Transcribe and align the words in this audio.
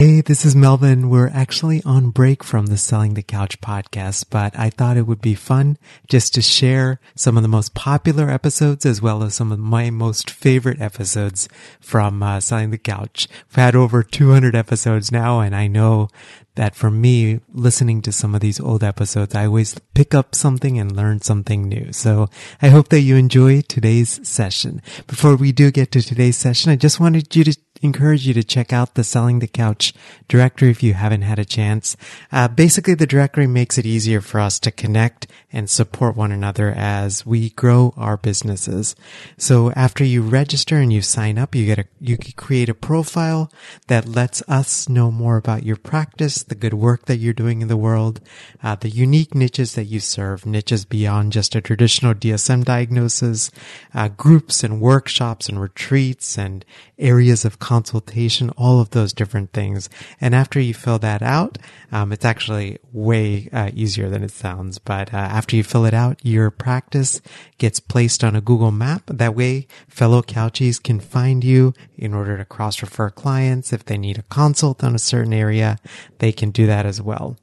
Hey, 0.00 0.22
this 0.22 0.44
is 0.44 0.56
Melvin. 0.56 1.08
We're 1.08 1.28
actually 1.28 1.80
on 1.84 2.10
break 2.10 2.42
from 2.42 2.66
the 2.66 2.76
Selling 2.76 3.14
the 3.14 3.22
Couch 3.22 3.60
podcast, 3.60 4.24
but 4.28 4.58
I 4.58 4.68
thought 4.68 4.96
it 4.96 5.06
would 5.06 5.20
be 5.20 5.36
fun 5.36 5.78
just 6.08 6.34
to 6.34 6.42
share 6.42 6.98
some 7.14 7.36
of 7.36 7.44
the 7.44 7.48
most 7.48 7.74
popular 7.74 8.28
episodes 8.28 8.84
as 8.84 9.00
well 9.00 9.22
as 9.22 9.36
some 9.36 9.52
of 9.52 9.60
my 9.60 9.90
most 9.90 10.30
favorite 10.30 10.80
episodes 10.80 11.48
from 11.78 12.24
uh, 12.24 12.40
Selling 12.40 12.72
the 12.72 12.76
Couch. 12.76 13.28
We've 13.50 13.62
had 13.62 13.76
over 13.76 14.02
200 14.02 14.56
episodes 14.56 15.12
now, 15.12 15.38
and 15.38 15.54
I 15.54 15.68
know 15.68 16.08
that 16.56 16.74
for 16.74 16.90
me, 16.90 17.40
listening 17.52 18.02
to 18.02 18.12
some 18.12 18.34
of 18.34 18.40
these 18.40 18.58
old 18.58 18.82
episodes, 18.82 19.34
I 19.34 19.46
always 19.46 19.78
pick 19.94 20.12
up 20.12 20.34
something 20.34 20.76
and 20.76 20.96
learn 20.96 21.20
something 21.20 21.68
new. 21.68 21.92
So 21.92 22.28
I 22.60 22.68
hope 22.68 22.88
that 22.88 23.00
you 23.00 23.14
enjoy 23.14 23.60
today's 23.60 24.26
session. 24.26 24.82
Before 25.06 25.36
we 25.36 25.52
do 25.52 25.70
get 25.70 25.92
to 25.92 26.02
today's 26.02 26.36
session, 26.36 26.72
I 26.72 26.76
just 26.76 26.98
wanted 26.98 27.34
you 27.34 27.44
to 27.44 27.56
encourage 27.84 28.26
you 28.26 28.34
to 28.34 28.42
check 28.42 28.72
out 28.72 28.94
the 28.94 29.04
Selling 29.04 29.38
the 29.38 29.46
Couch 29.46 29.92
directory 30.26 30.70
if 30.70 30.82
you 30.82 30.94
haven't 30.94 31.22
had 31.22 31.38
a 31.38 31.44
chance. 31.44 31.96
Uh, 32.32 32.48
basically, 32.48 32.94
the 32.94 33.06
directory 33.06 33.46
makes 33.46 33.78
it 33.78 33.86
easier 33.86 34.20
for 34.20 34.40
us 34.40 34.58
to 34.60 34.70
connect 34.70 35.26
and 35.52 35.70
support 35.70 36.16
one 36.16 36.32
another 36.32 36.72
as 36.76 37.24
we 37.24 37.50
grow 37.50 37.94
our 37.96 38.16
businesses. 38.16 38.96
So 39.38 39.70
after 39.72 40.02
you 40.02 40.22
register 40.22 40.78
and 40.78 40.92
you 40.92 41.02
sign 41.02 41.38
up, 41.38 41.54
you 41.54 41.66
get 41.66 41.78
a, 41.78 41.84
you 42.00 42.16
can 42.16 42.32
create 42.32 42.68
a 42.68 42.74
profile 42.74 43.52
that 43.86 44.08
lets 44.08 44.42
us 44.48 44.88
know 44.88 45.12
more 45.12 45.36
about 45.36 45.62
your 45.62 45.76
practice, 45.76 46.42
the 46.42 46.56
good 46.56 46.74
work 46.74 47.04
that 47.04 47.18
you're 47.18 47.32
doing 47.32 47.62
in 47.62 47.68
the 47.68 47.76
world, 47.76 48.20
uh, 48.62 48.74
the 48.74 48.88
unique 48.88 49.34
niches 49.34 49.74
that 49.74 49.84
you 49.84 50.00
serve, 50.00 50.44
niches 50.44 50.84
beyond 50.84 51.32
just 51.32 51.54
a 51.54 51.60
traditional 51.60 52.14
DSM 52.14 52.64
diagnosis, 52.64 53.50
uh, 53.94 54.08
groups 54.08 54.64
and 54.64 54.80
workshops 54.80 55.48
and 55.48 55.60
retreats 55.60 56.36
and 56.38 56.64
areas 56.98 57.44
of 57.44 57.58
consultation, 57.74 58.50
all 58.50 58.80
of 58.80 58.90
those 58.90 59.12
different 59.12 59.52
things. 59.52 59.90
And 60.20 60.32
after 60.32 60.60
you 60.60 60.72
fill 60.72 61.00
that 61.00 61.22
out, 61.22 61.58
um, 61.90 62.12
it's 62.12 62.24
actually 62.24 62.78
way 62.92 63.48
uh, 63.52 63.70
easier 63.74 64.08
than 64.08 64.22
it 64.22 64.30
sounds. 64.30 64.78
But 64.78 65.12
uh, 65.12 65.16
after 65.38 65.56
you 65.56 65.64
fill 65.64 65.84
it 65.84 65.94
out, 65.94 66.20
your 66.22 66.52
practice 66.52 67.20
gets 67.58 67.80
placed 67.80 68.22
on 68.22 68.36
a 68.36 68.40
Google 68.40 68.70
map. 68.70 69.02
That 69.08 69.34
way, 69.34 69.66
fellow 69.88 70.22
couchies 70.22 70.80
can 70.80 71.00
find 71.00 71.42
you 71.42 71.74
in 71.96 72.14
order 72.14 72.38
to 72.38 72.44
cross 72.44 72.80
refer 72.80 73.10
clients. 73.10 73.72
If 73.72 73.84
they 73.84 73.98
need 73.98 74.18
a 74.18 74.28
consult 74.38 74.84
on 74.84 74.94
a 74.94 75.08
certain 75.12 75.34
area, 75.34 75.78
they 76.18 76.30
can 76.30 76.52
do 76.52 76.66
that 76.66 76.86
as 76.86 77.02
well. 77.02 77.36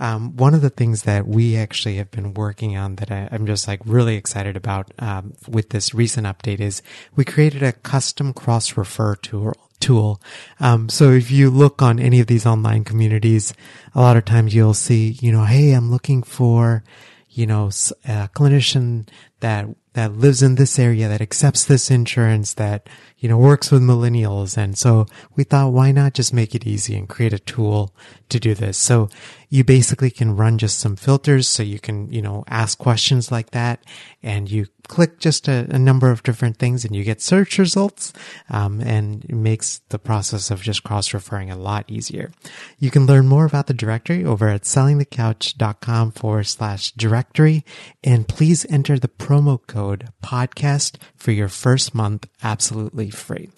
Um, 0.00 0.34
one 0.36 0.54
of 0.54 0.62
the 0.62 0.70
things 0.70 1.02
that 1.02 1.28
we 1.28 1.56
actually 1.56 1.96
have 1.96 2.10
been 2.10 2.32
working 2.32 2.76
on 2.76 2.96
that 2.96 3.12
I, 3.12 3.28
am 3.30 3.46
just 3.46 3.68
like 3.68 3.80
really 3.84 4.16
excited 4.16 4.56
about 4.56 4.90
um, 4.98 5.34
with 5.46 5.70
this 5.70 5.94
recent 5.94 6.26
update 6.26 6.58
is 6.58 6.82
we 7.14 7.24
created 7.24 7.62
a 7.62 7.72
custom 7.72 8.32
cross 8.32 8.76
refer 8.76 9.14
tool. 9.14 9.54
Tool. 9.78 10.20
Um, 10.58 10.90
so 10.90 11.10
if 11.10 11.30
you 11.30 11.48
look 11.48 11.80
on 11.80 11.98
any 11.98 12.20
of 12.20 12.26
these 12.26 12.44
online 12.44 12.84
communities, 12.84 13.54
a 13.94 14.00
lot 14.00 14.18
of 14.18 14.26
times 14.26 14.54
you'll 14.54 14.74
see, 14.74 15.16
you 15.22 15.32
know, 15.32 15.44
hey, 15.44 15.72
I'm 15.72 15.90
looking 15.90 16.22
for, 16.22 16.84
you 17.30 17.46
know, 17.46 17.68
a 17.68 18.28
clinician 18.34 19.08
that 19.40 19.68
that 19.94 20.12
lives 20.12 20.42
in 20.42 20.54
this 20.54 20.78
area 20.78 21.08
that 21.08 21.20
accepts 21.20 21.64
this 21.64 21.90
insurance 21.90 22.54
that 22.54 22.88
you 23.18 23.28
know 23.28 23.36
works 23.36 23.70
with 23.70 23.82
millennials 23.82 24.56
and 24.56 24.78
so 24.78 25.06
we 25.34 25.44
thought 25.44 25.72
why 25.72 25.90
not 25.90 26.14
just 26.14 26.32
make 26.32 26.54
it 26.54 26.66
easy 26.66 26.96
and 26.96 27.08
create 27.08 27.32
a 27.32 27.38
tool 27.38 27.94
to 28.28 28.38
do 28.38 28.54
this 28.54 28.78
so 28.78 29.08
you 29.50 29.64
basically 29.64 30.10
can 30.10 30.36
run 30.36 30.58
just 30.58 30.78
some 30.78 30.94
filters 30.94 31.48
so 31.48 31.62
you 31.62 31.80
can 31.80 32.10
you 32.10 32.22
know 32.22 32.44
ask 32.48 32.78
questions 32.78 33.30
like 33.30 33.50
that. 33.50 33.84
And 34.22 34.50
you 34.50 34.66
click 34.86 35.18
just 35.18 35.48
a, 35.48 35.66
a 35.70 35.78
number 35.78 36.10
of 36.10 36.22
different 36.22 36.56
things 36.56 36.84
and 36.84 36.94
you 36.94 37.04
get 37.04 37.20
search 37.20 37.58
results 37.58 38.12
um, 38.48 38.80
and 38.80 39.24
it 39.24 39.34
makes 39.34 39.80
the 39.88 39.98
process 39.98 40.50
of 40.50 40.62
just 40.62 40.82
cross-referring 40.82 41.50
a 41.50 41.56
lot 41.56 41.84
easier. 41.88 42.32
You 42.78 42.90
can 42.90 43.06
learn 43.06 43.26
more 43.26 43.44
about 43.44 43.66
the 43.66 43.74
directory 43.74 44.24
over 44.24 44.48
at 44.48 44.62
sellingthecouch.com 44.62 46.12
forward 46.12 46.44
slash 46.44 46.92
directory. 46.92 47.64
And 48.04 48.28
please 48.28 48.66
enter 48.68 48.98
the 48.98 49.08
promo 49.08 49.64
code 49.66 50.08
podcast 50.22 50.96
for 51.16 51.30
your 51.32 51.48
first 51.48 51.94
month 51.94 52.28
absolutely 52.42 53.10
free. 53.10 53.50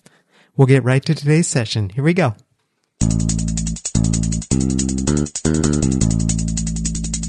We'll 0.56 0.66
get 0.66 0.84
right 0.84 1.04
to 1.04 1.14
today's 1.14 1.48
session. 1.48 1.90
Here 1.90 2.04
we 2.04 2.14
go 2.14 2.34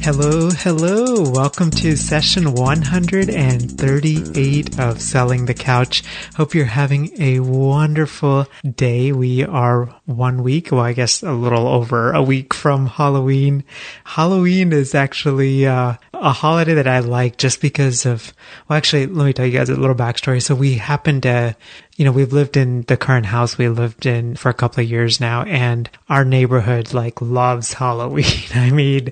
Hello, 0.04 0.50
hello. 0.52 1.30
Welcome 1.32 1.70
to 1.72 1.98
session 1.98 2.54
138 2.54 4.80
of 4.80 5.02
Selling 5.02 5.46
the 5.46 5.54
Couch. 5.54 6.02
Hope 6.36 6.56
you're 6.56 6.64
having 6.66 7.12
a 7.22 7.42
wonderful 7.42 8.48
day. 8.64 9.12
We 9.12 9.44
are 9.44 9.94
one 10.06 10.44
week, 10.44 10.72
well, 10.72 10.80
I 10.80 10.94
guess 10.94 11.24
a 11.24 11.34
little 11.34 11.68
over 11.68 12.14
a 12.14 12.24
week 12.24 12.54
from 12.54 12.88
Halloween. 12.88 13.66
Halloween 14.06 14.72
is 14.72 14.96
actually 14.96 15.66
uh, 15.66 15.96
a 16.14 16.32
holiday 16.32 16.76
that 16.76 16.88
I 16.88 17.00
like 17.00 17.36
just 17.38 17.60
because 17.60 18.06
of, 18.06 18.34
well, 18.70 18.78
actually, 18.78 19.08
let 19.08 19.26
me 19.26 19.34
tell 19.34 19.46
you 19.46 19.58
guys 19.58 19.70
a 19.70 19.76
little 19.76 19.96
backstory. 19.96 20.42
So 20.42 20.56
we 20.56 20.76
happened 20.76 21.24
to 21.24 21.58
you 21.96 22.06
know, 22.06 22.12
we've 22.12 22.34
lived 22.34 22.58
in 22.58 22.82
the 22.84 22.98
current 22.98 23.28
house 23.28 23.58
we 23.58 23.70
lived 23.70 24.06
in 24.06 24.36
for 24.36 24.50
a 24.50 24.54
couple 24.54 24.84
of 24.84 24.90
years 24.90 25.20
now, 25.20 25.44
and 25.44 25.90
our 26.10 26.26
neighborhood 26.26 26.94
like 26.94 27.22
loves 27.22 27.74
Halloween. 27.74 28.26
I 28.56 28.72
mean, 28.72 29.12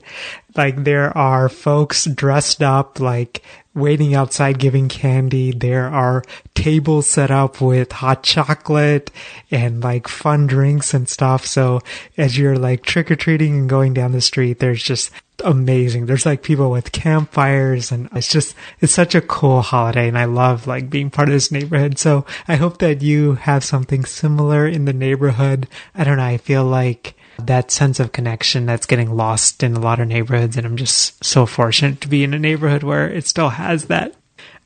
like 0.55 0.83
there 0.83 1.15
are 1.15 1.47
folks 1.47 2.05
dressed 2.05 2.63
up 2.63 2.99
like 2.99 3.43
waiting 3.73 4.13
outside 4.13 4.59
giving 4.59 4.89
candy. 4.89 5.51
There 5.51 5.87
are 5.87 6.23
tables 6.55 7.09
set 7.09 7.31
up 7.31 7.61
with 7.61 7.91
hot 7.91 8.23
chocolate 8.23 9.11
and 9.49 9.81
like 9.81 10.07
fun 10.07 10.47
drinks 10.47 10.93
and 10.93 11.07
stuff. 11.07 11.45
So 11.45 11.79
as 12.17 12.37
you're 12.37 12.57
like 12.57 12.83
trick 12.83 13.09
or 13.09 13.15
treating 13.15 13.57
and 13.57 13.69
going 13.69 13.93
down 13.93 14.11
the 14.11 14.21
street, 14.21 14.59
there's 14.59 14.83
just 14.83 15.11
amazing. 15.43 16.05
There's 16.05 16.25
like 16.25 16.43
people 16.43 16.69
with 16.69 16.91
campfires 16.91 17.91
and 17.91 18.09
it's 18.13 18.27
just, 18.27 18.55
it's 18.81 18.93
such 18.93 19.15
a 19.15 19.21
cool 19.21 19.61
holiday 19.61 20.07
and 20.07 20.17
I 20.17 20.25
love 20.25 20.67
like 20.67 20.89
being 20.89 21.09
part 21.09 21.29
of 21.29 21.33
this 21.33 21.51
neighborhood. 21.51 21.97
So 21.97 22.25
I 22.47 22.57
hope 22.57 22.79
that 22.79 23.01
you 23.01 23.35
have 23.35 23.63
something 23.63 24.05
similar 24.05 24.67
in 24.67 24.85
the 24.85 24.93
neighborhood. 24.93 25.67
I 25.95 26.03
don't 26.03 26.17
know. 26.17 26.23
I 26.23 26.37
feel 26.37 26.66
like 26.66 27.16
that 27.39 27.72
sense 27.72 27.99
of 27.99 28.11
connection 28.11 28.66
that's 28.66 28.85
getting 28.85 29.16
lost 29.16 29.63
in 29.63 29.75
a 29.75 29.79
lot 29.79 29.99
of 29.99 30.07
neighborhoods. 30.07 30.57
And 30.57 30.66
I'm 30.66 30.78
just 30.78 31.23
so 31.23 31.45
fortunate 31.45 32.01
to 32.01 32.07
be 32.07 32.23
in 32.23 32.33
a 32.33 32.39
neighborhood 32.39 32.83
where 32.83 33.09
it 33.09 33.28
still 33.28 33.49
has 33.49 33.85
that. 33.85 34.16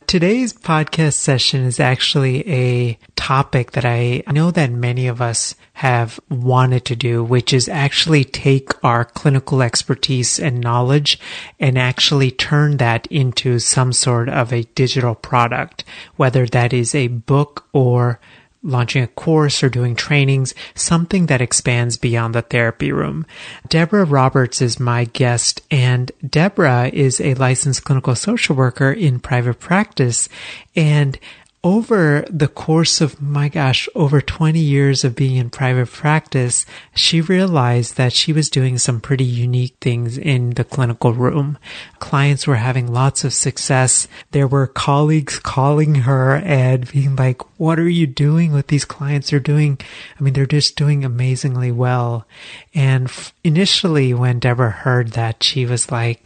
Today's 0.07 0.53
podcast 0.53 1.13
session 1.13 1.63
is 1.63 1.79
actually 1.79 2.47
a 2.47 3.00
topic 3.15 3.71
that 3.71 3.85
I 3.85 4.21
know 4.31 4.51
that 4.51 4.71
many 4.71 5.07
of 5.07 5.19
us 5.19 5.56
have 5.73 6.19
wanted 6.29 6.85
to 6.85 6.95
do, 6.95 7.23
which 7.23 7.51
is 7.51 7.67
actually 7.67 8.23
take 8.23 8.71
our 8.83 9.03
clinical 9.03 9.63
expertise 9.63 10.39
and 10.39 10.61
knowledge 10.61 11.19
and 11.59 11.75
actually 11.75 12.29
turn 12.29 12.77
that 12.77 13.07
into 13.07 13.57
some 13.57 13.91
sort 13.91 14.29
of 14.29 14.53
a 14.53 14.68
digital 14.75 15.15
product, 15.15 15.83
whether 16.18 16.45
that 16.45 16.71
is 16.71 16.94
a 16.94 17.07
book 17.07 17.68
or 17.73 18.19
launching 18.65 19.03
a 19.03 19.07
course 19.07 19.63
or 19.63 19.69
doing 19.69 19.95
trainings, 19.95 20.53
something 20.73 21.27
that 21.27 21.41
expands 21.41 21.97
beyond 21.97 22.35
the 22.35 22.41
therapy 22.41 22.91
room. 22.91 23.25
Deborah 23.69 24.03
Roberts 24.03 24.62
is 24.62 24.79
my 24.79 25.06
guest 25.06 25.62
and 25.69 26.12
Deborah 26.27 26.89
is 26.91 27.21
a 27.21 27.35
licensed 27.35 27.83
clinical 27.83 28.15
social 28.15 28.56
worker 28.56 28.91
in 28.91 29.19
private 29.19 29.59
practice 29.59 30.27
and 30.75 31.17
over 31.65 32.23
the 32.29 32.47
course 32.47 33.01
of, 33.01 33.19
my 33.19 33.50
gosh, 33.50 33.89
over 33.95 34.21
20 34.21 34.59
years 34.59 35.03
of 35.03 35.15
being 35.15 35.35
in 35.35 35.50
private 35.50 35.91
practice, 35.91 36.63
she 36.94 37.21
realized 37.21 37.97
that 37.97 38.13
she 38.13 38.31
was 38.31 38.51
doing 38.51 38.77
some 38.77 39.01
pretty 39.01 39.23
unique 39.23 39.75
things 39.81 40.15
in 40.15 40.51
the 40.51 40.63
clinical 40.63 41.12
room. 41.12 41.57
Clients 41.97 42.45
were 42.45 42.57
having 42.57 42.94
lots 42.94 43.23
of 43.23 43.33
success. 43.33 44.07
There 44.29 44.47
were 44.47 44.67
colleagues 44.67 45.39
calling 45.39 45.95
her 45.95 46.35
and 46.35 46.88
being 46.91 47.15
like, 47.15 47.41
what 47.59 47.79
are 47.79 47.89
you 47.89 48.06
doing 48.06 48.53
with 48.53 48.68
these 48.68 48.85
clients? 48.85 49.31
They're 49.31 49.39
doing, 49.39 49.79
I 50.19 50.21
mean, 50.21 50.35
they're 50.35 50.45
just 50.45 50.75
doing 50.75 51.03
amazingly 51.03 51.71
well. 51.71 52.27
And 52.75 53.11
initially 53.44 54.13
when 54.13 54.38
Deborah 54.38 54.69
heard 54.69 55.13
that, 55.13 55.41
she 55.41 55.65
was 55.65 55.91
like, 55.91 56.23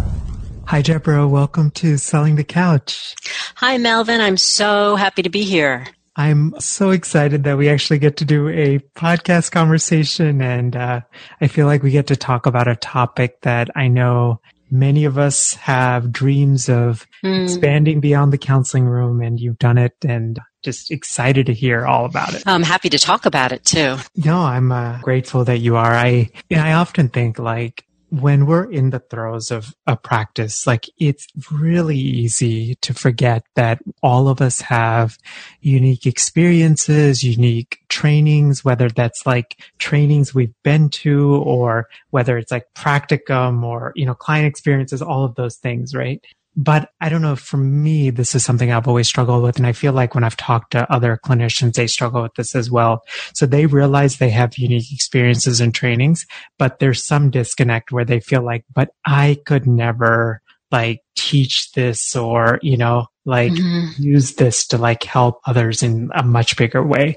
Hi, 0.67 0.81
Deborah. 0.81 1.29
Welcome 1.29 1.71
to 1.73 1.99
Selling 1.99 2.37
the 2.37 2.45
Couch. 2.45 3.15
Hi, 3.57 3.77
Melvin. 3.79 4.23
I'm 4.23 4.39
so 4.39 4.97
happy 4.97 5.21
to 5.23 5.29
be 5.29 5.45
here. 5.45 5.87
I'm 6.17 6.55
so 6.61 6.91
excited 6.91 7.45
that 7.45 7.59
we 7.59 7.69
actually 7.69 7.99
get 7.99 8.19
to 8.19 8.25
do 8.25 8.49
a 8.49 8.79
podcast 8.97 9.51
conversation 9.51 10.41
and 10.41 10.77
uh, 10.77 11.01
I 11.41 11.49
feel 11.49 11.67
like 11.67 11.83
we 11.83 11.91
get 11.91 12.07
to 12.09 12.17
talk 12.17 12.47
about 12.47 12.69
a 12.69 12.77
topic 12.77 13.41
that 13.43 13.71
I 13.75 13.89
know 13.89 14.41
many 14.71 15.05
of 15.05 15.19
us 15.19 15.55
have 15.55 16.13
dreams 16.13 16.69
of 16.69 17.07
mm. 17.25 17.45
expanding 17.45 18.01
beyond 18.01 18.33
the 18.33 18.39
counseling 18.39 18.85
room 18.85 19.21
and 19.21 19.41
you've 19.41 19.59
done 19.59 19.79
it 19.79 19.95
and 20.07 20.39
just 20.63 20.91
excited 20.91 21.47
to 21.47 21.55
hear 21.55 21.87
all 21.87 22.05
about 22.05 22.35
it. 22.35 22.43
I'm 22.47 22.63
happy 22.63 22.89
to 22.91 22.99
talk 22.99 23.27
about 23.27 23.53
it 23.53 23.65
too. 23.65 23.97
No, 24.17 24.39
I'm 24.39 24.73
uh, 24.73 25.01
grateful 25.01 25.45
that 25.45 25.59
you 25.59 25.77
are. 25.77 25.93
I, 25.93 26.31
I 26.51 26.73
often 26.73 27.09
think 27.09 27.39
like 27.39 27.85
when 28.11 28.47
we're 28.47 28.71
in 28.71 28.91
the 28.91 29.01
throes 29.01 29.51
of 29.51 29.75
a 29.87 29.97
practice, 29.97 30.67
like 30.67 30.89
it's 30.99 31.27
really 31.51 31.99
easy 31.99 32.77
to 32.77 32.95
forget 32.95 33.45
that 33.55 33.81
all 34.03 34.29
of 34.29 34.41
us 34.41 34.61
have 34.61 35.19
unique 35.61 36.07
experiences, 36.07 37.23
unique 37.25 37.81
trainings, 37.89 38.65
whether 38.65 38.89
that's 38.89 39.27
like 39.27 39.63
trainings 39.79 40.35
we've 40.35 40.55
been 40.63 40.89
to 40.91 41.35
or 41.37 41.89
whether 42.11 42.39
it's 42.39 42.53
like 42.53 42.67
practicum 42.75 43.65
or, 43.65 43.93
you 43.97 44.07
know, 44.07 44.15
client 44.15 44.47
experiences, 44.47 45.03
all 45.03 45.25
of 45.25 45.35
those 45.35 45.57
things, 45.57 45.95
right? 45.95 46.25
But 46.57 46.91
I 47.01 47.09
don't 47.09 47.23
know, 47.23 47.37
for 47.37 47.57
me, 47.57 48.11
this 48.11 48.35
is 48.35 48.45
something 48.45 48.71
I've 48.71 48.89
always 48.89 49.09
struggled 49.09 49.43
with. 49.43 49.57
And 49.57 49.67
I 49.67 49.73
feel 49.73 49.93
like 49.93 50.15
when 50.15 50.25
I've 50.25 50.37
talked 50.37 50.73
to 50.73 50.91
other 50.93 51.19
clinicians, 51.25 51.75
they 51.75 51.87
struggle 51.87 52.23
with 52.23 52.35
this 52.35 52.55
as 52.55 52.71
well. 52.71 53.03
So 53.35 53.47
they 53.47 53.67
realize 53.67 54.17
they 54.17 54.31
have 54.31 54.57
unique 54.57 54.93
experiences 54.93 55.61
and 55.61 55.75
trainings, 55.75 56.27
but 56.59 56.79
there's 56.79 57.07
some 57.07 57.31
disconnect 57.31 57.93
where 57.93 58.05
they 58.05 58.21
feel 58.21 58.45
like, 58.45 58.65
but 58.73 58.91
I 59.05 59.39
could 59.47 59.67
never 59.67 60.41
like 60.71 61.01
teach 61.17 61.73
this 61.73 62.15
or, 62.17 62.59
you 62.63 62.77
know, 62.77 63.07
like 63.25 63.53
mm-hmm. 63.53 64.03
use 64.03 64.35
this 64.35 64.67
to 64.69 64.79
like 64.79 65.03
help 65.03 65.41
others 65.47 65.83
in 65.83 66.11
a 66.15 66.23
much 66.23 66.57
bigger 66.57 66.85
way 66.85 67.17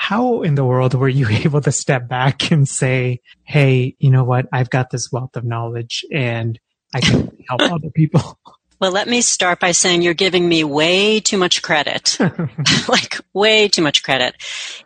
how 0.00 0.42
in 0.42 0.54
the 0.54 0.64
world 0.64 0.94
were 0.94 1.08
you 1.08 1.28
able 1.44 1.60
to 1.60 1.72
step 1.72 2.08
back 2.08 2.52
and 2.52 2.68
say, 2.68 3.20
Hey, 3.42 3.96
you 3.98 4.10
know 4.10 4.22
what? 4.22 4.46
I've 4.52 4.70
got 4.70 4.90
this 4.90 5.10
wealth 5.10 5.34
of 5.36 5.44
knowledge 5.44 6.04
and 6.12 6.58
I 6.94 7.00
can 7.00 7.36
help 7.48 7.60
other 7.60 7.90
people. 7.90 8.38
Well, 8.80 8.92
let 8.92 9.08
me 9.08 9.22
start 9.22 9.60
by 9.60 9.72
saying 9.72 10.02
you're 10.02 10.14
giving 10.14 10.48
me 10.48 10.62
way 10.64 11.20
too 11.20 11.36
much 11.36 11.62
credit. 11.62 12.16
like, 12.88 13.20
way 13.32 13.68
too 13.68 13.82
much 13.82 14.02
credit. 14.02 14.36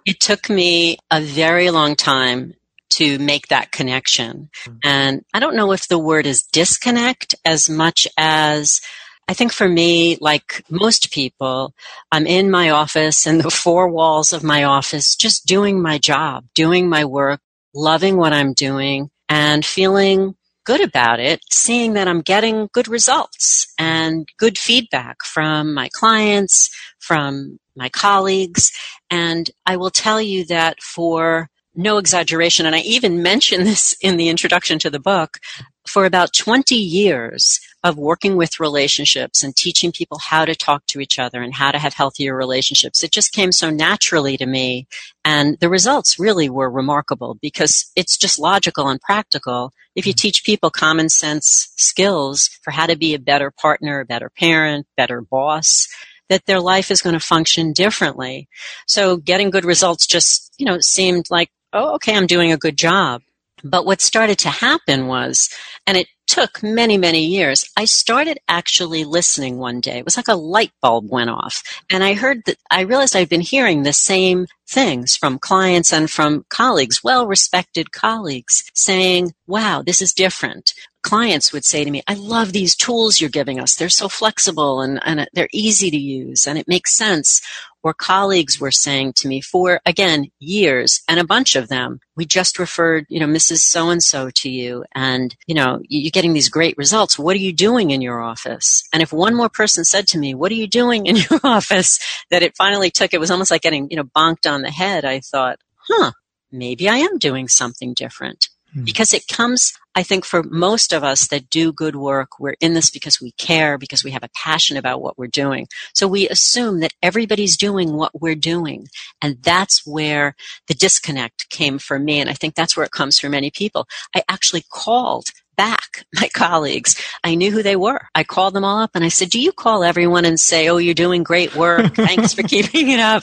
It 0.04 0.20
took 0.20 0.48
me 0.48 0.98
a 1.10 1.20
very 1.20 1.70
long 1.70 1.94
time 1.94 2.54
to 2.94 3.18
make 3.18 3.48
that 3.48 3.72
connection. 3.72 4.50
Hmm. 4.64 4.76
And 4.84 5.24
I 5.32 5.40
don't 5.40 5.56
know 5.56 5.72
if 5.72 5.88
the 5.88 5.98
word 5.98 6.26
is 6.26 6.42
disconnect 6.42 7.34
as 7.44 7.68
much 7.68 8.06
as 8.16 8.80
I 9.28 9.34
think 9.34 9.52
for 9.52 9.68
me, 9.68 10.18
like 10.20 10.64
most 10.68 11.12
people, 11.12 11.74
I'm 12.10 12.26
in 12.26 12.50
my 12.50 12.70
office 12.70 13.26
and 13.26 13.40
the 13.40 13.50
four 13.50 13.88
walls 13.88 14.32
of 14.32 14.42
my 14.42 14.64
office, 14.64 15.16
just 15.16 15.46
doing 15.46 15.80
my 15.80 15.98
job, 15.98 16.44
doing 16.54 16.88
my 16.88 17.04
work, 17.04 17.40
loving 17.74 18.16
what 18.16 18.32
I'm 18.32 18.52
doing 18.52 19.10
and 19.28 19.64
feeling 19.64 20.34
good 20.64 20.80
about 20.80 21.20
it, 21.20 21.40
seeing 21.50 21.94
that 21.94 22.08
I'm 22.08 22.20
getting 22.20 22.68
good 22.72 22.88
results 22.88 23.72
and 23.78 24.28
good 24.38 24.58
feedback 24.58 25.24
from 25.24 25.74
my 25.74 25.88
clients, 25.92 26.70
from 26.98 27.58
my 27.76 27.88
colleagues. 27.88 28.72
And 29.10 29.50
I 29.66 29.76
will 29.76 29.90
tell 29.90 30.20
you 30.20 30.44
that 30.46 30.82
for 30.82 31.48
no 31.74 31.96
exaggeration, 31.98 32.66
and 32.66 32.76
I 32.76 32.80
even 32.80 33.22
mention 33.22 33.64
this 33.64 33.94
in 34.00 34.16
the 34.16 34.28
introduction 34.28 34.78
to 34.80 34.90
the 34.90 35.00
book, 35.00 35.38
for 35.86 36.04
about 36.04 36.32
20 36.32 36.74
years 36.74 37.60
of 37.82 37.98
working 37.98 38.36
with 38.36 38.60
relationships 38.60 39.42
and 39.42 39.56
teaching 39.56 39.90
people 39.90 40.18
how 40.18 40.44
to 40.44 40.54
talk 40.54 40.86
to 40.86 41.00
each 41.00 41.18
other 41.18 41.42
and 41.42 41.54
how 41.54 41.72
to 41.72 41.78
have 41.78 41.94
healthier 41.94 42.36
relationships, 42.36 43.02
it 43.02 43.10
just 43.10 43.32
came 43.32 43.50
so 43.50 43.70
naturally 43.70 44.36
to 44.36 44.46
me. 44.46 44.86
And 45.24 45.58
the 45.58 45.68
results 45.68 46.18
really 46.18 46.48
were 46.48 46.70
remarkable 46.70 47.36
because 47.42 47.90
it's 47.96 48.16
just 48.16 48.38
logical 48.38 48.88
and 48.88 49.00
practical. 49.00 49.72
If 49.94 50.06
you 50.06 50.12
teach 50.12 50.44
people 50.44 50.70
common 50.70 51.08
sense 51.08 51.72
skills 51.76 52.48
for 52.62 52.70
how 52.70 52.86
to 52.86 52.96
be 52.96 53.14
a 53.14 53.18
better 53.18 53.50
partner, 53.50 54.00
a 54.00 54.06
better 54.06 54.30
parent, 54.30 54.86
better 54.96 55.20
boss, 55.20 55.88
that 56.28 56.46
their 56.46 56.60
life 56.60 56.90
is 56.90 57.02
going 57.02 57.14
to 57.14 57.20
function 57.20 57.72
differently. 57.72 58.48
So 58.86 59.18
getting 59.18 59.50
good 59.50 59.64
results 59.64 60.06
just, 60.06 60.54
you 60.58 60.64
know, 60.64 60.78
seemed 60.80 61.26
like, 61.30 61.50
oh, 61.72 61.94
okay, 61.96 62.16
I'm 62.16 62.26
doing 62.26 62.52
a 62.52 62.56
good 62.56 62.78
job. 62.78 63.22
But 63.64 63.86
what 63.86 64.00
started 64.00 64.38
to 64.40 64.48
happen 64.48 65.06
was, 65.06 65.48
and 65.86 65.96
it 65.96 66.08
took 66.26 66.62
many, 66.62 66.98
many 66.98 67.24
years, 67.26 67.70
I 67.76 67.84
started 67.84 68.38
actually 68.48 69.04
listening 69.04 69.58
one 69.58 69.80
day. 69.80 69.98
It 69.98 70.04
was 70.04 70.16
like 70.16 70.28
a 70.28 70.34
light 70.34 70.72
bulb 70.80 71.10
went 71.10 71.30
off. 71.30 71.62
And 71.90 72.02
I 72.02 72.14
heard 72.14 72.42
that, 72.46 72.56
I 72.70 72.80
realized 72.80 73.14
I'd 73.14 73.28
been 73.28 73.40
hearing 73.40 73.82
the 73.82 73.92
same 73.92 74.46
things 74.72 75.16
from 75.16 75.38
clients 75.38 75.92
and 75.92 76.10
from 76.10 76.44
colleagues, 76.48 77.04
well 77.04 77.26
respected 77.26 77.92
colleagues 77.92 78.64
saying, 78.74 79.32
wow, 79.46 79.82
this 79.84 80.02
is 80.02 80.12
different 80.12 80.72
clients 81.02 81.52
would 81.52 81.64
say 81.64 81.84
to 81.84 81.90
me, 81.90 82.02
I 82.06 82.14
love 82.14 82.52
these 82.52 82.76
tools 82.76 83.20
you're 83.20 83.30
giving 83.30 83.60
us. 83.60 83.74
They're 83.74 83.88
so 83.88 84.08
flexible 84.08 84.80
and, 84.80 85.00
and 85.04 85.28
they're 85.32 85.48
easy 85.52 85.90
to 85.90 85.96
use 85.96 86.46
and 86.46 86.58
it 86.58 86.68
makes 86.68 86.96
sense. 86.96 87.42
Or 87.84 87.92
colleagues 87.92 88.60
were 88.60 88.70
saying 88.70 89.14
to 89.16 89.28
me 89.28 89.40
for, 89.40 89.80
again, 89.84 90.30
years 90.38 91.02
and 91.08 91.18
a 91.18 91.24
bunch 91.24 91.56
of 91.56 91.66
them, 91.66 91.98
we 92.14 92.24
just 92.24 92.60
referred, 92.60 93.06
you 93.08 93.18
know, 93.18 93.26
Mrs. 93.26 93.56
So 93.58 93.90
and 93.90 94.00
so 94.00 94.30
to 94.30 94.48
you 94.48 94.84
and, 94.94 95.34
you 95.48 95.56
know, 95.56 95.80
you're 95.88 96.12
getting 96.12 96.32
these 96.32 96.48
great 96.48 96.78
results. 96.78 97.18
What 97.18 97.34
are 97.34 97.40
you 97.40 97.52
doing 97.52 97.90
in 97.90 98.00
your 98.00 98.20
office? 98.20 98.84
And 98.92 99.02
if 99.02 99.12
one 99.12 99.34
more 99.34 99.48
person 99.48 99.82
said 99.82 100.06
to 100.08 100.18
me, 100.18 100.32
what 100.32 100.52
are 100.52 100.56
you 100.56 100.68
doing 100.68 101.06
in 101.06 101.16
your 101.16 101.40
office? 101.44 101.98
That 102.30 102.44
it 102.44 102.56
finally 102.56 102.92
took, 102.92 103.12
it 103.12 103.20
was 103.20 103.32
almost 103.32 103.50
like 103.50 103.62
getting, 103.62 103.90
you 103.90 103.96
know, 103.96 104.04
bonked 104.04 104.48
on 104.48 104.61
the 104.62 104.70
head. 104.70 105.04
I 105.04 105.20
thought, 105.20 105.58
huh, 105.88 106.12
maybe 106.50 106.88
I 106.88 106.96
am 106.96 107.18
doing 107.18 107.48
something 107.48 107.94
different. 107.94 108.48
Hmm. 108.72 108.84
Because 108.84 109.12
it 109.12 109.28
comes, 109.28 109.72
I 109.94 110.02
think 110.02 110.24
for 110.24 110.42
most 110.42 110.92
of 110.92 111.04
us 111.04 111.28
that 111.28 111.50
do 111.50 111.72
good 111.72 111.96
work, 111.96 112.38
we're 112.38 112.56
in 112.60 112.74
this 112.74 112.90
because 112.90 113.20
we 113.20 113.32
care, 113.32 113.76
because 113.76 114.02
we 114.02 114.10
have 114.12 114.22
a 114.22 114.30
passion 114.34 114.76
about 114.76 115.02
what 115.02 115.18
we're 115.18 115.26
doing. 115.26 115.66
So 115.94 116.08
we 116.08 116.28
assume 116.28 116.80
that 116.80 116.94
everybody's 117.02 117.56
doing 117.56 117.92
what 117.94 118.20
we're 118.20 118.34
doing. 118.34 118.88
And 119.20 119.42
that's 119.42 119.86
where 119.86 120.34
the 120.68 120.74
disconnect 120.74 121.50
came 121.50 121.78
for 121.78 121.98
me. 121.98 122.20
And 122.20 122.30
I 122.30 122.34
think 122.34 122.54
that's 122.54 122.76
where 122.76 122.86
it 122.86 122.92
comes 122.92 123.18
for 123.18 123.28
many 123.28 123.50
people. 123.50 123.86
I 124.16 124.22
actually 124.28 124.64
called 124.70 125.26
back 125.56 126.04
my 126.20 126.28
colleagues. 126.28 127.00
I 127.24 127.34
knew 127.34 127.50
who 127.50 127.62
they 127.62 127.76
were. 127.76 128.08
I 128.14 128.24
called 128.24 128.54
them 128.54 128.64
all 128.64 128.78
up 128.78 128.92
and 128.94 129.04
I 129.04 129.08
said, 129.08 129.30
Do 129.30 129.40
you 129.40 129.52
call 129.52 129.84
everyone 129.84 130.24
and 130.24 130.38
say, 130.38 130.68
Oh, 130.68 130.78
you're 130.78 130.94
doing 130.94 131.22
great 131.22 131.54
work. 131.54 131.94
Thanks 131.94 132.32
for 132.34 132.42
keeping 132.42 132.90
it 132.90 133.00
up? 133.00 133.22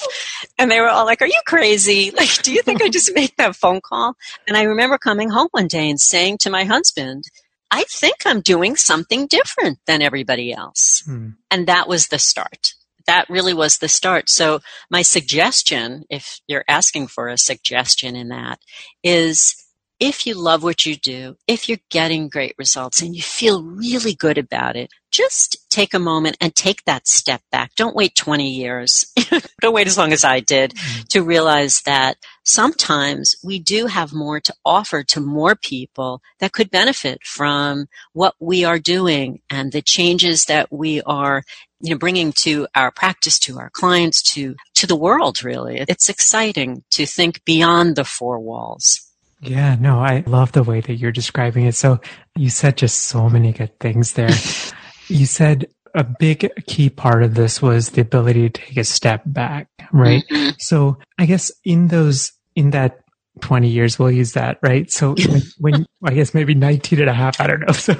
And 0.57 0.69
they 0.69 0.79
were 0.79 0.89
all 0.89 1.05
like, 1.05 1.21
Are 1.21 1.27
you 1.27 1.41
crazy? 1.45 2.11
Like, 2.19 2.43
do 2.43 2.51
you 2.51 2.61
think 2.63 2.81
I 2.81 2.89
just 2.89 3.15
make 3.15 3.37
that 3.37 3.55
phone 3.55 3.79
call? 3.79 4.13
And 4.45 4.57
I 4.57 4.63
remember 4.63 4.97
coming 4.97 5.29
home 5.29 5.47
one 5.51 5.67
day 5.67 5.89
and 5.89 5.97
saying 5.99 6.39
to 6.39 6.49
my 6.49 6.65
husband, 6.65 7.23
I 7.71 7.85
think 7.85 8.17
I'm 8.25 8.41
doing 8.41 8.75
something 8.75 9.27
different 9.27 9.79
than 9.85 10.01
everybody 10.01 10.51
else. 10.51 11.03
Hmm. 11.05 11.29
And 11.49 11.67
that 11.67 11.87
was 11.87 12.07
the 12.07 12.19
start. 12.19 12.73
That 13.07 13.29
really 13.29 13.53
was 13.53 13.77
the 13.77 13.87
start. 13.87 14.29
So 14.29 14.59
my 14.89 15.01
suggestion, 15.01 16.03
if 16.09 16.41
you're 16.47 16.65
asking 16.67 17.07
for 17.07 17.29
a 17.29 17.37
suggestion 17.37 18.17
in 18.17 18.29
that, 18.29 18.59
is 19.01 19.55
if 19.99 20.25
you 20.25 20.33
love 20.33 20.63
what 20.63 20.85
you 20.85 20.95
do, 20.95 21.35
if 21.47 21.67
you're 21.67 21.79
getting 21.89 22.29
great 22.29 22.55
results 22.57 23.01
and 23.01 23.15
you 23.15 23.21
feel 23.21 23.63
really 23.63 24.13
good 24.13 24.37
about 24.37 24.75
it, 24.75 24.89
just 25.11 25.57
take 25.69 25.93
a 25.93 25.99
moment 25.99 26.37
and 26.39 26.55
take 26.55 26.85
that 26.85 27.07
step 27.07 27.41
back. 27.51 27.75
Don't 27.75 27.95
wait 27.95 28.15
20 28.15 28.49
years. 28.49 29.11
Don't 29.61 29.73
wait 29.73 29.87
as 29.87 29.97
long 29.97 30.13
as 30.13 30.23
I 30.23 30.39
did 30.39 30.71
mm-hmm. 30.71 31.01
to 31.09 31.23
realize 31.23 31.81
that 31.81 32.17
sometimes 32.43 33.35
we 33.43 33.59
do 33.59 33.87
have 33.87 34.13
more 34.13 34.39
to 34.39 34.53
offer 34.63 35.03
to 35.03 35.19
more 35.19 35.55
people 35.55 36.21
that 36.39 36.53
could 36.53 36.71
benefit 36.71 37.19
from 37.23 37.87
what 38.13 38.35
we 38.39 38.63
are 38.63 38.79
doing 38.79 39.41
and 39.49 39.71
the 39.71 39.81
changes 39.81 40.45
that 40.45 40.71
we 40.71 41.01
are 41.01 41.43
you 41.81 41.91
know 41.91 41.97
bringing 41.97 42.33
to 42.33 42.67
our 42.75 42.91
practice 42.91 43.39
to 43.39 43.57
our 43.57 43.69
clients 43.69 44.21
to 44.21 44.55
to 44.73 44.85
the 44.85 44.95
world 44.95 45.43
really 45.43 45.77
it's 45.87 46.09
exciting 46.09 46.83
to 46.91 47.05
think 47.05 47.43
beyond 47.45 47.95
the 47.95 48.03
four 48.03 48.39
walls 48.39 49.08
yeah, 49.41 49.75
no, 49.79 49.99
I 49.99 50.23
love 50.25 50.51
the 50.51 50.63
way 50.63 50.81
that 50.81 50.95
you're 50.95 51.11
describing 51.11 51.65
it. 51.65 51.75
So 51.75 51.99
you 52.35 52.49
said 52.49 52.77
just 52.77 53.05
so 53.05 53.29
many 53.29 53.53
good 53.53 53.79
things 53.79 54.13
there. 54.13 54.29
you 55.07 55.25
said 55.25 55.67
a 55.95 56.03
big 56.03 56.51
key 56.67 56.89
part 56.89 57.23
of 57.23 57.33
this 57.35 57.61
was 57.61 57.89
the 57.91 58.01
ability 58.01 58.49
to 58.49 58.61
take 58.61 58.77
a 58.77 58.83
step 58.83 59.23
back, 59.25 59.69
right? 59.91 60.23
Mm-hmm. 60.29 60.51
So 60.59 60.97
I 61.17 61.25
guess 61.25 61.51
in 61.63 61.87
those, 61.87 62.33
in 62.55 62.71
that 62.71 62.99
20 63.41 63.69
years, 63.69 63.97
we'll 63.97 64.11
use 64.11 64.33
that, 64.33 64.59
right? 64.61 64.91
So 64.91 65.15
when, 65.59 65.85
when 65.99 66.13
I 66.13 66.15
guess 66.15 66.33
maybe 66.33 66.53
19 66.53 66.99
and 66.99 67.09
a 67.09 67.13
half, 67.13 67.39
I 67.39 67.47
don't 67.47 67.61
know. 67.61 67.67
So 67.73 67.93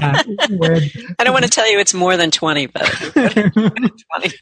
uh, 0.00 0.22
when, 0.50 0.90
I 1.18 1.24
don't 1.24 1.32
want 1.32 1.44
to 1.44 1.50
tell 1.50 1.70
you 1.70 1.78
it's 1.78 1.94
more 1.94 2.16
than 2.16 2.30
20, 2.30 2.66
but 2.66 2.82
20. 2.82 4.32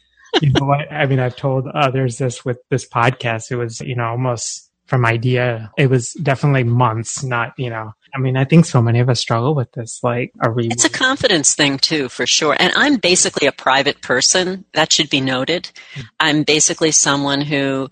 you 0.41 0.51
know 0.53 0.65
what? 0.65 0.91
I 0.91 1.05
mean, 1.05 1.19
I've 1.19 1.35
told 1.35 1.67
others 1.67 2.17
this 2.17 2.43
with 2.43 2.57
this 2.69 2.87
podcast. 2.87 3.51
It 3.51 3.57
was, 3.57 3.79
you 3.81 3.95
know, 3.95 4.05
almost 4.05 4.70
from 4.91 5.05
idea, 5.05 5.71
it 5.77 5.89
was 5.89 6.11
definitely 6.21 6.65
months, 6.65 7.23
not, 7.23 7.53
you 7.57 7.69
know, 7.69 7.93
I 8.13 8.19
mean, 8.19 8.35
I 8.35 8.43
think 8.43 8.65
so 8.65 8.81
many 8.81 8.99
of 8.99 9.07
us 9.07 9.21
struggle 9.21 9.55
with 9.55 9.71
this. 9.71 10.01
Like, 10.03 10.33
are 10.43 10.51
we? 10.51 10.67
It's 10.67 10.83
a 10.83 10.89
confidence 10.89 11.55
thing 11.55 11.77
too, 11.77 12.09
for 12.09 12.27
sure. 12.27 12.57
And 12.59 12.73
I'm 12.75 12.97
basically 12.97 13.47
a 13.47 13.53
private 13.53 14.01
person. 14.01 14.65
That 14.73 14.91
should 14.91 15.09
be 15.09 15.21
noted. 15.21 15.71
Mm-hmm. 15.93 16.01
I'm 16.19 16.43
basically 16.43 16.91
someone 16.91 17.39
who 17.39 17.87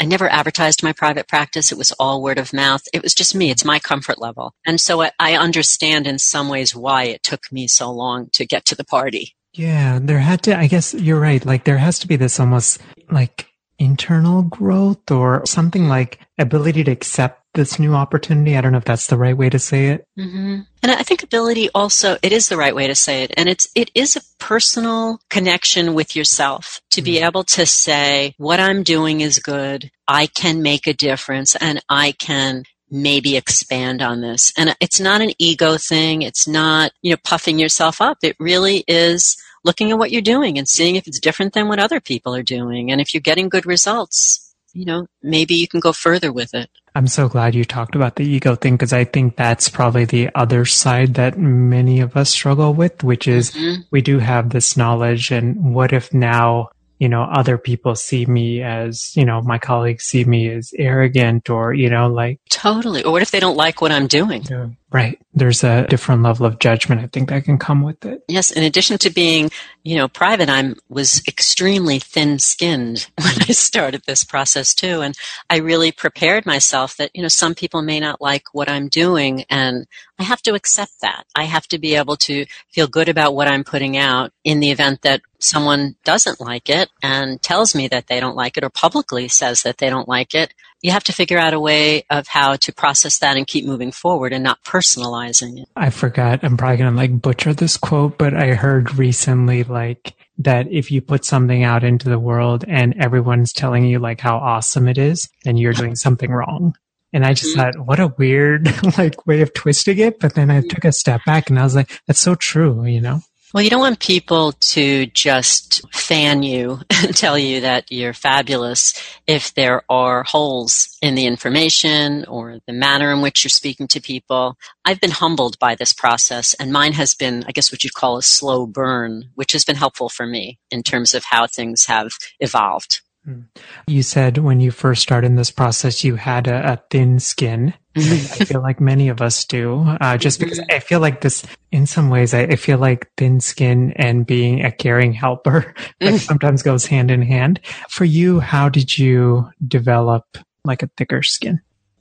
I 0.00 0.04
never 0.04 0.28
advertised 0.28 0.82
my 0.82 0.92
private 0.92 1.28
practice. 1.28 1.70
It 1.70 1.78
was 1.78 1.92
all 1.92 2.24
word 2.24 2.38
of 2.38 2.52
mouth. 2.52 2.82
It 2.92 3.04
was 3.04 3.14
just 3.14 3.36
me. 3.36 3.52
It's 3.52 3.64
my 3.64 3.78
comfort 3.78 4.20
level. 4.20 4.52
And 4.66 4.80
so 4.80 5.00
I, 5.00 5.12
I 5.20 5.36
understand 5.36 6.08
in 6.08 6.18
some 6.18 6.48
ways 6.48 6.74
why 6.74 7.04
it 7.04 7.22
took 7.22 7.52
me 7.52 7.68
so 7.68 7.92
long 7.92 8.30
to 8.30 8.44
get 8.44 8.64
to 8.64 8.74
the 8.74 8.82
party. 8.84 9.36
Yeah, 9.52 10.00
there 10.02 10.18
had 10.18 10.42
to, 10.42 10.58
I 10.58 10.66
guess 10.66 10.92
you're 10.92 11.20
right. 11.20 11.46
Like, 11.46 11.62
there 11.62 11.78
has 11.78 12.00
to 12.00 12.08
be 12.08 12.16
this 12.16 12.40
almost 12.40 12.80
like 13.12 13.46
internal 13.78 14.42
growth 14.42 15.10
or 15.10 15.44
something 15.46 15.88
like 15.88 16.20
ability 16.38 16.84
to 16.84 16.90
accept 16.90 17.40
this 17.54 17.78
new 17.78 17.94
opportunity. 17.94 18.56
I 18.56 18.60
don't 18.60 18.72
know 18.72 18.78
if 18.78 18.84
that's 18.84 19.08
the 19.08 19.18
right 19.18 19.36
way 19.36 19.50
to 19.50 19.58
say 19.58 19.88
it. 19.88 20.06
Mm-hmm. 20.18 20.60
And 20.82 20.92
I 20.92 21.02
think 21.02 21.22
ability 21.22 21.68
also, 21.74 22.16
it 22.22 22.32
is 22.32 22.48
the 22.48 22.56
right 22.56 22.74
way 22.74 22.86
to 22.86 22.94
say 22.94 23.24
it. 23.24 23.34
And 23.36 23.48
it's, 23.48 23.68
it 23.74 23.90
is 23.94 24.16
a 24.16 24.22
personal 24.38 25.20
connection 25.28 25.94
with 25.94 26.16
yourself 26.16 26.80
to 26.92 27.00
mm-hmm. 27.00 27.04
be 27.04 27.18
able 27.20 27.44
to 27.44 27.66
say, 27.66 28.34
what 28.38 28.60
I'm 28.60 28.82
doing 28.82 29.20
is 29.20 29.38
good. 29.38 29.90
I 30.08 30.26
can 30.26 30.62
make 30.62 30.86
a 30.86 30.94
difference 30.94 31.54
and 31.56 31.82
I 31.88 32.12
can 32.12 32.64
maybe 32.90 33.36
expand 33.36 34.02
on 34.02 34.20
this. 34.20 34.52
And 34.56 34.76
it's 34.80 35.00
not 35.00 35.20
an 35.20 35.32
ego 35.38 35.76
thing. 35.76 36.22
It's 36.22 36.46
not, 36.46 36.92
you 37.02 37.10
know, 37.10 37.18
puffing 37.24 37.58
yourself 37.58 38.00
up. 38.00 38.18
It 38.22 38.36
really 38.38 38.84
is 38.86 39.36
looking 39.64 39.90
at 39.90 39.98
what 39.98 40.10
you're 40.10 40.22
doing 40.22 40.58
and 40.58 40.68
seeing 40.68 40.96
if 40.96 41.06
it's 41.06 41.20
different 41.20 41.52
than 41.52 41.68
what 41.68 41.78
other 41.78 42.00
people 42.00 42.34
are 42.34 42.42
doing. 42.42 42.90
And 42.90 43.00
if 43.00 43.14
you're 43.14 43.20
getting 43.20 43.48
good 43.48 43.66
results, 43.66 44.54
you 44.72 44.84
know, 44.84 45.06
maybe 45.22 45.54
you 45.54 45.68
can 45.68 45.80
go 45.80 45.92
further 45.92 46.32
with 46.32 46.54
it. 46.54 46.70
I'm 46.94 47.06
so 47.06 47.28
glad 47.28 47.54
you 47.54 47.64
talked 47.64 47.94
about 47.94 48.16
the 48.16 48.24
ego 48.24 48.54
thing 48.54 48.74
because 48.74 48.92
I 48.92 49.04
think 49.04 49.36
that's 49.36 49.68
probably 49.68 50.04
the 50.04 50.30
other 50.34 50.64
side 50.64 51.14
that 51.14 51.38
many 51.38 52.00
of 52.00 52.16
us 52.16 52.30
struggle 52.30 52.74
with, 52.74 53.02
which 53.02 53.26
is 53.28 53.52
mm-hmm. 53.52 53.82
we 53.90 54.02
do 54.02 54.18
have 54.18 54.50
this 54.50 54.76
knowledge. 54.76 55.30
And 55.30 55.74
what 55.74 55.92
if 55.92 56.12
now 56.12 56.68
you 57.02 57.08
know, 57.08 57.24
other 57.24 57.58
people 57.58 57.96
see 57.96 58.26
me 58.26 58.62
as, 58.62 59.16
you 59.16 59.24
know, 59.24 59.42
my 59.42 59.58
colleagues 59.58 60.04
see 60.04 60.24
me 60.24 60.48
as 60.48 60.72
arrogant 60.78 61.50
or, 61.50 61.74
you 61.74 61.90
know, 61.90 62.06
like. 62.06 62.38
Totally. 62.48 63.02
Or 63.02 63.10
what 63.10 63.22
if 63.22 63.32
they 63.32 63.40
don't 63.40 63.56
like 63.56 63.80
what 63.80 63.90
I'm 63.90 64.06
doing? 64.06 64.44
Yeah, 64.48 64.68
right. 64.92 65.18
There's 65.34 65.64
a 65.64 65.86
different 65.88 66.22
level 66.22 66.46
of 66.46 66.58
judgment 66.58 67.00
I 67.00 67.06
think 67.06 67.30
that 67.30 67.44
can 67.44 67.58
come 67.58 67.82
with 67.82 68.04
it. 68.04 68.22
Yes. 68.28 68.50
In 68.50 68.62
addition 68.62 68.98
to 68.98 69.10
being, 69.10 69.50
you 69.82 69.96
know, 69.96 70.08
private, 70.08 70.48
I 70.48 70.74
was 70.88 71.22
extremely 71.26 71.98
thin 71.98 72.38
skinned 72.38 73.08
when 73.18 73.34
I 73.48 73.52
started 73.52 74.02
this 74.06 74.24
process 74.24 74.74
too. 74.74 75.00
And 75.00 75.16
I 75.48 75.58
really 75.58 75.92
prepared 75.92 76.46
myself 76.46 76.96
that, 76.98 77.10
you 77.14 77.22
know, 77.22 77.28
some 77.28 77.54
people 77.54 77.82
may 77.82 78.00
not 78.00 78.20
like 78.20 78.44
what 78.52 78.68
I'm 78.68 78.88
doing 78.88 79.44
and 79.48 79.86
I 80.18 80.24
have 80.24 80.42
to 80.42 80.54
accept 80.54 81.00
that. 81.00 81.24
I 81.34 81.44
have 81.44 81.66
to 81.68 81.78
be 81.78 81.96
able 81.96 82.16
to 82.16 82.46
feel 82.70 82.86
good 82.86 83.08
about 83.08 83.34
what 83.34 83.48
I'm 83.48 83.64
putting 83.64 83.96
out 83.96 84.32
in 84.44 84.60
the 84.60 84.70
event 84.70 85.02
that 85.02 85.22
someone 85.40 85.96
doesn't 86.04 86.40
like 86.40 86.70
it 86.70 86.90
and 87.02 87.42
tells 87.42 87.74
me 87.74 87.88
that 87.88 88.06
they 88.06 88.20
don't 88.20 88.36
like 88.36 88.56
it 88.56 88.62
or 88.62 88.70
publicly 88.70 89.26
says 89.26 89.62
that 89.62 89.78
they 89.78 89.90
don't 89.90 90.08
like 90.08 90.34
it. 90.34 90.54
You 90.82 90.90
have 90.90 91.04
to 91.04 91.12
figure 91.12 91.38
out 91.38 91.54
a 91.54 91.60
way 91.60 92.04
of 92.10 92.26
how 92.26 92.56
to 92.56 92.72
process 92.72 93.18
that 93.20 93.36
and 93.36 93.46
keep 93.46 93.64
moving 93.64 93.92
forward 93.92 94.32
and 94.32 94.42
not 94.42 94.62
personalizing 94.64 95.62
it. 95.62 95.68
I 95.76 95.90
forgot. 95.90 96.42
I'm 96.42 96.56
probably 96.56 96.76
going 96.76 96.90
to 96.92 96.96
like 96.96 97.22
butcher 97.22 97.54
this 97.54 97.76
quote, 97.76 98.18
but 98.18 98.34
I 98.34 98.54
heard 98.54 98.96
recently 98.96 99.62
like 99.62 100.14
that 100.38 100.66
if 100.70 100.90
you 100.90 101.00
put 101.00 101.24
something 101.24 101.62
out 101.62 101.84
into 101.84 102.08
the 102.08 102.18
world 102.18 102.64
and 102.66 103.00
everyone's 103.00 103.52
telling 103.52 103.84
you 103.84 104.00
like 104.00 104.20
how 104.20 104.36
awesome 104.38 104.88
it 104.88 104.98
is, 104.98 105.28
then 105.44 105.56
you're 105.56 105.72
doing 105.72 105.94
something 105.96 106.30
wrong. 106.30 106.74
And 107.12 107.24
I 107.24 107.34
just 107.34 107.56
mm-hmm. 107.56 107.78
thought, 107.78 107.86
what 107.86 108.00
a 108.00 108.14
weird 108.18 108.68
like 108.98 109.26
way 109.26 109.42
of 109.42 109.54
twisting 109.54 109.98
it. 109.98 110.18
But 110.18 110.34
then 110.34 110.50
I 110.50 110.62
took 110.62 110.84
a 110.84 110.92
step 110.92 111.20
back 111.24 111.50
and 111.50 111.58
I 111.58 111.62
was 111.62 111.76
like, 111.76 112.00
that's 112.06 112.20
so 112.20 112.34
true, 112.34 112.84
you 112.86 113.00
know? 113.00 113.20
Well, 113.52 113.62
you 113.62 113.68
don't 113.68 113.80
want 113.80 114.00
people 114.00 114.52
to 114.52 115.06
just 115.06 115.82
fan 115.94 116.42
you 116.42 116.80
and 116.90 117.14
tell 117.14 117.36
you 117.38 117.60
that 117.60 117.92
you're 117.92 118.14
fabulous 118.14 118.94
if 119.26 119.52
there 119.52 119.82
are 119.90 120.22
holes 120.22 120.96
in 121.02 121.16
the 121.16 121.26
information 121.26 122.24
or 122.26 122.60
the 122.66 122.72
manner 122.72 123.12
in 123.12 123.20
which 123.20 123.44
you're 123.44 123.50
speaking 123.50 123.88
to 123.88 124.00
people. 124.00 124.56
I've 124.86 125.00
been 125.00 125.10
humbled 125.10 125.58
by 125.58 125.74
this 125.74 125.92
process, 125.92 126.54
and 126.54 126.72
mine 126.72 126.94
has 126.94 127.14
been, 127.14 127.44
I 127.46 127.52
guess, 127.52 127.70
what 127.70 127.84
you'd 127.84 127.92
call 127.92 128.16
a 128.16 128.22
slow 128.22 128.66
burn, 128.66 129.30
which 129.34 129.52
has 129.52 129.66
been 129.66 129.76
helpful 129.76 130.08
for 130.08 130.26
me 130.26 130.58
in 130.70 130.82
terms 130.82 131.12
of 131.12 131.24
how 131.24 131.46
things 131.46 131.84
have 131.86 132.12
evolved. 132.40 133.02
Mm. 133.26 133.44
You 133.86 134.02
said 134.02 134.38
when 134.38 134.60
you 134.60 134.70
first 134.70 135.02
started 135.02 135.28
in 135.28 135.36
this 135.36 135.50
process, 135.50 136.02
you 136.02 136.16
had 136.16 136.48
a, 136.48 136.72
a 136.72 136.82
thin 136.90 137.20
skin. 137.20 137.74
Mm-hmm. 137.94 138.42
I 138.42 138.44
feel 138.46 138.62
like 138.62 138.80
many 138.80 139.08
of 139.10 139.20
us 139.20 139.44
do, 139.44 139.84
uh, 140.00 140.16
just 140.16 140.40
because 140.40 140.58
mm-hmm. 140.58 140.74
I 140.74 140.80
feel 140.80 141.00
like 141.00 141.20
this, 141.20 141.44
in 141.70 141.86
some 141.86 142.08
ways, 142.08 142.34
I, 142.34 142.42
I, 142.42 142.56
feel 142.56 142.78
like 142.78 143.10
thin 143.16 143.38
skin 143.38 143.92
and 143.96 144.26
being 144.26 144.64
a 144.64 144.72
caring 144.72 145.12
helper 145.12 145.74
like 146.00 146.14
mm. 146.14 146.18
sometimes 146.18 146.62
goes 146.62 146.86
hand 146.86 147.10
in 147.10 147.22
hand. 147.22 147.60
For 147.88 148.04
you, 148.04 148.40
how 148.40 148.68
did 148.68 148.98
you 148.98 149.50
develop 149.66 150.24
like 150.64 150.82
a 150.82 150.90
thicker 150.96 151.22
skin? 151.22 151.60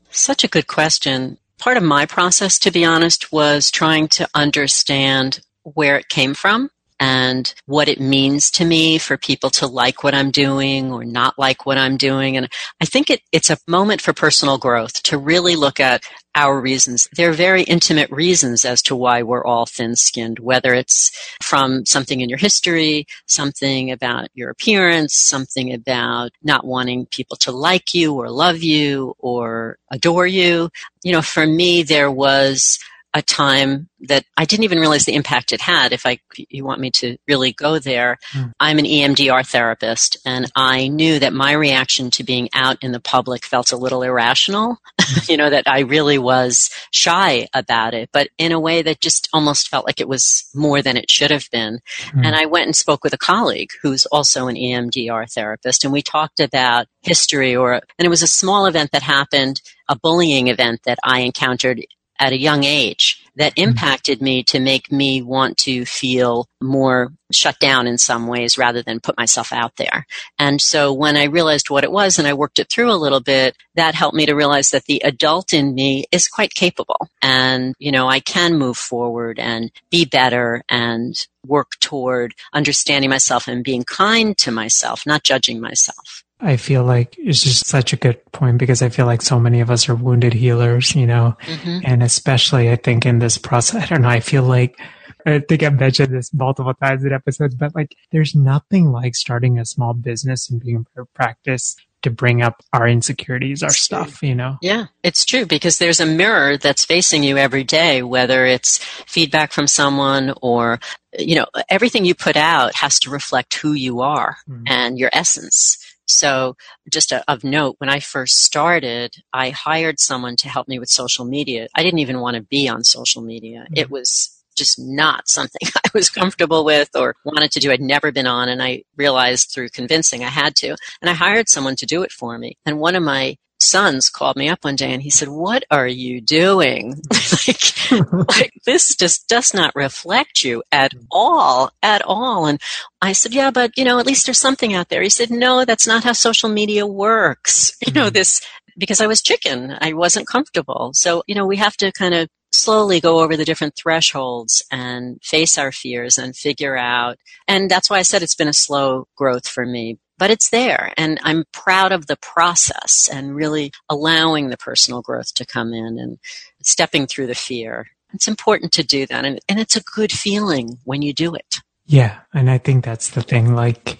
Such 0.09 0.43
a 0.43 0.47
good 0.47 0.67
question. 0.67 1.37
Part 1.59 1.77
of 1.77 1.83
my 1.83 2.05
process, 2.05 2.57
to 2.59 2.71
be 2.71 2.85
honest, 2.85 3.31
was 3.31 3.69
trying 3.69 4.07
to 4.09 4.27
understand 4.33 5.41
where 5.63 5.97
it 5.97 6.09
came 6.09 6.33
from 6.33 6.71
and 7.01 7.51
what 7.65 7.87
it 7.89 7.99
means 7.99 8.51
to 8.51 8.63
me 8.63 8.99
for 8.99 9.17
people 9.17 9.49
to 9.49 9.65
like 9.65 10.03
what 10.03 10.13
I'm 10.13 10.29
doing 10.29 10.93
or 10.93 11.03
not 11.03 11.37
like 11.39 11.65
what 11.65 11.79
I'm 11.79 11.97
doing. 11.97 12.37
And 12.37 12.47
I 12.79 12.85
think 12.85 13.09
it, 13.09 13.21
it's 13.31 13.49
a 13.49 13.57
moment 13.67 14.01
for 14.01 14.13
personal 14.13 14.59
growth 14.59 15.01
to 15.03 15.17
really 15.17 15.55
look 15.55 15.79
at 15.79 16.07
our 16.35 16.61
reasons. 16.61 17.09
They're 17.17 17.33
very 17.33 17.63
intimate 17.63 18.11
reasons 18.11 18.65
as 18.65 18.83
to 18.83 18.95
why 18.95 19.23
we're 19.23 19.43
all 19.43 19.65
thin 19.65 19.95
skinned, 19.95 20.37
whether 20.37 20.75
it's 20.75 21.11
from 21.41 21.87
something 21.87 22.21
in 22.21 22.29
your 22.29 22.37
history, 22.37 23.07
something 23.25 23.89
about 23.89 24.29
your 24.35 24.51
appearance, 24.51 25.15
something 25.15 25.73
about 25.73 26.29
not 26.43 26.65
wanting 26.67 27.07
people 27.07 27.35
to 27.37 27.51
like 27.51 27.95
you 27.95 28.13
or 28.13 28.29
love 28.29 28.61
you 28.61 29.15
or 29.17 29.79
adore 29.91 30.27
you. 30.27 30.69
You 31.03 31.13
know, 31.13 31.23
for 31.23 31.47
me, 31.47 31.81
there 31.81 32.11
was 32.11 32.77
a 33.13 33.21
time 33.21 33.89
that 34.01 34.23
I 34.37 34.45
didn't 34.45 34.63
even 34.63 34.79
realize 34.79 35.05
the 35.05 35.15
impact 35.15 35.51
it 35.51 35.61
had. 35.61 35.91
If 35.91 36.05
I, 36.05 36.19
you 36.35 36.63
want 36.63 36.79
me 36.79 36.91
to 36.91 37.17
really 37.27 37.51
go 37.51 37.77
there, 37.77 38.17
mm. 38.31 38.51
I'm 38.59 38.79
an 38.79 38.85
EMDR 38.85 39.45
therapist, 39.47 40.17
and 40.25 40.51
I 40.55 40.87
knew 40.87 41.19
that 41.19 41.33
my 41.33 41.51
reaction 41.51 42.09
to 42.11 42.23
being 42.23 42.49
out 42.53 42.77
in 42.81 42.93
the 42.93 42.99
public 42.99 43.45
felt 43.45 43.71
a 43.71 43.77
little 43.77 44.01
irrational. 44.01 44.77
you 45.29 45.37
know 45.37 45.49
that 45.49 45.67
I 45.67 45.81
really 45.81 46.17
was 46.17 46.69
shy 46.91 47.47
about 47.53 47.93
it, 47.93 48.09
but 48.13 48.29
in 48.37 48.51
a 48.51 48.59
way 48.59 48.81
that 48.81 49.01
just 49.01 49.27
almost 49.33 49.67
felt 49.67 49.85
like 49.85 49.99
it 49.99 50.07
was 50.07 50.49
more 50.55 50.81
than 50.81 50.97
it 50.97 51.11
should 51.11 51.31
have 51.31 51.49
been. 51.51 51.79
Mm. 52.07 52.25
And 52.25 52.35
I 52.35 52.45
went 52.45 52.67
and 52.67 52.75
spoke 52.75 53.03
with 53.03 53.13
a 53.13 53.17
colleague 53.17 53.69
who's 53.81 54.05
also 54.07 54.47
an 54.47 54.55
EMDR 54.55 55.31
therapist, 55.31 55.83
and 55.83 55.93
we 55.93 56.01
talked 56.01 56.39
about 56.39 56.87
history, 57.01 57.55
or 57.55 57.73
and 57.73 58.05
it 58.05 58.09
was 58.09 58.23
a 58.23 58.27
small 58.27 58.65
event 58.65 58.91
that 58.91 59.03
happened, 59.03 59.61
a 59.89 59.97
bullying 59.97 60.47
event 60.47 60.81
that 60.85 60.99
I 61.03 61.19
encountered 61.19 61.81
at 62.21 62.31
a 62.31 62.37
young 62.37 62.63
age 62.63 63.25
that 63.35 63.55
mm-hmm. 63.55 63.69
impacted 63.69 64.21
me 64.21 64.43
to 64.43 64.59
make 64.59 64.91
me 64.91 65.21
want 65.21 65.57
to 65.57 65.85
feel 65.85 66.47
more 66.61 67.11
shut 67.31 67.57
down 67.59 67.87
in 67.87 67.97
some 67.97 68.27
ways 68.27 68.57
rather 68.57 68.83
than 68.83 68.99
put 68.99 69.17
myself 69.17 69.51
out 69.51 69.75
there. 69.77 70.05
And 70.37 70.61
so 70.61 70.93
when 70.93 71.17
I 71.17 71.23
realized 71.23 71.69
what 71.69 71.83
it 71.83 71.91
was 71.91 72.19
and 72.19 72.27
I 72.27 72.33
worked 72.33 72.59
it 72.59 72.69
through 72.69 72.91
a 72.91 72.93
little 72.93 73.21
bit, 73.21 73.55
that 73.75 73.95
helped 73.95 74.15
me 74.15 74.25
to 74.27 74.35
realize 74.35 74.69
that 74.69 74.85
the 74.85 75.01
adult 75.03 75.53
in 75.53 75.73
me 75.73 76.05
is 76.11 76.27
quite 76.27 76.53
capable 76.53 77.09
and, 77.21 77.73
you 77.79 77.91
know, 77.91 78.07
I 78.07 78.19
can 78.19 78.57
move 78.57 78.77
forward 78.77 79.39
and 79.39 79.71
be 79.89 80.05
better 80.05 80.63
and 80.69 81.15
work 81.47 81.71
toward 81.79 82.35
understanding 82.53 83.09
myself 83.09 83.47
and 83.47 83.63
being 83.63 83.83
kind 83.83 84.37
to 84.39 84.51
myself, 84.51 85.03
not 85.07 85.23
judging 85.23 85.59
myself. 85.59 86.23
I 86.41 86.57
feel 86.57 86.83
like 86.83 87.15
it's 87.17 87.43
just 87.43 87.67
such 87.67 87.93
a 87.93 87.97
good 87.97 88.23
point 88.31 88.57
because 88.57 88.81
I 88.81 88.89
feel 88.89 89.05
like 89.05 89.21
so 89.21 89.39
many 89.39 89.59
of 89.59 89.69
us 89.69 89.87
are 89.89 89.95
wounded 89.95 90.33
healers, 90.33 90.95
you 90.95 91.05
know, 91.05 91.37
mm-hmm. 91.43 91.79
and 91.83 92.01
especially 92.01 92.71
I 92.71 92.75
think 92.75 93.05
in 93.05 93.19
this 93.19 93.37
process, 93.37 93.83
I 93.83 93.85
don't 93.85 94.01
know, 94.01 94.09
I 94.09 94.19
feel 94.19 94.43
like 94.43 94.79
I 95.25 95.39
think 95.39 95.61
I've 95.61 95.79
mentioned 95.79 96.13
this 96.13 96.33
multiple 96.33 96.73
times 96.73 97.03
in 97.03 97.13
episodes, 97.13 97.55
but 97.55 97.75
like 97.75 97.95
there's 98.11 98.33
nothing 98.33 98.91
like 98.91 99.15
starting 99.15 99.59
a 99.59 99.65
small 99.65 99.93
business 99.93 100.49
and 100.49 100.59
being 100.59 100.85
a 100.97 101.05
practice 101.05 101.75
to 102.01 102.09
bring 102.09 102.41
up 102.41 102.63
our 102.73 102.87
insecurities, 102.87 103.61
our 103.61 103.69
it's 103.69 103.79
stuff, 103.79 104.19
true. 104.19 104.29
you 104.29 104.35
know? 104.35 104.57
Yeah, 104.61 104.85
it's 105.03 105.23
true 105.25 105.45
because 105.45 105.77
there's 105.77 105.99
a 105.99 106.05
mirror 106.05 106.57
that's 106.57 106.83
facing 106.85 107.23
you 107.23 107.37
every 107.37 107.63
day, 107.63 108.01
whether 108.01 108.45
it's 108.45 108.79
feedback 108.79 109.51
from 109.51 109.67
someone 109.67 110.33
or, 110.41 110.79
you 111.17 111.35
know, 111.35 111.45
everything 111.69 112.05
you 112.05 112.15
put 112.15 112.35
out 112.35 112.75
has 112.75 112.99
to 113.01 113.11
reflect 113.11 113.53
who 113.55 113.73
you 113.73 114.01
are 114.01 114.37
mm. 114.49 114.63
and 114.67 114.97
your 114.97 115.11
essence. 115.13 115.77
So, 116.11 116.55
just 116.91 117.11
a, 117.11 117.23
of 117.31 117.43
note, 117.43 117.75
when 117.79 117.89
I 117.89 117.99
first 117.99 118.43
started, 118.43 119.15
I 119.33 119.49
hired 119.49 119.99
someone 119.99 120.35
to 120.37 120.49
help 120.49 120.67
me 120.67 120.79
with 120.79 120.89
social 120.89 121.25
media. 121.25 121.67
I 121.75 121.83
didn't 121.83 121.99
even 121.99 122.19
want 122.19 122.35
to 122.35 122.43
be 122.43 122.67
on 122.67 122.83
social 122.83 123.21
media. 123.21 123.61
Mm-hmm. 123.61 123.77
It 123.77 123.91
was 123.91 124.37
just 124.55 124.79
not 124.79 125.27
something 125.27 125.61
I 125.75 125.89
was 125.93 126.09
comfortable 126.09 126.65
with 126.65 126.89
or 126.95 127.15
wanted 127.23 127.51
to 127.51 127.59
do. 127.59 127.71
I'd 127.71 127.81
never 127.81 128.11
been 128.11 128.27
on, 128.27 128.49
and 128.49 128.61
I 128.61 128.83
realized 128.95 129.51
through 129.51 129.69
convincing 129.69 130.23
I 130.23 130.29
had 130.29 130.55
to. 130.57 130.75
And 131.01 131.09
I 131.09 131.13
hired 131.13 131.49
someone 131.49 131.75
to 131.77 131.85
do 131.85 132.03
it 132.03 132.11
for 132.11 132.37
me. 132.37 132.57
And 132.65 132.79
one 132.79 132.95
of 132.95 133.03
my 133.03 133.37
sons 133.61 134.09
called 134.09 134.35
me 134.35 134.49
up 134.49 134.63
one 134.63 134.75
day 134.75 134.91
and 134.91 135.01
he 135.01 135.09
said, 135.09 135.29
What 135.29 135.63
are 135.71 135.87
you 135.87 136.21
doing? 136.21 136.95
like, 137.47 137.91
like, 138.29 138.51
this 138.65 138.95
just 138.95 139.27
does 139.27 139.53
not 139.53 139.75
reflect 139.75 140.43
you 140.43 140.63
at 140.71 140.93
all, 141.11 141.71
at 141.81 142.01
all. 142.03 142.45
And 142.45 142.59
I 143.01 143.13
said, 143.13 143.33
Yeah, 143.33 143.51
but 143.51 143.71
you 143.77 143.83
know, 143.83 143.99
at 143.99 144.05
least 144.05 144.25
there's 144.25 144.37
something 144.37 144.73
out 144.73 144.89
there. 144.89 145.01
He 145.01 145.09
said, 145.09 145.29
No, 145.29 145.65
that's 145.65 145.87
not 145.87 146.03
how 146.03 146.13
social 146.13 146.49
media 146.49 146.85
works. 146.85 147.77
You 147.91 147.93
know, 147.93 148.05
mm-hmm. 148.05 148.13
this 148.13 148.41
because 148.77 149.01
I 149.01 149.07
was 149.07 149.21
chicken. 149.21 149.75
I 149.81 149.91
wasn't 149.93 150.27
comfortable. 150.27 150.91
So, 150.93 151.23
you 151.27 151.35
know, 151.35 151.45
we 151.45 151.57
have 151.57 151.75
to 151.77 151.91
kind 151.91 152.13
of 152.13 152.29
slowly 152.51 152.99
go 152.99 153.21
over 153.21 153.35
the 153.35 153.45
different 153.45 153.75
thresholds 153.75 154.63
and 154.71 155.21
face 155.23 155.57
our 155.57 155.71
fears 155.71 156.17
and 156.17 156.35
figure 156.35 156.77
out. 156.77 157.17
And 157.47 157.69
that's 157.69 157.89
why 157.89 157.97
I 157.97 158.01
said 158.03 158.23
it's 158.23 158.35
been 158.35 158.47
a 158.47 158.53
slow 158.53 159.07
growth 159.15 159.47
for 159.47 159.65
me 159.65 159.97
but 160.21 160.29
it's 160.29 160.51
there 160.51 160.93
and 160.97 161.19
I'm 161.23 161.45
proud 161.51 161.91
of 161.91 162.05
the 162.05 162.15
process 162.15 163.09
and 163.11 163.35
really 163.35 163.71
allowing 163.89 164.49
the 164.49 164.57
personal 164.57 165.01
growth 165.01 165.33
to 165.33 165.47
come 165.47 165.73
in 165.73 165.97
and 165.97 166.19
stepping 166.61 167.07
through 167.07 167.25
the 167.25 167.33
fear. 167.33 167.87
It's 168.13 168.27
important 168.27 168.71
to 168.73 168.83
do 168.83 169.07
that 169.07 169.25
and, 169.25 169.39
and 169.49 169.59
it's 169.59 169.75
a 169.75 169.81
good 169.81 170.11
feeling 170.11 170.77
when 170.83 171.01
you 171.01 171.11
do 171.11 171.33
it. 171.33 171.55
Yeah. 171.87 172.19
And 172.35 172.51
I 172.51 172.59
think 172.59 172.85
that's 172.85 173.09
the 173.09 173.23
thing. 173.23 173.55
Like, 173.55 173.97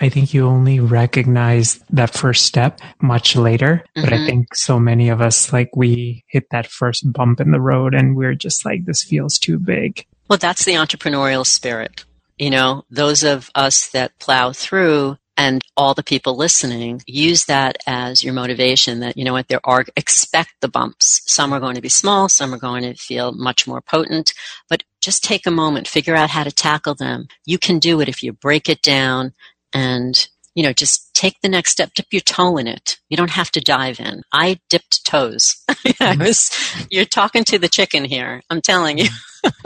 I 0.00 0.08
think 0.08 0.32
you 0.32 0.46
only 0.46 0.80
recognize 0.80 1.84
that 1.90 2.14
first 2.14 2.46
step 2.46 2.80
much 3.02 3.36
later. 3.36 3.84
Mm-hmm. 3.94 4.00
But 4.00 4.12
I 4.14 4.16
mm-hmm. 4.16 4.26
think 4.26 4.54
so 4.54 4.80
many 4.80 5.10
of 5.10 5.20
us, 5.20 5.52
like, 5.52 5.76
we 5.76 6.24
hit 6.28 6.48
that 6.50 6.66
first 6.66 7.12
bump 7.12 7.40
in 7.40 7.50
the 7.50 7.60
road 7.60 7.94
and 7.94 8.16
we're 8.16 8.34
just 8.34 8.64
like, 8.64 8.86
this 8.86 9.02
feels 9.02 9.38
too 9.38 9.58
big. 9.58 10.06
Well, 10.30 10.38
that's 10.38 10.64
the 10.64 10.76
entrepreneurial 10.76 11.44
spirit. 11.44 12.06
You 12.38 12.48
know, 12.48 12.86
those 12.88 13.22
of 13.22 13.50
us 13.54 13.88
that 13.88 14.18
plow 14.18 14.52
through 14.52 15.18
and 15.38 15.62
all 15.76 15.94
the 15.94 16.02
people 16.02 16.36
listening 16.36 17.00
use 17.06 17.46
that 17.46 17.78
as 17.86 18.22
your 18.24 18.34
motivation 18.34 19.00
that 19.00 19.16
you 19.16 19.24
know 19.24 19.32
what 19.32 19.48
there 19.48 19.60
are 19.64 19.86
expect 19.96 20.50
the 20.60 20.68
bumps. 20.68 21.22
Some 21.26 21.54
are 21.54 21.60
going 21.60 21.76
to 21.76 21.80
be 21.80 21.88
small 21.88 22.28
some 22.28 22.52
are 22.54 22.58
going 22.58 22.82
to 22.82 22.94
feel 22.94 23.32
much 23.32 23.66
more 23.66 23.80
potent 23.80 24.34
but 24.68 24.82
just 25.00 25.24
take 25.24 25.46
a 25.46 25.50
moment 25.50 25.88
figure 25.88 26.16
out 26.16 26.30
how 26.30 26.44
to 26.44 26.52
tackle 26.52 26.96
them. 26.96 27.28
You 27.46 27.58
can 27.58 27.78
do 27.78 28.00
it 28.02 28.08
if 28.08 28.22
you 28.22 28.32
break 28.34 28.68
it 28.68 28.82
down 28.82 29.32
and 29.72 30.28
you 30.58 30.64
know 30.64 30.72
just 30.72 31.14
take 31.14 31.40
the 31.40 31.48
next 31.48 31.70
step 31.70 31.94
dip 31.94 32.06
your 32.10 32.20
toe 32.20 32.56
in 32.56 32.66
it 32.66 32.98
you 33.08 33.16
don't 33.16 33.30
have 33.30 33.48
to 33.48 33.60
dive 33.60 34.00
in 34.00 34.22
i 34.32 34.58
dipped 34.68 35.06
toes 35.06 35.56
I 36.00 36.16
was, 36.16 36.50
you're 36.90 37.04
talking 37.04 37.44
to 37.44 37.58
the 37.60 37.68
chicken 37.68 38.04
here 38.04 38.42
i'm 38.50 38.60
telling 38.60 38.98
you 38.98 39.06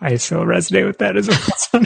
I 0.00 0.16
so 0.16 0.44
resonate 0.44 0.86
with 0.86 0.98
that 0.98 1.16
as 1.16 1.28
well. 1.28 1.82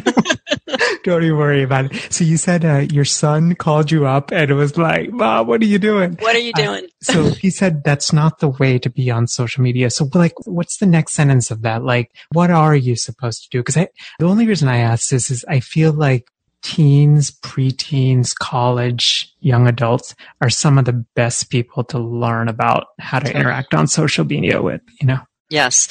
don't 1.03 1.23
even 1.23 1.39
worry 1.39 1.63
about 1.63 1.87
it. 1.87 2.13
So 2.13 2.25
you 2.25 2.37
said 2.37 2.63
uh, 2.63 2.87
your 2.93 3.07
son 3.07 3.55
called 3.55 3.91
you 3.91 4.07
up 4.07 4.33
and 4.33 4.51
it 4.51 4.55
was 4.55 4.77
like, 4.77 5.11
"Mom, 5.11 5.47
what 5.47 5.63
are 5.63 5.67
you 5.67 5.79
doing? 5.79 6.17
What 6.21 6.37
are 6.37 6.41
you 6.41 6.53
doing?" 6.53 6.85
Uh, 6.85 6.89
so 7.01 7.25
he 7.31 7.49
said 7.49 7.83
that's 7.85 8.13
not 8.13 8.41
the 8.41 8.49
way 8.49 8.79
to 8.79 8.91
be 8.91 9.11
on 9.11 9.27
social 9.27 9.63
media. 9.63 9.89
So 9.89 10.09
like, 10.13 10.35
what's 10.45 10.77
the 10.77 10.87
next 10.87 11.15
sentence 11.15 11.51
of 11.51 11.63
that? 11.63 11.83
Like, 11.85 12.11
what 12.33 12.51
are 12.51 12.77
you 12.77 12.97
supposed 12.97 13.45
to 13.45 13.49
do? 13.51 13.61
Because 13.61 13.79
I, 13.79 13.89
the 14.19 14.27
only 14.27 14.47
reason 14.47 14.69
I 14.69 14.79
ask 14.79 15.09
this 15.09 15.31
is 15.31 15.43
I 15.49 15.61
feel 15.61 15.93
like 15.93 16.29
teens, 16.67 17.31
preteens, 17.31 18.35
college, 18.35 19.33
young 19.39 19.69
adults 19.69 20.17
are 20.41 20.51
some 20.51 20.79
of 20.79 20.85
the 20.85 21.05
best 21.15 21.49
people 21.49 21.85
to 21.85 21.97
learn 21.97 22.49
about 22.49 22.89
how 22.99 23.21
to 23.21 23.33
interact 23.33 23.73
on 23.73 23.87
social 23.87 24.25
media 24.25 24.61
with, 24.61 24.81
you 25.01 25.07
know? 25.07 25.21
Yes. 25.49 25.87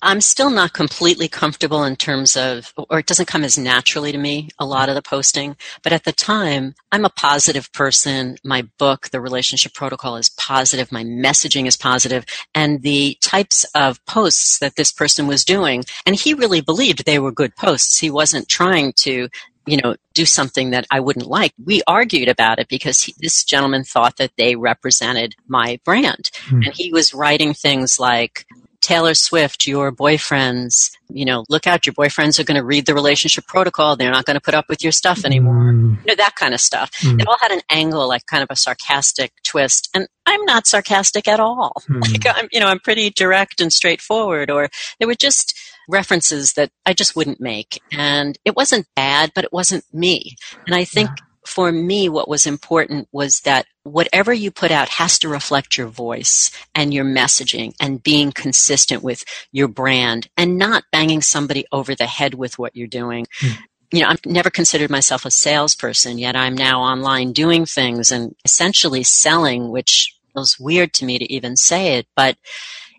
I'm 0.00 0.20
still 0.20 0.50
not 0.50 0.74
completely 0.74 1.26
comfortable 1.26 1.82
in 1.82 1.96
terms 1.96 2.36
of, 2.36 2.72
or 2.88 3.00
it 3.00 3.06
doesn't 3.06 3.26
come 3.26 3.42
as 3.42 3.58
naturally 3.58 4.12
to 4.12 4.18
me, 4.18 4.48
a 4.60 4.64
lot 4.64 4.88
of 4.88 4.94
the 4.94 5.02
posting. 5.02 5.56
But 5.82 5.92
at 5.92 6.04
the 6.04 6.12
time, 6.12 6.74
I'm 6.92 7.04
a 7.04 7.10
positive 7.10 7.72
person. 7.72 8.36
My 8.44 8.62
book, 8.78 9.10
The 9.10 9.20
Relationship 9.20 9.74
Protocol, 9.74 10.16
is 10.16 10.28
positive. 10.28 10.92
My 10.92 11.02
messaging 11.02 11.66
is 11.66 11.76
positive. 11.76 12.24
And 12.54 12.82
the 12.82 13.16
types 13.20 13.64
of 13.74 14.04
posts 14.06 14.58
that 14.60 14.76
this 14.76 14.92
person 14.92 15.26
was 15.26 15.44
doing, 15.44 15.84
and 16.06 16.14
he 16.14 16.34
really 16.34 16.60
believed 16.60 17.04
they 17.04 17.18
were 17.18 17.32
good 17.32 17.56
posts. 17.56 17.98
He 17.98 18.10
wasn't 18.10 18.48
trying 18.48 18.92
to 18.98 19.28
you 19.66 19.76
know, 19.76 19.96
do 20.14 20.24
something 20.24 20.70
that 20.70 20.86
I 20.90 21.00
wouldn't 21.00 21.26
like. 21.26 21.52
We 21.64 21.82
argued 21.86 22.28
about 22.28 22.58
it 22.58 22.68
because 22.68 23.02
he, 23.02 23.14
this 23.20 23.44
gentleman 23.44 23.84
thought 23.84 24.16
that 24.16 24.32
they 24.36 24.56
represented 24.56 25.34
my 25.46 25.78
brand. 25.84 26.30
Mm. 26.46 26.66
And 26.66 26.74
he 26.74 26.92
was 26.92 27.14
writing 27.14 27.54
things 27.54 27.98
like, 28.00 28.46
Taylor 28.80 29.14
Swift, 29.14 29.68
your 29.68 29.92
boyfriends, 29.92 30.90
you 31.08 31.24
know, 31.24 31.44
look 31.48 31.68
out, 31.68 31.86
your 31.86 31.92
boyfriends 31.92 32.40
are 32.40 32.44
going 32.44 32.58
to 32.58 32.64
read 32.64 32.84
the 32.84 32.94
relationship 32.94 33.46
protocol. 33.46 33.94
They're 33.94 34.10
not 34.10 34.24
going 34.24 34.34
to 34.34 34.40
put 34.40 34.54
up 34.54 34.64
with 34.68 34.82
your 34.82 34.90
stuff 34.90 35.24
anymore. 35.24 35.72
Mm. 35.72 35.98
You 35.98 36.04
know, 36.08 36.14
that 36.16 36.34
kind 36.34 36.52
of 36.52 36.60
stuff. 36.60 36.90
Mm. 36.94 37.20
It 37.20 37.28
all 37.28 37.36
had 37.40 37.52
an 37.52 37.60
angle, 37.70 38.08
like 38.08 38.26
kind 38.26 38.42
of 38.42 38.50
a 38.50 38.56
sarcastic 38.56 39.32
twist. 39.44 39.88
And 39.94 40.08
I'm 40.26 40.44
not 40.46 40.66
sarcastic 40.66 41.28
at 41.28 41.38
all. 41.38 41.80
Mm. 41.88 42.00
Like, 42.00 42.36
I'm, 42.36 42.48
you 42.50 42.58
know, 42.58 42.66
I'm 42.66 42.80
pretty 42.80 43.10
direct 43.10 43.60
and 43.60 43.72
straightforward, 43.72 44.50
or 44.50 44.68
there 44.98 45.06
were 45.06 45.14
just 45.14 45.56
references 45.88 46.54
that 46.54 46.70
I 46.86 46.92
just 46.92 47.16
wouldn't 47.16 47.40
make. 47.40 47.80
And 47.92 48.38
it 48.44 48.56
wasn't 48.56 48.86
bad, 48.94 49.32
but 49.34 49.44
it 49.44 49.52
wasn't 49.52 49.84
me. 49.92 50.36
And 50.66 50.74
I 50.74 50.84
think 50.84 51.10
yeah 51.10 51.26
for 51.46 51.72
me, 51.72 52.08
what 52.08 52.28
was 52.28 52.46
important 52.46 53.08
was 53.12 53.40
that 53.40 53.66
whatever 53.82 54.32
you 54.32 54.50
put 54.50 54.70
out 54.70 54.88
has 54.88 55.18
to 55.18 55.28
reflect 55.28 55.76
your 55.76 55.88
voice 55.88 56.50
and 56.74 56.94
your 56.94 57.04
messaging 57.04 57.74
and 57.80 58.02
being 58.02 58.30
consistent 58.30 59.02
with 59.02 59.24
your 59.50 59.68
brand 59.68 60.28
and 60.36 60.56
not 60.56 60.84
banging 60.92 61.20
somebody 61.20 61.64
over 61.72 61.94
the 61.94 62.06
head 62.06 62.34
with 62.34 62.58
what 62.58 62.76
you're 62.76 62.86
doing. 62.86 63.26
Mm. 63.40 63.58
You 63.92 64.00
know, 64.02 64.08
I've 64.08 64.24
never 64.24 64.50
considered 64.50 64.90
myself 64.90 65.24
a 65.24 65.30
salesperson, 65.30 66.18
yet 66.18 66.36
I'm 66.36 66.54
now 66.54 66.80
online 66.80 67.32
doing 67.32 67.66
things 67.66 68.10
and 68.10 68.34
essentially 68.44 69.02
selling, 69.02 69.70
which 69.70 70.16
feels 70.32 70.58
weird 70.58 70.94
to 70.94 71.04
me 71.04 71.18
to 71.18 71.30
even 71.30 71.56
say 71.56 71.98
it, 71.98 72.06
but 72.16 72.36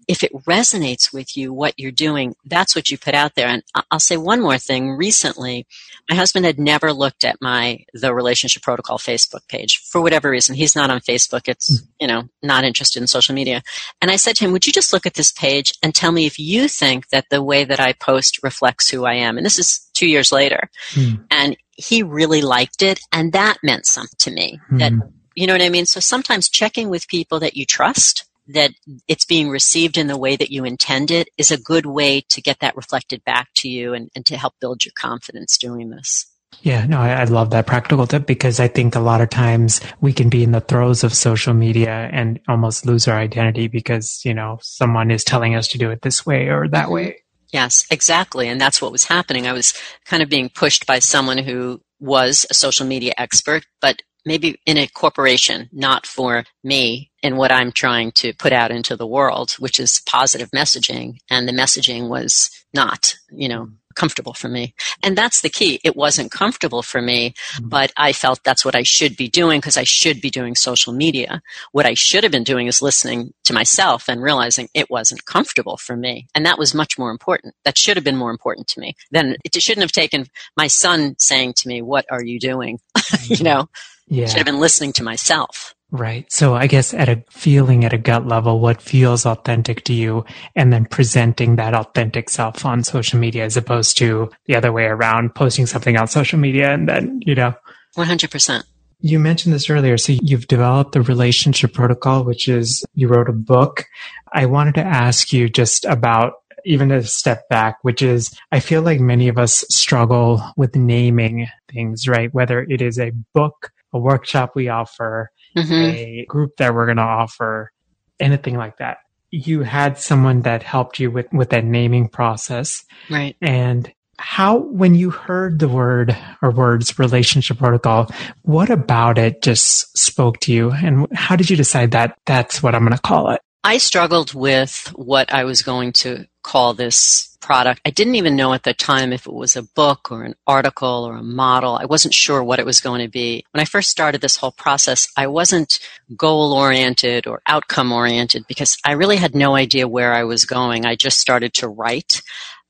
if 0.07 0.23
it 0.23 0.33
resonates 0.45 1.13
with 1.13 1.37
you, 1.37 1.53
what 1.53 1.77
you're 1.77 1.91
doing, 1.91 2.35
that's 2.45 2.75
what 2.75 2.89
you 2.91 2.97
put 2.97 3.13
out 3.13 3.35
there. 3.35 3.47
And 3.47 3.63
I'll 3.91 3.99
say 3.99 4.17
one 4.17 4.41
more 4.41 4.57
thing. 4.57 4.91
Recently, 4.91 5.65
my 6.09 6.15
husband 6.15 6.45
had 6.45 6.59
never 6.59 6.93
looked 6.93 7.23
at 7.23 7.41
my 7.41 7.85
The 7.93 8.13
Relationship 8.13 8.63
Protocol 8.63 8.97
Facebook 8.97 9.47
page 9.47 9.79
for 9.79 10.01
whatever 10.01 10.29
reason. 10.29 10.55
He's 10.55 10.75
not 10.75 10.89
on 10.89 10.99
Facebook. 10.99 11.47
It's, 11.47 11.79
hmm. 11.79 11.85
you 11.99 12.07
know, 12.07 12.23
not 12.41 12.63
interested 12.63 13.01
in 13.01 13.07
social 13.07 13.35
media. 13.35 13.61
And 14.01 14.11
I 14.11 14.15
said 14.15 14.35
to 14.37 14.45
him, 14.45 14.51
would 14.51 14.65
you 14.65 14.73
just 14.73 14.93
look 14.93 15.05
at 15.05 15.13
this 15.13 15.31
page 15.31 15.73
and 15.81 15.93
tell 15.93 16.11
me 16.11 16.25
if 16.25 16.39
you 16.39 16.67
think 16.67 17.09
that 17.09 17.25
the 17.29 17.43
way 17.43 17.63
that 17.63 17.79
I 17.79 17.93
post 17.93 18.43
reflects 18.43 18.89
who 18.89 19.05
I 19.05 19.15
am? 19.15 19.37
And 19.37 19.45
this 19.45 19.59
is 19.59 19.89
two 19.93 20.07
years 20.07 20.31
later. 20.31 20.69
Hmm. 20.91 21.15
And 21.31 21.57
he 21.71 22.03
really 22.03 22.41
liked 22.41 22.81
it. 22.81 22.99
And 23.11 23.33
that 23.33 23.57
meant 23.63 23.85
something 23.85 24.17
to 24.19 24.31
me 24.31 24.59
hmm. 24.69 24.77
that, 24.77 24.93
you 25.35 25.47
know 25.47 25.53
what 25.53 25.61
I 25.61 25.69
mean? 25.69 25.85
So 25.85 25.99
sometimes 25.99 26.49
checking 26.49 26.89
with 26.89 27.07
people 27.07 27.39
that 27.39 27.57
you 27.57 27.65
trust 27.65 28.25
that 28.47 28.71
it's 29.08 29.25
being 29.25 29.49
received 29.49 29.97
in 29.97 30.08
the 30.08 30.17
way 30.17 30.36
that 30.36 30.51
you 30.51 30.65
intend 30.65 31.12
it 31.12 31.29
is 31.38 31.51
a 31.51 31.62
good 31.62 31.86
way 31.86 32.21
to 32.29 32.41
get 32.41 32.60
that 32.60 32.75
reflected 32.75 33.23
back 33.23 33.49
to 33.56 33.69
you 33.69 33.93
and, 33.93 34.10
and 34.15 34.25
to 34.25 34.38
help 34.38 34.53
build 34.60 34.84
your 34.84 34.93
confidence 34.97 35.58
doing 35.58 35.89
this. 35.89 36.25
Yeah, 36.62 36.86
no, 36.86 36.99
I, 36.99 37.13
I, 37.13 37.23
love 37.23 37.49
that 37.49 37.65
practical 37.65 38.06
tip 38.06 38.27
because 38.27 38.60
I 38.60 38.67
think 38.67 38.95
a 38.95 38.99
lot 38.99 39.21
of 39.21 39.29
times 39.29 39.82
we 40.01 40.13
can 40.13 40.29
be 40.29 40.43
in 40.43 40.51
the 40.51 40.62
throes 40.62 41.03
of 41.03 41.13
social 41.13 41.53
media 41.53 42.10
and 42.12 42.39
almost 42.47 42.86
lose 42.86 43.08
our 43.08 43.17
identity 43.17 43.67
because, 43.67 44.23
you 44.23 44.34
know, 44.34 44.60
someone 44.62 45.10
is 45.10 45.23
telling 45.23 45.56
us 45.56 45.67
to 45.69 45.77
do 45.77 45.89
it 45.89 46.03
this 46.03 46.25
way 46.25 46.49
or 46.49 46.67
that 46.67 46.86
mm-hmm. 46.86 46.93
way. 46.93 47.23
Yes, 47.51 47.86
exactly. 47.91 48.47
And 48.47 48.62
that's 48.62 48.82
what 48.82 48.91
was 48.91 49.06
happening. 49.06 49.47
I 49.47 49.53
was 49.53 49.73
kind 50.06 50.23
of 50.23 50.29
being 50.29 50.49
pushed 50.49 50.86
by 50.86 50.99
someone 50.99 51.38
who 51.38 51.82
was 51.99 52.45
a 52.49 52.53
social 52.53 52.86
media 52.86 53.13
expert, 53.17 53.65
but 53.82 54.01
maybe 54.25 54.60
in 54.65 54.77
a 54.77 54.88
corporation, 54.88 55.69
not 55.71 56.06
for 56.06 56.45
me 56.63 57.12
in 57.23 57.38
what 57.38 57.51
I'm 57.51 57.71
trying 57.71 58.12
to 58.12 58.33
put 58.33 58.51
out 58.53 58.69
into 58.69 58.95
the 58.95 59.07
world, 59.07 59.53
which 59.53 59.79
is 59.79 60.01
positive 60.05 60.51
messaging. 60.51 61.17
And 61.29 61.47
the 61.47 61.53
messaging 61.53 62.09
was 62.09 62.51
not, 62.73 63.15
you 63.31 63.47
know, 63.47 63.69
comfortable 63.95 64.33
for 64.33 64.49
me. 64.49 64.73
And 65.01 65.17
that's 65.17 65.41
the 65.41 65.49
key. 65.49 65.79
It 65.83 65.95
wasn't 65.95 66.31
comfortable 66.31 66.81
for 66.81 67.01
me, 67.01 67.29
mm-hmm. 67.29 67.69
but 67.69 67.93
I 67.95 68.12
felt 68.12 68.43
that's 68.43 68.65
what 68.65 68.75
I 68.75 68.83
should 68.83 69.15
be 69.15 69.29
doing 69.29 69.59
because 69.59 69.77
I 69.77 69.83
should 69.83 70.19
be 70.19 70.29
doing 70.29 70.55
social 70.55 70.91
media. 70.91 71.41
What 71.71 71.86
I 71.86 71.93
should 71.93 72.23
have 72.23 72.31
been 72.31 72.43
doing 72.43 72.67
is 72.67 72.81
listening 72.81 73.33
to 73.45 73.53
myself 73.53 74.09
and 74.09 74.21
realizing 74.21 74.67
it 74.73 74.89
wasn't 74.89 75.25
comfortable 75.25 75.77
for 75.77 75.95
me. 75.95 76.27
And 76.36 76.45
that 76.45 76.57
was 76.57 76.73
much 76.73 76.97
more 76.97 77.12
important. 77.12 77.55
That 77.63 77.77
should 77.77 77.95
have 77.95 78.03
been 78.03 78.17
more 78.17 78.31
important 78.31 78.67
to 78.69 78.79
me. 78.79 78.95
Then 79.12 79.38
it 79.45 79.62
shouldn't 79.62 79.83
have 79.83 79.91
taken 79.91 80.25
my 80.57 80.67
son 80.67 81.15
saying 81.19 81.53
to 81.57 81.67
me, 81.67 81.81
what 81.81 82.05
are 82.09 82.23
you 82.23 82.39
doing? 82.39 82.79
you 83.23 83.43
know, 83.43 83.69
yeah. 84.07 84.25
should 84.25 84.38
have 84.38 84.45
been 84.45 84.59
listening 84.59 84.93
to 84.93 85.03
myself. 85.03 85.75
Right. 85.93 86.25
So 86.32 86.56
I 86.56 86.65
guess 86.65 86.91
at 86.91 87.08
a 87.08 87.23
feeling 87.29 87.86
at 87.86 87.93
a 87.93 87.99
gut 87.99 88.27
level, 88.27 88.60
what 88.60 88.82
feels 88.82 89.27
authentic 89.27 89.84
to 89.84 89.93
you 89.93 90.25
and 90.56 90.73
then 90.73 90.86
presenting 90.86 91.56
that 91.58 91.75
authentic 91.75 92.32
self 92.32 92.65
on 92.65 92.84
social 92.84 93.19
media 93.19 93.45
as 93.45 93.58
opposed 93.58 93.95
to 93.99 94.32
the 94.47 94.56
other 94.56 94.71
way 94.71 94.86
around, 94.86 95.36
posting 95.36 95.67
something 95.67 95.95
on 95.95 96.08
social 96.08 96.39
media 96.39 96.73
and 96.73 96.89
then, 96.89 97.21
you 97.23 97.36
know. 97.36 97.53
100%. 97.95 98.63
You 99.01 99.19
mentioned 99.19 99.53
this 99.53 99.69
earlier. 99.69 99.99
So 99.99 100.13
you've 100.19 100.47
developed 100.47 100.93
the 100.93 101.03
relationship 101.03 101.73
protocol, 101.73 102.23
which 102.23 102.47
is 102.47 102.84
you 102.95 103.08
wrote 103.08 103.29
a 103.29 103.34
book. 103.34 103.86
I 104.34 104.47
wanted 104.47 104.73
to 104.75 104.84
ask 104.84 105.32
you 105.32 105.47
just 105.47 105.86
about 105.86 106.34
even 106.65 106.91
a 106.91 107.03
step 107.03 107.47
back, 107.49 107.77
which 107.84 108.01
is 108.01 108.36
I 108.51 108.62
feel 108.62 108.82
like 108.82 108.99
many 108.99 109.27
of 109.27 109.38
us 109.38 109.63
struggle 109.69 110.41
with 110.58 110.75
naming 110.75 111.47
things, 111.71 112.08
right? 112.08 112.34
Whether 112.34 112.63
it 112.63 112.82
is 112.82 112.97
a 112.97 113.12
book, 113.36 113.69
a 113.93 113.99
workshop 113.99 114.53
we 114.56 114.69
offer, 114.69 115.29
mm-hmm. 115.55 115.73
a 115.73 116.25
group 116.27 116.57
that 116.57 116.73
we're 116.73 116.85
going 116.85 116.97
to 116.97 117.03
offer, 117.03 117.71
anything 118.19 118.57
like 118.57 118.77
that. 118.77 118.97
You 119.31 119.63
had 119.63 119.97
someone 119.97 120.41
that 120.41 120.63
helped 120.63 120.99
you 120.99 121.09
with, 121.09 121.31
with 121.33 121.49
that 121.49 121.65
naming 121.65 122.07
process. 122.07 122.83
Right. 123.09 123.35
And 123.41 123.91
how, 124.19 124.57
when 124.57 124.93
you 124.93 125.09
heard 125.09 125.59
the 125.59 125.67
word 125.67 126.15
or 126.41 126.51
words 126.51 126.99
relationship 126.99 127.57
protocol, 127.57 128.11
what 128.43 128.69
about 128.69 129.17
it 129.17 129.41
just 129.41 129.97
spoke 129.97 130.39
to 130.41 130.53
you? 130.53 130.71
And 130.71 131.07
how 131.13 131.35
did 131.35 131.49
you 131.49 131.57
decide 131.57 131.91
that 131.91 132.17
that's 132.25 132.61
what 132.61 132.75
I'm 132.75 132.81
going 132.81 132.95
to 132.95 133.01
call 133.01 133.31
it? 133.31 133.41
I 133.63 133.78
struggled 133.78 134.34
with 134.34 134.91
what 134.95 135.34
I 135.34 135.45
was 135.45 135.62
going 135.62 135.93
to 135.93 136.28
call 136.43 136.73
this 136.73 137.38
product. 137.39 137.82
I 137.86 137.91
didn't 137.91 138.15
even 138.15 138.36
know 138.36 138.54
at 138.54 138.63
the 138.63 138.73
time 138.73 139.13
if 139.13 139.26
it 139.26 139.34
was 139.34 139.56
a 139.56 139.63
book 139.63 140.12
or 140.12 140.23
an 140.23 140.36
article 140.47 141.06
or 141.06 141.15
a 141.15 141.23
model. 141.23 141.76
I 141.76 141.86
wasn't 141.86 142.13
sure 142.13 142.43
what 142.43 142.60
it 142.60 142.65
was 142.65 142.82
going 142.82 143.02
to 143.02 143.10
be. 143.10 143.45
When 143.52 143.62
I 143.62 143.65
first 143.65 143.89
started 143.89 144.21
this 144.21 144.38
whole 144.38 144.52
process, 144.52 145.08
I 145.15 145.28
wasn't 145.28 145.80
goal 146.17 146.54
oriented 146.54 147.26
or 147.26 147.41
outcome 147.45 147.91
oriented 147.91 148.45
because 148.47 148.78
I 148.86 148.93
really 148.93 149.17
had 149.17 149.36
no 149.36 149.56
idea 149.56 149.88
where 149.88 150.13
I 150.13 150.23
was 150.23 150.45
going. 150.45 150.86
I 150.86 150.95
just 150.95 151.19
started 151.19 151.54
to 151.56 151.67
write 151.67 152.21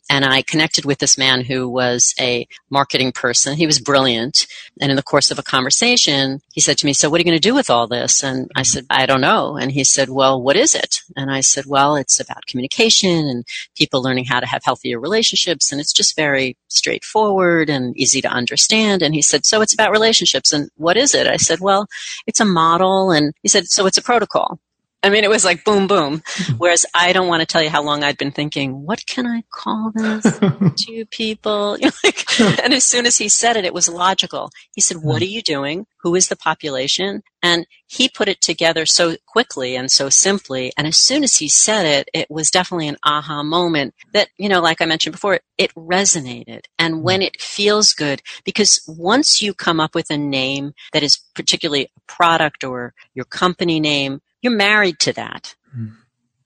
and 0.09 0.25
I 0.25 0.41
connected 0.41 0.85
with 0.85 0.99
this 0.99 1.17
man 1.17 1.41
who 1.41 1.69
was 1.69 2.13
a 2.19 2.47
marketing 2.69 3.13
person. 3.13 3.55
He 3.55 3.65
was 3.65 3.79
brilliant. 3.79 4.47
And 4.81 4.91
in 4.91 4.95
the 4.95 5.03
course 5.03 5.31
of 5.31 5.39
a 5.39 5.43
conversation, 5.43 6.41
he 6.51 6.61
said 6.61 6.77
to 6.79 6.85
me, 6.85 6.93
So, 6.93 7.09
what 7.09 7.17
are 7.17 7.21
you 7.21 7.25
going 7.25 7.37
to 7.37 7.49
do 7.49 7.55
with 7.55 7.69
all 7.69 7.87
this? 7.87 8.23
And 8.23 8.51
I 8.55 8.61
mm-hmm. 8.61 8.65
said, 8.65 8.85
I 8.89 9.05
don't 9.05 9.21
know. 9.21 9.55
And 9.55 9.71
he 9.71 9.83
said, 9.83 10.09
Well, 10.09 10.41
what 10.41 10.57
is 10.57 10.75
it? 10.75 10.97
And 11.15 11.31
I 11.31 11.39
said, 11.39 11.65
Well, 11.67 11.95
it's 11.95 12.19
about 12.19 12.45
communication 12.47 13.27
and 13.27 13.45
people 13.77 14.03
learning 14.03 14.25
how 14.25 14.39
to 14.39 14.45
have 14.45 14.63
healthier 14.63 14.99
relationships. 14.99 15.71
And 15.71 15.79
it's 15.79 15.93
just 15.93 16.15
very 16.15 16.57
straightforward 16.67 17.69
and 17.69 17.95
easy 17.97 18.21
to 18.21 18.29
understand. 18.29 19.01
And 19.01 19.15
he 19.15 19.21
said, 19.21 19.45
So, 19.45 19.61
it's 19.61 19.73
about 19.73 19.91
relationships. 19.91 20.51
And 20.51 20.69
what 20.75 20.97
is 20.97 21.15
it? 21.15 21.27
I 21.27 21.37
said, 21.37 21.59
Well, 21.61 21.87
it's 22.27 22.41
a 22.41 22.45
model. 22.45 23.11
And 23.11 23.33
he 23.41 23.47
said, 23.47 23.67
So, 23.67 23.85
it's 23.85 23.97
a 23.97 24.03
protocol. 24.03 24.59
I 25.03 25.09
mean, 25.09 25.25
it 25.25 25.29
was 25.29 25.43
like 25.43 25.65
boom, 25.65 25.85
boom. 25.85 26.23
Whereas 26.57 26.85
I 26.93 27.11
don't 27.11 27.27
want 27.27 27.41
to 27.41 27.45
tell 27.45 27.61
you 27.61 27.69
how 27.69 27.83
long 27.83 28.03
I'd 28.03 28.17
been 28.17 28.31
thinking, 28.31 28.85
what 28.85 29.05
can 29.05 29.27
I 29.27 29.43
call 29.51 29.91
this 29.93 30.39
to 30.77 31.05
people? 31.11 31.73
and 32.39 32.73
as 32.73 32.85
soon 32.85 33.05
as 33.05 33.17
he 33.17 33.27
said 33.27 33.57
it, 33.57 33.65
it 33.65 33.73
was 33.73 33.89
logical. 33.89 34.49
He 34.73 34.79
said, 34.81 34.97
what 34.97 35.21
hmm. 35.21 35.23
are 35.23 35.31
you 35.31 35.41
doing? 35.41 35.85
Who 36.01 36.15
is 36.15 36.29
the 36.29 36.37
population? 36.37 37.21
And 37.41 37.67
he 37.85 38.07
put 38.07 38.29
it 38.29 38.39
together 38.39 38.85
so 38.85 39.17
quickly 39.27 39.75
and 39.75 39.91
so 39.91 40.09
simply. 40.09 40.71
And 40.77 40.87
as 40.87 40.97
soon 40.97 41.23
as 41.23 41.35
he 41.35 41.49
said 41.49 41.85
it, 41.85 42.09
it 42.13 42.31
was 42.31 42.49
definitely 42.49 42.87
an 42.87 42.97
aha 43.03 43.43
moment 43.43 43.93
that, 44.13 44.29
you 44.37 44.47
know, 44.47 44.61
like 44.61 44.81
I 44.81 44.85
mentioned 44.85 45.13
before, 45.13 45.41
it 45.57 45.73
resonated. 45.75 46.61
And 46.79 47.03
when 47.03 47.19
hmm. 47.19 47.27
it 47.27 47.41
feels 47.41 47.93
good, 47.93 48.21
because 48.45 48.81
once 48.87 49.41
you 49.41 49.53
come 49.53 49.81
up 49.81 49.95
with 49.95 50.09
a 50.09 50.17
name 50.17 50.73
that 50.93 51.03
is 51.03 51.19
particularly 51.35 51.83
a 51.83 52.01
product 52.07 52.63
or 52.63 52.93
your 53.13 53.25
company 53.25 53.81
name, 53.81 54.21
you're 54.43 54.56
married 54.56 54.99
to 54.99 55.13
that. 55.13 55.56
Mm. 55.75 55.93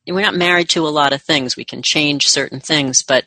We're 0.08 0.22
not 0.22 0.36
married 0.36 0.70
to 0.70 0.88
a 0.88 0.90
lot 0.90 1.12
of 1.12 1.22
things. 1.22 1.58
We 1.58 1.66
can 1.66 1.82
change 1.82 2.30
certain 2.30 2.62
things, 2.62 3.02
but 3.02 3.26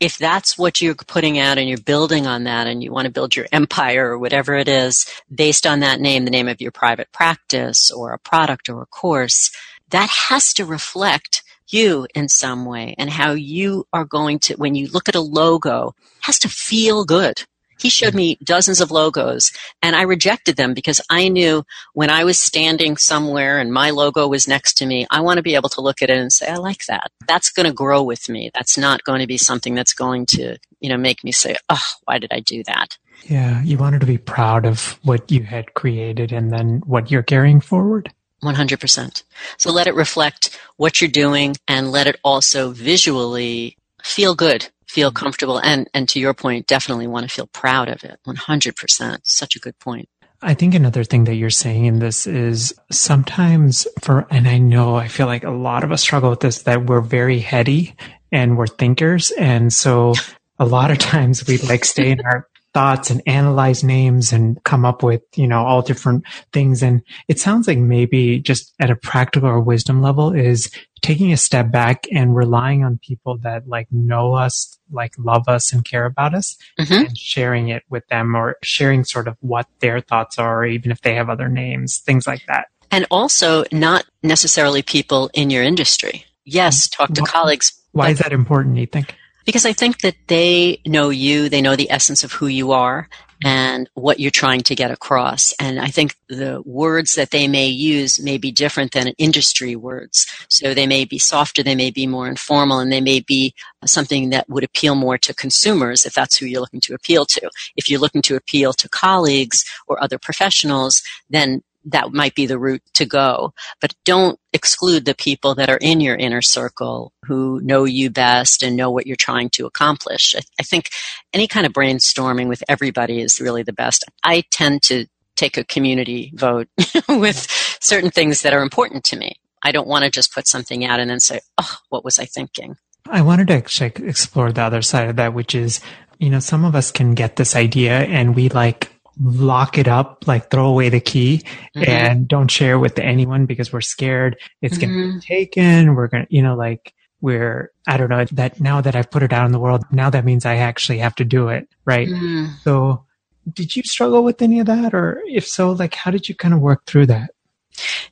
if 0.00 0.18
that's 0.18 0.58
what 0.58 0.82
you're 0.82 0.94
putting 0.94 1.38
out 1.38 1.56
and 1.56 1.68
you're 1.68 1.78
building 1.78 2.26
on 2.26 2.44
that 2.44 2.66
and 2.66 2.82
you 2.82 2.90
want 2.92 3.06
to 3.06 3.12
build 3.12 3.36
your 3.36 3.46
empire 3.52 4.10
or 4.10 4.18
whatever 4.18 4.54
it 4.54 4.68
is 4.68 5.06
based 5.32 5.66
on 5.66 5.80
that 5.80 6.00
name, 6.00 6.24
the 6.24 6.30
name 6.30 6.48
of 6.48 6.60
your 6.60 6.72
private 6.72 7.10
practice 7.12 7.90
or 7.90 8.12
a 8.12 8.18
product 8.18 8.68
or 8.68 8.82
a 8.82 8.86
course, 8.86 9.54
that 9.90 10.10
has 10.10 10.52
to 10.54 10.64
reflect 10.64 11.44
you 11.68 12.06
in 12.14 12.28
some 12.28 12.64
way 12.64 12.94
and 12.98 13.10
how 13.10 13.32
you 13.32 13.86
are 13.92 14.04
going 14.04 14.38
to, 14.38 14.54
when 14.54 14.74
you 14.74 14.88
look 14.88 15.08
at 15.08 15.14
a 15.14 15.20
logo, 15.20 15.94
has 16.20 16.38
to 16.40 16.48
feel 16.48 17.04
good. 17.04 17.44
He 17.78 17.88
showed 17.90 18.14
me 18.14 18.38
dozens 18.42 18.80
of 18.80 18.90
logos 18.90 19.52
and 19.82 19.94
I 19.94 20.02
rejected 20.02 20.56
them 20.56 20.74
because 20.74 21.00
I 21.10 21.28
knew 21.28 21.64
when 21.92 22.10
I 22.10 22.24
was 22.24 22.38
standing 22.38 22.96
somewhere 22.96 23.58
and 23.58 23.72
my 23.72 23.90
logo 23.90 24.26
was 24.28 24.48
next 24.48 24.74
to 24.78 24.86
me, 24.86 25.06
I 25.10 25.20
want 25.20 25.36
to 25.36 25.42
be 25.42 25.54
able 25.54 25.68
to 25.70 25.80
look 25.80 26.02
at 26.02 26.10
it 26.10 26.18
and 26.18 26.32
say, 26.32 26.48
I 26.48 26.56
like 26.56 26.86
that. 26.86 27.10
That's 27.26 27.50
going 27.50 27.66
to 27.66 27.72
grow 27.72 28.02
with 28.02 28.28
me. 28.28 28.50
That's 28.54 28.78
not 28.78 29.04
going 29.04 29.20
to 29.20 29.26
be 29.26 29.38
something 29.38 29.74
that's 29.74 29.92
going 29.92 30.26
to, 30.26 30.56
you 30.80 30.88
know, 30.88 30.96
make 30.96 31.22
me 31.22 31.32
say, 31.32 31.56
oh, 31.68 31.84
why 32.04 32.18
did 32.18 32.32
I 32.32 32.40
do 32.40 32.62
that? 32.64 32.96
Yeah. 33.24 33.62
You 33.62 33.78
wanted 33.78 34.00
to 34.00 34.06
be 34.06 34.18
proud 34.18 34.66
of 34.66 34.98
what 35.02 35.30
you 35.30 35.42
had 35.42 35.74
created 35.74 36.32
and 36.32 36.52
then 36.52 36.82
what 36.86 37.10
you're 37.10 37.22
carrying 37.22 37.60
forward. 37.60 38.12
100%. 38.42 39.22
So 39.56 39.72
let 39.72 39.86
it 39.86 39.94
reflect 39.94 40.58
what 40.76 41.00
you're 41.00 41.10
doing 41.10 41.56
and 41.66 41.90
let 41.90 42.06
it 42.06 42.20
also 42.22 42.70
visually 42.70 43.76
feel 44.02 44.34
good, 44.34 44.68
feel 44.88 45.10
comfortable, 45.10 45.58
and, 45.58 45.88
and 45.94 46.08
to 46.10 46.20
your 46.20 46.34
point, 46.34 46.66
definitely 46.66 47.06
want 47.06 47.28
to 47.28 47.34
feel 47.34 47.46
proud 47.46 47.88
of 47.88 48.04
it. 48.04 48.18
100%. 48.26 49.18
Such 49.24 49.56
a 49.56 49.58
good 49.58 49.78
point. 49.78 50.08
I 50.42 50.54
think 50.54 50.74
another 50.74 51.02
thing 51.02 51.24
that 51.24 51.34
you're 51.34 51.50
saying 51.50 51.86
in 51.86 51.98
this 51.98 52.26
is 52.26 52.74
sometimes 52.90 53.86
for, 54.02 54.26
and 54.30 54.46
I 54.46 54.58
know 54.58 54.94
I 54.94 55.08
feel 55.08 55.26
like 55.26 55.44
a 55.44 55.50
lot 55.50 55.82
of 55.82 55.92
us 55.92 56.02
struggle 56.02 56.30
with 56.30 56.40
this, 56.40 56.62
that 56.62 56.86
we're 56.86 57.00
very 57.00 57.38
heady 57.38 57.96
and 58.30 58.58
we're 58.58 58.66
thinkers. 58.66 59.30
And 59.32 59.72
so 59.72 60.14
a 60.58 60.66
lot 60.66 60.90
of 60.90 60.98
times 60.98 61.46
we 61.46 61.58
like 61.58 61.84
stay 61.84 62.10
in 62.10 62.20
our 62.20 62.46
thoughts 62.74 63.08
and 63.08 63.22
analyze 63.26 63.82
names 63.82 64.32
and 64.32 64.62
come 64.64 64.84
up 64.84 65.02
with, 65.02 65.22
you 65.34 65.46
know, 65.46 65.64
all 65.64 65.80
different 65.80 66.24
things. 66.52 66.82
And 66.82 67.00
it 67.26 67.40
sounds 67.40 67.66
like 67.66 67.78
maybe 67.78 68.38
just 68.38 68.74
at 68.78 68.90
a 68.90 68.96
practical 68.96 69.48
or 69.48 69.60
wisdom 69.60 70.02
level 70.02 70.34
is 70.34 70.70
taking 71.06 71.32
a 71.32 71.36
step 71.36 71.70
back 71.70 72.04
and 72.12 72.34
relying 72.34 72.82
on 72.82 72.98
people 72.98 73.38
that 73.38 73.68
like 73.68 73.86
know 73.92 74.34
us, 74.34 74.76
like 74.90 75.14
love 75.16 75.44
us 75.46 75.72
and 75.72 75.84
care 75.84 76.04
about 76.04 76.34
us 76.34 76.56
mm-hmm. 76.80 77.06
and 77.06 77.16
sharing 77.16 77.68
it 77.68 77.84
with 77.88 78.04
them 78.08 78.34
or 78.34 78.56
sharing 78.64 79.04
sort 79.04 79.28
of 79.28 79.36
what 79.38 79.68
their 79.78 80.00
thoughts 80.00 80.36
are, 80.36 80.66
even 80.66 80.90
if 80.90 81.00
they 81.02 81.14
have 81.14 81.30
other 81.30 81.48
names, 81.48 81.98
things 82.04 82.26
like 82.26 82.42
that. 82.48 82.66
And 82.90 83.06
also 83.08 83.64
not 83.70 84.04
necessarily 84.24 84.82
people 84.82 85.30
in 85.32 85.48
your 85.50 85.62
industry. 85.62 86.24
Yes, 86.44 86.88
talk 86.88 87.12
to 87.14 87.20
why, 87.20 87.26
colleagues. 87.28 87.72
Why 87.92 88.10
is 88.10 88.18
that 88.18 88.32
important, 88.32 88.76
you 88.76 88.86
think? 88.86 89.14
Because 89.46 89.64
I 89.64 89.72
think 89.72 90.00
that 90.00 90.16
they 90.26 90.80
know 90.84 91.08
you, 91.08 91.48
they 91.48 91.62
know 91.62 91.76
the 91.76 91.90
essence 91.90 92.24
of 92.24 92.32
who 92.32 92.48
you 92.48 92.72
are 92.72 93.08
and 93.44 93.88
what 93.94 94.18
you're 94.18 94.30
trying 94.30 94.62
to 94.62 94.74
get 94.74 94.90
across. 94.90 95.52
And 95.60 95.78
I 95.78 95.88
think 95.88 96.16
the 96.28 96.62
words 96.64 97.12
that 97.12 97.30
they 97.30 97.46
may 97.46 97.68
use 97.68 98.20
may 98.20 98.38
be 98.38 98.50
different 98.50 98.92
than 98.92 99.08
industry 99.18 99.76
words. 99.76 100.26
So 100.48 100.74
they 100.74 100.86
may 100.86 101.04
be 101.04 101.18
softer, 101.18 101.62
they 101.62 101.74
may 101.74 101.90
be 101.90 102.06
more 102.06 102.28
informal, 102.28 102.78
and 102.78 102.90
they 102.90 103.00
may 103.00 103.20
be 103.20 103.54
something 103.84 104.30
that 104.30 104.48
would 104.48 104.64
appeal 104.64 104.94
more 104.94 105.18
to 105.18 105.34
consumers 105.34 106.04
if 106.04 106.14
that's 106.14 106.36
who 106.36 106.46
you're 106.46 106.60
looking 106.60 106.80
to 106.80 106.94
appeal 106.94 107.24
to. 107.26 107.50
If 107.76 107.88
you're 107.88 108.00
looking 108.00 108.22
to 108.22 108.36
appeal 108.36 108.72
to 108.72 108.88
colleagues 108.88 109.64
or 109.86 110.02
other 110.02 110.18
professionals, 110.18 111.02
then 111.30 111.62
that 111.86 112.12
might 112.12 112.34
be 112.34 112.46
the 112.46 112.58
route 112.58 112.82
to 112.94 113.06
go. 113.06 113.54
But 113.80 113.94
don't 114.04 114.38
exclude 114.52 115.04
the 115.04 115.14
people 115.14 115.54
that 115.54 115.70
are 115.70 115.78
in 115.78 116.00
your 116.00 116.16
inner 116.16 116.42
circle 116.42 117.12
who 117.24 117.60
know 117.62 117.84
you 117.84 118.10
best 118.10 118.62
and 118.62 118.76
know 118.76 118.90
what 118.90 119.06
you're 119.06 119.16
trying 119.16 119.50
to 119.50 119.66
accomplish. 119.66 120.34
I, 120.36 120.40
I 120.60 120.62
think 120.62 120.90
any 121.32 121.46
kind 121.46 121.66
of 121.66 121.72
brainstorming 121.72 122.48
with 122.48 122.62
everybody 122.68 123.20
is 123.20 123.40
really 123.40 123.62
the 123.62 123.72
best. 123.72 124.04
I 124.22 124.44
tend 124.50 124.82
to 124.84 125.06
take 125.36 125.56
a 125.56 125.64
community 125.64 126.32
vote 126.34 126.68
with 127.08 127.46
certain 127.80 128.10
things 128.10 128.42
that 128.42 128.52
are 128.52 128.62
important 128.62 129.04
to 129.04 129.16
me. 129.16 129.36
I 129.62 129.72
don't 129.72 129.88
want 129.88 130.04
to 130.04 130.10
just 130.10 130.32
put 130.32 130.46
something 130.46 130.84
out 130.84 131.00
and 131.00 131.10
then 131.10 131.20
say, 131.20 131.40
oh, 131.58 131.76
what 131.88 132.04
was 132.04 132.18
I 132.18 132.24
thinking? 132.24 132.76
I 133.08 133.22
wanted 133.22 133.48
to 133.48 133.56
explore 133.56 134.52
the 134.52 134.62
other 134.62 134.82
side 134.82 135.08
of 135.08 135.16
that, 135.16 135.34
which 135.34 135.54
is, 135.54 135.80
you 136.18 136.30
know, 136.30 136.40
some 136.40 136.64
of 136.64 136.74
us 136.74 136.90
can 136.90 137.14
get 137.14 137.36
this 137.36 137.54
idea 137.54 137.98
and 137.98 138.34
we 138.34 138.48
like 138.48 138.90
lock 139.20 139.78
it 139.78 139.88
up, 139.88 140.24
like 140.26 140.50
throw 140.50 140.66
away 140.66 140.88
the 140.88 141.00
key 141.00 141.42
mm-hmm. 141.74 141.90
and 141.90 142.28
don't 142.28 142.50
share 142.50 142.78
with 142.78 142.98
anyone 142.98 143.46
because 143.46 143.72
we're 143.72 143.80
scared 143.80 144.38
it's 144.62 144.78
mm-hmm. 144.78 144.92
going 144.92 145.12
to 145.12 145.14
be 145.14 145.20
taken. 145.20 145.94
We're 145.94 146.08
going 146.08 146.26
to, 146.26 146.34
you 146.34 146.42
know, 146.42 146.54
like 146.54 146.92
we're, 147.20 147.72
I 147.86 147.96
don't 147.96 148.10
know 148.10 148.24
that 148.32 148.60
now 148.60 148.80
that 148.80 148.94
I've 148.94 149.10
put 149.10 149.22
it 149.22 149.32
out 149.32 149.46
in 149.46 149.52
the 149.52 149.58
world, 149.58 149.84
now 149.90 150.10
that 150.10 150.24
means 150.24 150.44
I 150.44 150.56
actually 150.56 150.98
have 150.98 151.14
to 151.16 151.24
do 151.24 151.48
it. 151.48 151.68
Right. 151.84 152.08
Mm-hmm. 152.08 152.46
So 152.62 153.04
did 153.52 153.76
you 153.76 153.82
struggle 153.84 154.24
with 154.24 154.42
any 154.42 154.60
of 154.60 154.66
that? 154.66 154.92
Or 154.92 155.22
if 155.26 155.46
so, 155.46 155.72
like, 155.72 155.94
how 155.94 156.10
did 156.10 156.28
you 156.28 156.34
kind 156.34 156.54
of 156.54 156.60
work 156.60 156.84
through 156.84 157.06
that? 157.06 157.30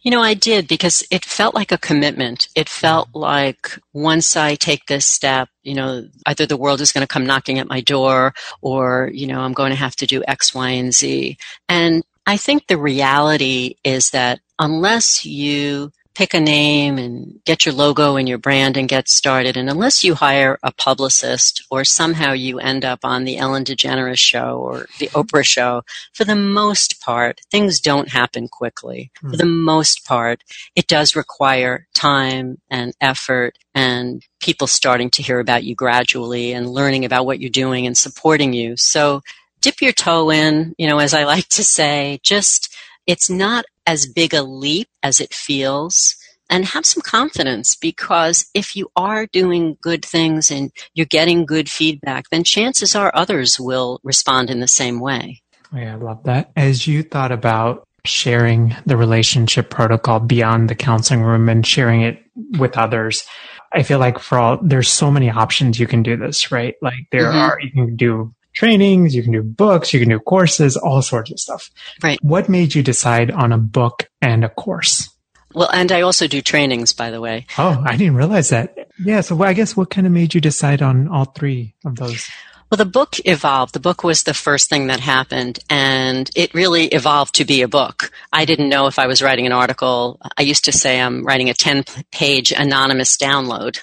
You 0.02 0.10
know, 0.10 0.20
I 0.20 0.34
did 0.34 0.68
because 0.68 1.04
it 1.10 1.24
felt 1.24 1.54
like 1.54 1.72
a 1.72 1.78
commitment. 1.78 2.48
It 2.54 2.68
felt 2.68 3.08
like 3.14 3.78
once 3.92 4.36
I 4.36 4.54
take 4.54 4.86
this 4.86 5.06
step, 5.06 5.48
you 5.62 5.74
know, 5.74 6.06
either 6.26 6.46
the 6.46 6.56
world 6.56 6.80
is 6.80 6.92
going 6.92 7.06
to 7.06 7.12
come 7.12 7.26
knocking 7.26 7.58
at 7.58 7.68
my 7.68 7.80
door 7.80 8.34
or, 8.60 9.10
you 9.12 9.26
know, 9.26 9.40
I'm 9.40 9.52
going 9.52 9.70
to 9.70 9.76
have 9.76 9.96
to 9.96 10.06
do 10.06 10.22
X, 10.26 10.54
Y, 10.54 10.68
and 10.70 10.94
Z. 10.94 11.36
And 11.68 12.04
I 12.26 12.36
think 12.36 12.66
the 12.66 12.78
reality 12.78 13.76
is 13.84 14.10
that 14.10 14.40
unless 14.58 15.24
you 15.24 15.92
pick 16.14 16.32
a 16.32 16.40
name 16.40 16.96
and 16.96 17.40
get 17.44 17.66
your 17.66 17.74
logo 17.74 18.16
and 18.16 18.28
your 18.28 18.38
brand 18.38 18.76
and 18.76 18.88
get 18.88 19.08
started. 19.08 19.56
And 19.56 19.68
unless 19.68 20.04
you 20.04 20.14
hire 20.14 20.58
a 20.62 20.72
publicist 20.72 21.64
or 21.70 21.84
somehow 21.84 22.32
you 22.32 22.60
end 22.60 22.84
up 22.84 23.00
on 23.02 23.24
the 23.24 23.36
Ellen 23.36 23.64
DeGeneres 23.64 24.18
show 24.18 24.58
or 24.58 24.86
the 25.00 25.08
Oprah 25.08 25.44
show, 25.44 25.82
for 26.12 26.24
the 26.24 26.36
most 26.36 27.00
part, 27.00 27.40
things 27.50 27.80
don't 27.80 28.08
happen 28.08 28.48
quickly. 28.48 29.10
Mm. 29.22 29.30
For 29.30 29.36
the 29.36 29.44
most 29.44 30.06
part, 30.06 30.42
it 30.76 30.86
does 30.86 31.16
require 31.16 31.86
time 31.94 32.58
and 32.70 32.94
effort 33.00 33.58
and 33.74 34.22
people 34.40 34.68
starting 34.68 35.10
to 35.10 35.22
hear 35.22 35.40
about 35.40 35.64
you 35.64 35.74
gradually 35.74 36.52
and 36.52 36.70
learning 36.70 37.04
about 37.04 37.26
what 37.26 37.40
you're 37.40 37.50
doing 37.50 37.86
and 37.86 37.98
supporting 37.98 38.52
you. 38.52 38.76
So 38.76 39.22
dip 39.60 39.80
your 39.80 39.92
toe 39.92 40.30
in, 40.30 40.74
you 40.78 40.86
know, 40.86 40.98
as 40.98 41.12
I 41.12 41.24
like 41.24 41.48
to 41.48 41.64
say, 41.64 42.20
just 42.22 42.72
it's 43.06 43.28
not 43.28 43.64
as 43.86 44.06
big 44.06 44.34
a 44.34 44.42
leap 44.42 44.88
as 45.02 45.20
it 45.20 45.34
feels 45.34 46.16
and 46.50 46.64
have 46.66 46.86
some 46.86 47.02
confidence 47.02 47.74
because 47.74 48.48
if 48.54 48.76
you 48.76 48.90
are 48.96 49.26
doing 49.26 49.76
good 49.80 50.04
things 50.04 50.50
and 50.50 50.70
you're 50.94 51.06
getting 51.06 51.46
good 51.46 51.70
feedback, 51.70 52.28
then 52.30 52.44
chances 52.44 52.94
are 52.94 53.10
others 53.14 53.58
will 53.58 54.00
respond 54.02 54.50
in 54.50 54.60
the 54.60 54.68
same 54.68 55.00
way. 55.00 55.42
Oh, 55.72 55.78
yeah, 55.78 55.94
I 55.94 55.96
love 55.96 56.22
that. 56.24 56.52
As 56.56 56.86
you 56.86 57.02
thought 57.02 57.32
about 57.32 57.88
sharing 58.04 58.76
the 58.84 58.96
relationship 58.96 59.70
protocol 59.70 60.20
beyond 60.20 60.68
the 60.68 60.74
counseling 60.74 61.22
room 61.22 61.48
and 61.48 61.66
sharing 61.66 62.02
it 62.02 62.22
with 62.58 62.76
others, 62.76 63.24
I 63.72 63.82
feel 63.82 63.98
like 63.98 64.18
for 64.18 64.38
all, 64.38 64.58
there's 64.62 64.88
so 64.88 65.10
many 65.10 65.30
options 65.30 65.80
you 65.80 65.86
can 65.86 66.02
do 66.02 66.16
this, 66.16 66.52
right? 66.52 66.74
Like 66.80 67.06
there 67.10 67.24
mm-hmm. 67.24 67.38
are, 67.38 67.58
you 67.60 67.70
can 67.70 67.96
do 67.96 68.34
trainings, 68.54 69.14
you 69.14 69.22
can 69.22 69.32
do 69.32 69.42
books, 69.42 69.92
you 69.92 70.00
can 70.00 70.08
do 70.08 70.18
courses, 70.18 70.76
all 70.76 71.02
sorts 71.02 71.30
of 71.30 71.38
stuff. 71.38 71.70
Right. 72.02 72.18
What 72.22 72.48
made 72.48 72.74
you 72.74 72.82
decide 72.82 73.30
on 73.30 73.52
a 73.52 73.58
book 73.58 74.08
and 74.22 74.44
a 74.44 74.48
course? 74.48 75.10
Well, 75.54 75.70
and 75.72 75.92
I 75.92 76.00
also 76.00 76.26
do 76.26 76.42
trainings, 76.42 76.92
by 76.92 77.10
the 77.10 77.20
way. 77.20 77.46
Oh, 77.58 77.82
I 77.86 77.96
didn't 77.96 78.16
realize 78.16 78.48
that. 78.48 78.88
Yeah. 78.98 79.20
So 79.20 79.40
I 79.42 79.52
guess 79.52 79.76
what 79.76 79.90
kind 79.90 80.06
of 80.06 80.12
made 80.12 80.34
you 80.34 80.40
decide 80.40 80.82
on 80.82 81.08
all 81.08 81.26
three 81.26 81.74
of 81.84 81.96
those? 81.96 82.28
Well, 82.70 82.78
the 82.78 82.84
book 82.84 83.16
evolved. 83.24 83.74
The 83.74 83.80
book 83.80 84.02
was 84.02 84.22
the 84.22 84.34
first 84.34 84.68
thing 84.68 84.88
that 84.88 85.00
happened, 85.00 85.58
and 85.70 86.30
it 86.34 86.54
really 86.54 86.86
evolved 86.86 87.34
to 87.36 87.44
be 87.44 87.62
a 87.62 87.68
book. 87.68 88.10
I 88.32 88.44
didn't 88.44 88.68
know 88.68 88.86
if 88.86 88.98
I 88.98 89.06
was 89.06 89.22
writing 89.22 89.46
an 89.46 89.52
article. 89.52 90.18
I 90.36 90.42
used 90.42 90.64
to 90.64 90.72
say 90.72 91.00
I'm 91.00 91.24
writing 91.24 91.50
a 91.50 91.54
10 91.54 91.84
page 92.10 92.52
anonymous 92.52 93.16
download. 93.16 93.78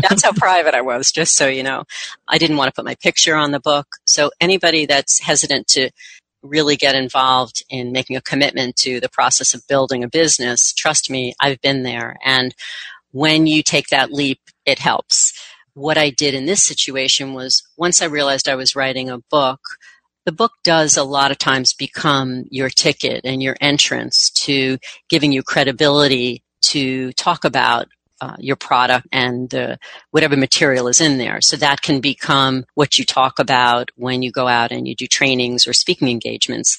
that's 0.02 0.24
how 0.24 0.32
private 0.32 0.74
I 0.74 0.80
was, 0.82 1.12
just 1.12 1.36
so 1.36 1.46
you 1.46 1.62
know. 1.62 1.84
I 2.26 2.38
didn't 2.38 2.56
want 2.56 2.68
to 2.68 2.74
put 2.74 2.84
my 2.84 2.96
picture 2.96 3.36
on 3.36 3.52
the 3.52 3.60
book. 3.60 3.86
So 4.04 4.30
anybody 4.40 4.84
that's 4.84 5.20
hesitant 5.20 5.68
to 5.68 5.90
really 6.42 6.76
get 6.76 6.94
involved 6.94 7.62
in 7.70 7.92
making 7.92 8.16
a 8.16 8.20
commitment 8.20 8.76
to 8.76 9.00
the 9.00 9.08
process 9.08 9.54
of 9.54 9.66
building 9.68 10.04
a 10.04 10.08
business, 10.08 10.72
trust 10.72 11.08
me, 11.08 11.34
I've 11.40 11.60
been 11.60 11.82
there. 11.82 12.16
And 12.24 12.54
when 13.12 13.46
you 13.46 13.62
take 13.62 13.88
that 13.88 14.12
leap, 14.12 14.40
it 14.66 14.78
helps 14.78 15.32
what 15.78 15.96
I 15.98 16.10
did 16.10 16.34
in 16.34 16.46
this 16.46 16.62
situation 16.62 17.34
was 17.34 17.62
once 17.76 18.02
I 18.02 18.06
realized 18.06 18.48
I 18.48 18.56
was 18.56 18.76
writing 18.76 19.08
a 19.08 19.18
book, 19.30 19.60
the 20.26 20.32
book 20.32 20.52
does 20.64 20.96
a 20.96 21.04
lot 21.04 21.30
of 21.30 21.38
times 21.38 21.72
become 21.72 22.44
your 22.50 22.68
ticket 22.68 23.22
and 23.24 23.42
your 23.42 23.56
entrance 23.60 24.30
to 24.30 24.78
giving 25.08 25.32
you 25.32 25.42
credibility 25.42 26.42
to 26.62 27.12
talk 27.12 27.44
about 27.44 27.86
uh, 28.20 28.36
your 28.38 28.56
product 28.56 29.06
and 29.12 29.78
whatever 30.10 30.36
material 30.36 30.88
is 30.88 31.00
in 31.00 31.18
there. 31.18 31.40
So 31.40 31.56
that 31.56 31.82
can 31.82 32.00
become 32.00 32.64
what 32.74 32.98
you 32.98 33.04
talk 33.04 33.38
about 33.38 33.90
when 33.94 34.22
you 34.22 34.32
go 34.32 34.48
out 34.48 34.72
and 34.72 34.88
you 34.88 34.96
do 34.96 35.06
trainings 35.06 35.66
or 35.66 35.72
speaking 35.72 36.08
engagements. 36.08 36.76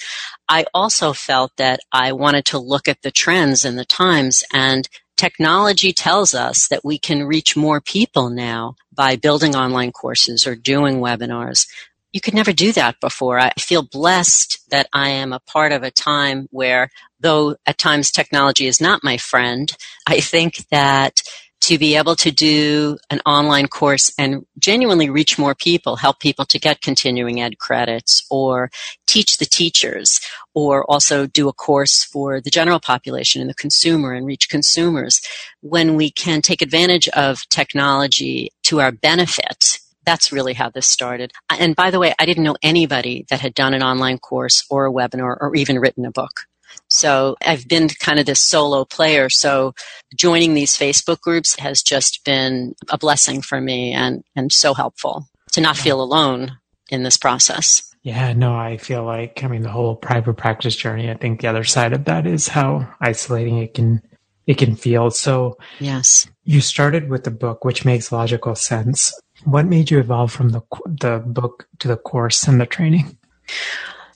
I 0.50 0.66
also 0.74 1.14
felt 1.14 1.54
that 1.58 1.80
I 1.94 2.12
wanted 2.12 2.46
to 2.46 2.60
look 2.60 2.88
at 2.90 3.02
the 3.02 3.12
trends 3.12 3.64
and 3.64 3.80
the 3.80 3.86
times 3.86 4.44
and 4.54 4.90
technology 5.19 5.91
tells 5.91 6.34
us 6.34 6.69
that 6.69 6.86
we 6.86 6.97
can 6.97 7.27
reach 7.27 7.58
more 7.58 7.82
people 7.82 8.29
now 8.29 8.75
by 8.93 9.17
building 9.17 9.53
online 9.53 9.91
courses 9.91 10.47
or 10.47 10.55
doing 10.55 11.01
webinars. 11.01 11.67
You 12.13 12.21
could 12.21 12.34
never 12.34 12.53
do 12.53 12.71
that 12.71 13.01
before. 13.01 13.38
I 13.38 13.51
feel 13.60 13.84
blessed 13.84 14.60
that 14.71 14.88
I 14.93 15.10
am 15.10 15.34
a 15.34 15.41
part 15.41 15.73
of 15.73 15.84
a 15.84 15.91
time 15.91 16.47
where, 16.51 16.89
though 17.19 17.58
at 17.65 17.77
times 17.77 18.12
technology 18.12 18.65
is 18.65 18.79
not 18.79 19.03
my 19.03 19.17
friend, 19.17 19.69
I 20.08 20.21
think 20.21 20.65
that 20.69 21.21
to 21.62 21.78
be 21.78 21.95
able 21.95 22.15
to 22.15 22.32
do 22.32 22.98
an 23.10 23.19
online 23.26 23.67
course 23.67 24.12
and 24.17 24.45
genuinely 24.58 25.10
reach 25.10 25.38
more 25.38 25.56
people, 25.56 25.95
help 25.95 26.19
people 26.19 26.45
to 26.45 26.60
get 26.60 26.82
continuing 26.82 27.41
ed 27.41 27.58
credits 27.58 28.26
or 28.30 28.69
teach 29.08 29.38
the 29.38 29.45
teachers 29.45 30.19
or 30.54 30.89
also 30.89 31.26
do 31.26 31.48
a 31.48 31.54
course 31.54 32.04
for 32.04 32.41
the 32.41 32.50
general 32.50 32.80
population 32.80 33.41
and 33.41 33.50
the 33.50 33.56
consumer 33.56 34.13
and 34.13 34.26
reach 34.26 34.50
consumers. 34.50 35.22
When 35.62 35.95
we 35.95 36.12
can 36.12 36.41
take 36.41 36.62
advantage 36.62 37.08
of 37.10 37.48
technology 37.50 38.52
to 38.63 38.80
our 38.80 38.91
benefit, 38.91 39.80
that's 40.06 40.32
really 40.32 40.54
how 40.54 40.69
this 40.69 40.88
started. 40.88 41.32
And 41.50 41.76
by 41.76 41.91
the 41.91 42.00
way, 42.00 42.15
I 42.17 42.26
didn't 42.26 42.43
know 42.43 42.58
anybody 42.63 43.26
that 43.30 43.41
had 43.41 43.54
done 43.54 43.74
an 43.74 43.84
online 43.84 44.17
course 44.17 44.65
or 44.69 44.88
a 44.88 44.91
webinar 44.91 45.38
or 45.39 45.56
even 45.56 45.78
written 45.78 46.06
a 46.06 46.12
book. 46.12 46.49
So 46.88 47.36
I've 47.45 47.67
been 47.67 47.89
kind 47.89 48.19
of 48.19 48.25
this 48.25 48.39
solo 48.39 48.86
player. 48.86 49.29
So 49.29 49.73
joining 50.15 50.53
these 50.53 50.77
Facebook 50.77 51.21
groups 51.21 51.58
has 51.60 51.82
just 51.82 52.23
been 52.25 52.73
a 52.89 52.97
blessing 52.97 53.41
for 53.41 53.62
me 53.62 53.93
and, 53.93 54.23
and 54.36 54.51
so 54.51 54.73
helpful 54.73 55.27
to 55.51 55.62
not 55.62 55.77
feel 55.77 56.01
alone 56.01 56.58
in 56.89 57.03
this 57.03 57.17
process. 57.17 57.84
Yeah, 58.01 58.34
no, 58.34 58.55
I 58.55 58.77
feel 58.77 59.03
like, 59.03 59.43
I 59.43 59.47
mean, 59.47 59.62
the 59.62 59.69
whole 59.69 59.95
private 59.95 60.36
practice 60.36 60.75
journey, 60.75 61.12
I 61.12 61.15
think 61.15 61.41
the 61.41 61.47
other 61.47 61.63
side 61.63 61.93
of 61.93 62.05
that 62.05 62.25
is 62.25 62.47
how 62.47 62.88
isolating 63.01 63.58
it 63.58 63.73
can, 63.73 64.01
it 64.47 64.58
can 64.58 64.75
feel. 64.75 65.12
So 65.12 65.58
yes, 65.79 66.27
you 66.43 66.62
started 66.62 67.10
with 67.10 67.25
the 67.25 67.32
book, 67.32 67.65
which 67.65 67.86
makes 67.86 68.12
logical 68.12 68.55
sense. 68.55 69.13
What 69.43 69.67
made 69.67 69.91
you 69.91 69.99
evolve 69.99 70.32
from 70.32 70.49
the, 70.49 70.62
the 70.86 71.21
book 71.25 71.67
to 71.79 71.88
the 71.88 71.97
course 71.97 72.47
and 72.47 72.60
the 72.60 72.65
training? 72.65 73.17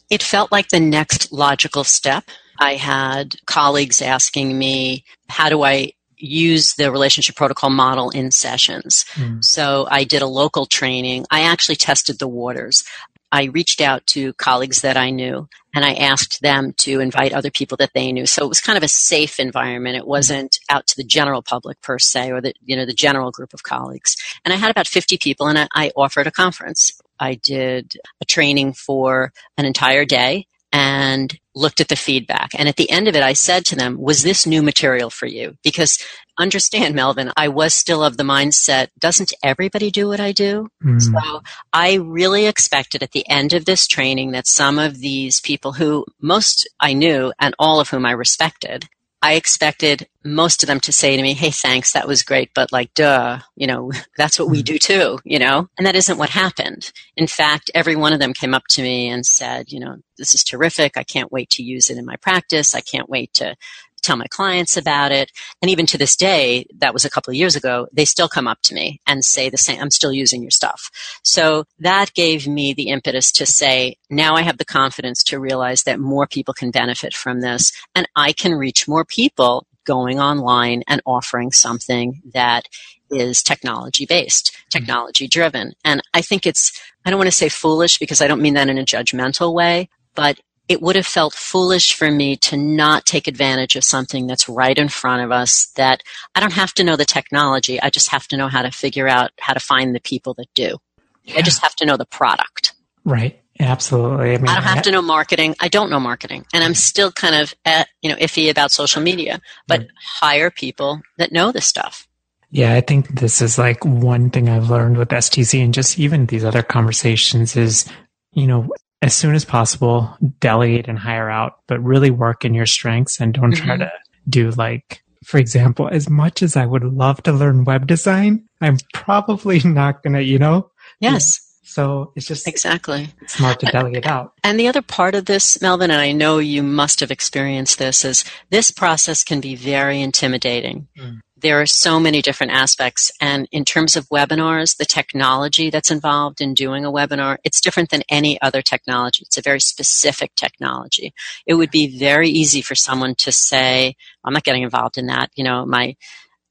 It 0.09 0.23
felt 0.23 0.51
like 0.51 0.69
the 0.69 0.79
next 0.79 1.31
logical 1.31 1.83
step. 1.83 2.25
I 2.63 2.75
had 2.75 3.35
colleagues 3.45 4.01
asking 4.01 4.57
me, 4.57 5.03
how 5.27 5.49
do 5.49 5.63
I 5.63 5.91
use 6.23 6.75
the 6.75 6.89
relationship 6.89 7.35
protocol 7.35 7.69
model 7.69 8.09
in 8.09 8.31
sessions. 8.31 9.05
Mm. 9.15 9.43
So 9.43 9.87
I 9.91 10.05
did 10.05 10.21
a 10.21 10.27
local 10.27 10.65
training. 10.65 11.25
I 11.29 11.41
actually 11.41 11.75
tested 11.75 12.17
the 12.17 12.29
waters. 12.29 12.85
I 13.31 13.45
reached 13.45 13.81
out 13.81 14.05
to 14.07 14.31
colleagues 14.33 14.81
that 14.81 14.95
I 14.95 15.09
knew 15.09 15.49
and 15.75 15.83
I 15.83 15.95
asked 15.95 16.41
them 16.41 16.73
to 16.77 16.99
invite 16.99 17.33
other 17.33 17.51
people 17.51 17.75
that 17.77 17.91
they 17.93 18.11
knew. 18.11 18.25
So 18.25 18.45
it 18.45 18.47
was 18.47 18.61
kind 18.61 18.77
of 18.77 18.83
a 18.83 18.87
safe 18.87 19.39
environment. 19.39 19.97
It 19.97 20.07
wasn't 20.07 20.59
out 20.69 20.87
to 20.87 20.95
the 20.95 21.03
general 21.03 21.41
public 21.41 21.81
per 21.81 21.99
se 21.99 22.31
or 22.31 22.41
the, 22.41 22.53
you 22.63 22.77
know, 22.77 22.85
the 22.85 22.93
general 22.93 23.31
group 23.31 23.53
of 23.53 23.63
colleagues. 23.63 24.15
And 24.45 24.53
I 24.53 24.57
had 24.57 24.71
about 24.71 24.87
50 24.87 25.17
people 25.17 25.47
and 25.47 25.57
I, 25.57 25.67
I 25.73 25.91
offered 25.95 26.27
a 26.27 26.31
conference. 26.31 26.91
I 27.19 27.35
did 27.35 27.95
a 28.21 28.25
training 28.25 28.73
for 28.73 29.33
an 29.57 29.65
entire 29.65 30.05
day 30.05 30.47
and 30.73 31.39
looked 31.55 31.79
at 31.79 31.87
the 31.87 31.95
feedback. 31.95 32.49
And 32.57 32.67
at 32.67 32.77
the 32.77 32.89
end 32.89 33.07
of 33.07 33.15
it, 33.15 33.21
I 33.21 33.33
said 33.33 33.63
to 33.65 33.75
them, 33.75 33.95
was 33.99 34.23
this 34.23 34.47
new 34.47 34.63
material 34.63 35.11
for 35.11 35.27
you? 35.27 35.55
Because 35.63 36.03
understand, 36.39 36.95
Melvin, 36.95 37.31
I 37.37 37.47
was 37.47 37.75
still 37.75 38.03
of 38.03 38.17
the 38.17 38.23
mindset, 38.23 38.87
doesn't 38.97 39.31
everybody 39.43 39.91
do 39.91 40.07
what 40.07 40.19
I 40.19 40.31
do? 40.31 40.67
Mm. 40.83 40.99
So 40.99 41.41
I 41.71 41.95
really 41.95 42.47
expected 42.47 43.03
at 43.03 43.11
the 43.11 43.29
end 43.29 43.53
of 43.53 43.65
this 43.65 43.85
training 43.85 44.31
that 44.31 44.47
some 44.47 44.79
of 44.79 44.97
these 44.97 45.39
people 45.41 45.73
who 45.73 46.05
most 46.19 46.67
I 46.79 46.93
knew 46.93 47.31
and 47.39 47.53
all 47.59 47.79
of 47.79 47.89
whom 47.89 48.05
I 48.05 48.11
respected 48.11 48.89
I 49.23 49.35
expected 49.35 50.05
most 50.25 50.63
of 50.63 50.67
them 50.67 50.81
to 50.81 50.91
say 50.91 51.15
to 51.15 51.21
me, 51.21 51.33
Hey, 51.33 51.49
thanks. 51.49 51.93
That 51.93 52.09
was 52.09 52.23
great. 52.23 52.51
But 52.53 52.73
like, 52.73 52.93
duh, 52.93 53.39
you 53.55 53.67
know, 53.67 53.93
that's 54.17 54.37
what 54.37 54.49
we 54.49 54.59
hmm. 54.59 54.63
do 54.63 54.77
too, 54.77 55.19
you 55.23 55.39
know, 55.39 55.69
and 55.77 55.87
that 55.87 55.95
isn't 55.95 56.17
what 56.17 56.29
happened. 56.29 56.91
In 57.15 57.27
fact, 57.27 57.71
every 57.73 57.95
one 57.95 58.11
of 58.11 58.19
them 58.19 58.33
came 58.33 58.53
up 58.53 58.67
to 58.71 58.81
me 58.81 59.07
and 59.07 59.25
said, 59.25 59.71
you 59.71 59.79
know, 59.79 59.95
this 60.17 60.35
is 60.35 60.43
terrific. 60.43 60.97
I 60.97 61.03
can't 61.03 61.31
wait 61.31 61.49
to 61.51 61.63
use 61.63 61.89
it 61.89 61.97
in 61.97 62.05
my 62.05 62.17
practice. 62.17 62.75
I 62.75 62.81
can't 62.81 63.09
wait 63.09 63.33
to 63.35 63.55
tell 64.03 64.17
my 64.17 64.27
clients 64.27 64.77
about 64.77 65.11
it. 65.11 65.31
And 65.61 65.71
even 65.71 65.85
to 65.87 65.97
this 65.97 66.15
day, 66.15 66.65
that 66.77 66.93
was 66.93 67.05
a 67.05 67.09
couple 67.09 67.31
of 67.31 67.35
years 67.35 67.55
ago, 67.55 67.87
they 67.91 68.05
still 68.05 68.27
come 68.27 68.47
up 68.47 68.61
to 68.63 68.75
me 68.75 69.01
and 69.07 69.23
say 69.23 69.49
the 69.49 69.57
same, 69.57 69.81
I'm 69.81 69.91
still 69.91 70.13
using 70.13 70.41
your 70.41 70.51
stuff. 70.51 70.89
So 71.23 71.65
that 71.79 72.13
gave 72.13 72.47
me 72.47 72.73
the 72.73 72.89
impetus 72.89 73.31
to 73.33 73.45
say, 73.45 73.97
now 74.09 74.35
I 74.35 74.41
have 74.41 74.57
the 74.57 74.65
confidence 74.65 75.23
to 75.25 75.39
realize 75.39 75.83
that 75.83 75.99
more 75.99 76.27
people 76.27 76.53
can 76.53 76.71
benefit 76.71 77.13
from 77.13 77.41
this 77.41 77.71
and 77.95 78.07
I 78.15 78.33
can 78.33 78.53
reach 78.53 78.87
more 78.87 79.05
people 79.05 79.65
going 79.85 80.19
online 80.19 80.83
and 80.87 81.01
offering 81.05 81.51
something 81.51 82.21
that 82.33 82.67
is 83.11 83.43
technology 83.43 84.05
based, 84.05 84.51
mm-hmm. 84.51 84.79
technology 84.79 85.27
driven. 85.27 85.73
And 85.83 86.01
I 86.13 86.21
think 86.21 86.45
it's, 86.45 86.79
I 87.05 87.09
don't 87.09 87.19
want 87.19 87.27
to 87.27 87.35
say 87.35 87.49
foolish 87.49 87.97
because 87.97 88.21
I 88.21 88.27
don't 88.27 88.41
mean 88.41 88.53
that 88.55 88.69
in 88.69 88.77
a 88.77 88.85
judgmental 88.85 89.53
way, 89.53 89.89
but 90.15 90.39
it 90.69 90.81
would 90.81 90.95
have 90.95 91.05
felt 91.05 91.33
foolish 91.33 91.93
for 91.93 92.09
me 92.09 92.37
to 92.37 92.57
not 92.57 93.05
take 93.05 93.27
advantage 93.27 93.75
of 93.75 93.83
something 93.83 94.27
that's 94.27 94.47
right 94.47 94.77
in 94.77 94.87
front 94.87 95.21
of 95.23 95.31
us 95.31 95.67
that 95.75 96.01
I 96.35 96.39
don't 96.39 96.53
have 96.53 96.73
to 96.75 96.83
know 96.83 96.95
the 96.95 97.05
technology. 97.05 97.81
I 97.81 97.89
just 97.89 98.09
have 98.09 98.27
to 98.29 98.37
know 98.37 98.47
how 98.47 98.61
to 98.61 98.71
figure 98.71 99.07
out 99.07 99.31
how 99.39 99.53
to 99.53 99.59
find 99.59 99.93
the 99.93 99.99
people 99.99 100.33
that 100.35 100.47
do. 100.53 100.77
Yeah. 101.23 101.37
I 101.37 101.41
just 101.41 101.61
have 101.63 101.75
to 101.77 101.85
know 101.85 101.97
the 101.97 102.05
product. 102.05 102.73
Right. 103.03 103.39
Absolutely. 103.59 104.33
I, 104.33 104.37
mean, 104.37 104.47
I 104.47 104.55
don't 104.55 104.63
have 104.63 104.77
I, 104.79 104.81
to 104.81 104.91
know 104.91 105.01
marketing. 105.01 105.55
I 105.59 105.67
don't 105.67 105.89
know 105.89 105.99
marketing. 105.99 106.45
And 106.53 106.63
I'm 106.63 106.73
still 106.73 107.11
kind 107.11 107.35
of 107.35 107.53
at, 107.65 107.87
you 108.01 108.09
know, 108.09 108.15
iffy 108.15 108.49
about 108.49 108.71
social 108.71 109.01
media, 109.01 109.41
but 109.67 109.81
right. 109.81 109.89
hire 110.01 110.49
people 110.49 111.01
that 111.17 111.31
know 111.31 111.51
this 111.51 111.67
stuff. 111.67 112.07
Yeah, 112.49 112.73
I 112.73 112.81
think 112.81 113.19
this 113.19 113.41
is 113.41 113.57
like 113.57 113.83
one 113.83 114.29
thing 114.29 114.47
I've 114.47 114.69
learned 114.69 114.97
with 114.97 115.09
STC 115.09 115.63
and 115.63 115.73
just 115.73 115.99
even 115.99 116.27
these 116.27 116.45
other 116.45 116.61
conversations 116.61 117.55
is, 117.55 117.89
you 118.31 118.47
know, 118.47 118.69
as 119.03 119.13
soon 119.13 119.35
as 119.35 119.43
possible, 119.43 120.15
delegate 120.39 120.87
and 120.87 120.97
hire 120.97 121.29
out, 121.29 121.59
but 121.67 121.83
really 121.83 122.09
work 122.09 122.45
in 122.45 122.53
your 122.53 122.65
strengths 122.65 123.19
and 123.19 123.33
don't 123.33 123.51
mm-hmm. 123.51 123.65
try 123.65 123.75
to 123.75 123.91
do 124.29 124.49
like, 124.51 125.03
for 125.25 125.39
example, 125.39 125.89
as 125.89 126.09
much 126.09 126.41
as 126.41 126.55
I 126.55 126.65
would 126.65 126.85
love 126.85 127.21
to 127.23 127.33
learn 127.33 127.65
web 127.65 127.85
design, 127.85 128.47
I'm 128.61 128.77
probably 128.93 129.59
not 129.65 130.03
going 130.03 130.13
to, 130.13 130.23
you 130.23 130.39
know? 130.39 130.71
Yes. 131.01 131.41
So 131.63 132.13
it's 132.15 132.27
just 132.27 132.47
exactly 132.47 133.09
smart 133.27 133.59
to 133.59 133.65
delegate 133.65 134.05
out. 134.05 134.33
And 134.41 134.57
the 134.57 134.69
other 134.69 134.81
part 134.81 135.15
of 135.15 135.25
this, 135.25 135.61
Melvin, 135.61 135.91
and 135.91 135.99
I 135.99 136.13
know 136.13 136.37
you 136.37 136.63
must 136.63 137.01
have 137.01 137.11
experienced 137.11 137.79
this, 137.79 138.05
is 138.05 138.23
this 138.51 138.71
process 138.71 139.23
can 139.23 139.41
be 139.41 139.55
very 139.55 140.01
intimidating. 140.01 140.87
Mm 140.97 141.19
there 141.43 141.61
are 141.61 141.67
so 141.67 141.99
many 141.99 142.21
different 142.21 142.53
aspects. 142.53 143.11
And 143.21 143.47
in 143.51 143.65
terms 143.65 143.95
of 143.95 144.09
webinars, 144.09 144.77
the 144.77 144.85
technology 144.85 145.69
that's 145.69 145.91
involved 145.91 146.41
in 146.41 146.55
doing 146.55 146.85
a 146.85 146.91
webinar, 146.91 147.37
it's 147.43 147.61
different 147.61 147.89
than 147.89 148.01
any 148.09 148.41
other 148.41 148.63
technology. 148.63 149.23
It's 149.23 149.37
a 149.37 149.41
very 149.43 149.59
specific 149.59 150.33
technology. 150.35 151.13
It 151.45 151.53
would 151.53 151.69
be 151.69 151.99
very 151.99 152.29
easy 152.29 152.61
for 152.61 152.73
someone 152.73 153.13
to 153.15 153.31
say, 153.31 153.95
I'm 154.23 154.33
not 154.33 154.43
getting 154.43 154.63
involved 154.63 154.97
in 154.97 155.07
that. 155.07 155.29
You 155.35 155.43
know, 155.43 155.65
my, 155.65 155.95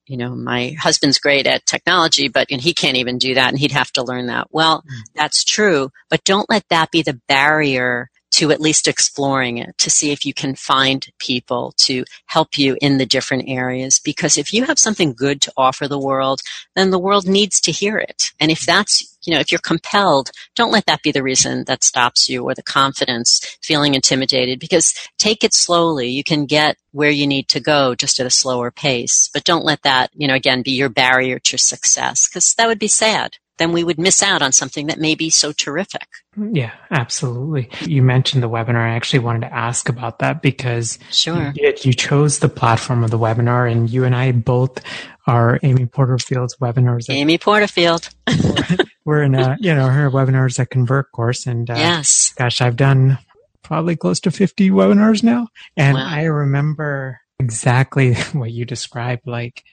you 0.06 0.16
know, 0.16 0.36
my 0.36 0.76
husband's 0.78 1.18
great 1.18 1.46
at 1.46 1.66
technology, 1.66 2.28
but 2.28 2.48
and 2.50 2.60
he 2.60 2.74
can't 2.74 2.98
even 2.98 3.18
do 3.18 3.34
that 3.34 3.48
and 3.48 3.58
he'd 3.58 3.72
have 3.72 3.90
to 3.92 4.04
learn 4.04 4.26
that. 4.26 4.48
Well, 4.50 4.82
mm. 4.82 5.00
that's 5.14 5.42
true, 5.42 5.90
but 6.10 6.24
don't 6.24 6.50
let 6.50 6.68
that 6.68 6.90
be 6.90 7.02
the 7.02 7.20
barrier 7.26 8.10
to 8.42 8.50
at 8.50 8.60
least 8.60 8.88
exploring 8.88 9.58
it 9.58 9.78
to 9.78 9.88
see 9.88 10.10
if 10.10 10.26
you 10.26 10.34
can 10.34 10.56
find 10.56 11.06
people 11.20 11.72
to 11.76 12.04
help 12.26 12.58
you 12.58 12.76
in 12.80 12.98
the 12.98 13.06
different 13.06 13.48
areas. 13.48 14.00
Because 14.00 14.36
if 14.36 14.52
you 14.52 14.64
have 14.64 14.80
something 14.80 15.14
good 15.14 15.40
to 15.42 15.52
offer 15.56 15.86
the 15.86 15.98
world, 15.98 16.40
then 16.74 16.90
the 16.90 16.98
world 16.98 17.28
needs 17.28 17.60
to 17.60 17.70
hear 17.70 17.98
it. 17.98 18.32
And 18.40 18.50
if 18.50 18.66
that's, 18.66 19.16
you 19.24 19.32
know, 19.32 19.38
if 19.38 19.52
you're 19.52 19.60
compelled, 19.60 20.32
don't 20.56 20.72
let 20.72 20.86
that 20.86 21.04
be 21.04 21.12
the 21.12 21.22
reason 21.22 21.62
that 21.66 21.84
stops 21.84 22.28
you 22.28 22.42
or 22.42 22.52
the 22.52 22.64
confidence, 22.64 23.56
feeling 23.62 23.94
intimidated, 23.94 24.58
because 24.58 24.92
take 25.18 25.44
it 25.44 25.54
slowly. 25.54 26.08
You 26.08 26.24
can 26.24 26.46
get 26.46 26.76
where 26.90 27.10
you 27.10 27.28
need 27.28 27.46
to 27.50 27.60
go 27.60 27.94
just 27.94 28.18
at 28.18 28.26
a 28.26 28.30
slower 28.30 28.72
pace. 28.72 29.30
But 29.32 29.44
don't 29.44 29.64
let 29.64 29.82
that, 29.82 30.10
you 30.14 30.26
know, 30.26 30.34
again, 30.34 30.62
be 30.62 30.72
your 30.72 30.88
barrier 30.88 31.38
to 31.38 31.58
success, 31.58 32.28
because 32.28 32.54
that 32.54 32.66
would 32.66 32.80
be 32.80 32.88
sad 32.88 33.38
then 33.58 33.72
we 33.72 33.84
would 33.84 33.98
miss 33.98 34.22
out 34.22 34.42
on 34.42 34.52
something 34.52 34.86
that 34.86 34.98
may 34.98 35.14
be 35.14 35.30
so 35.30 35.52
terrific. 35.52 36.06
Yeah, 36.36 36.72
absolutely. 36.90 37.70
You 37.82 38.02
mentioned 38.02 38.42
the 38.42 38.48
webinar. 38.48 38.76
I 38.76 38.94
actually 38.94 39.20
wanted 39.20 39.48
to 39.48 39.54
ask 39.54 39.88
about 39.88 40.20
that 40.20 40.42
because 40.42 40.98
sure. 41.10 41.52
you, 41.54 41.74
you 41.82 41.92
chose 41.92 42.38
the 42.38 42.48
platform 42.48 43.04
of 43.04 43.10
the 43.10 43.18
webinar 43.18 43.70
and 43.70 43.90
you 43.90 44.04
and 44.04 44.14
I 44.14 44.32
both 44.32 44.80
are 45.26 45.60
Amy 45.62 45.86
Porterfield's 45.86 46.56
webinars. 46.56 47.08
Amy 47.08 47.38
Porterfield. 47.38 48.08
we're 49.04 49.22
in 49.22 49.34
a, 49.34 49.56
you 49.60 49.74
know, 49.74 49.88
her 49.88 50.10
Webinars 50.10 50.56
That 50.56 50.70
Convert 50.70 51.12
course. 51.12 51.46
And 51.46 51.70
uh, 51.70 51.74
yes, 51.74 52.32
gosh, 52.36 52.60
I've 52.60 52.76
done 52.76 53.18
probably 53.62 53.96
close 53.96 54.20
to 54.20 54.30
50 54.30 54.70
webinars 54.70 55.22
now. 55.22 55.48
And 55.76 55.96
wow. 55.96 56.06
I 56.06 56.24
remember 56.24 57.20
exactly 57.38 58.14
what 58.32 58.50
you 58.50 58.64
described. 58.64 59.26
Like 59.26 59.64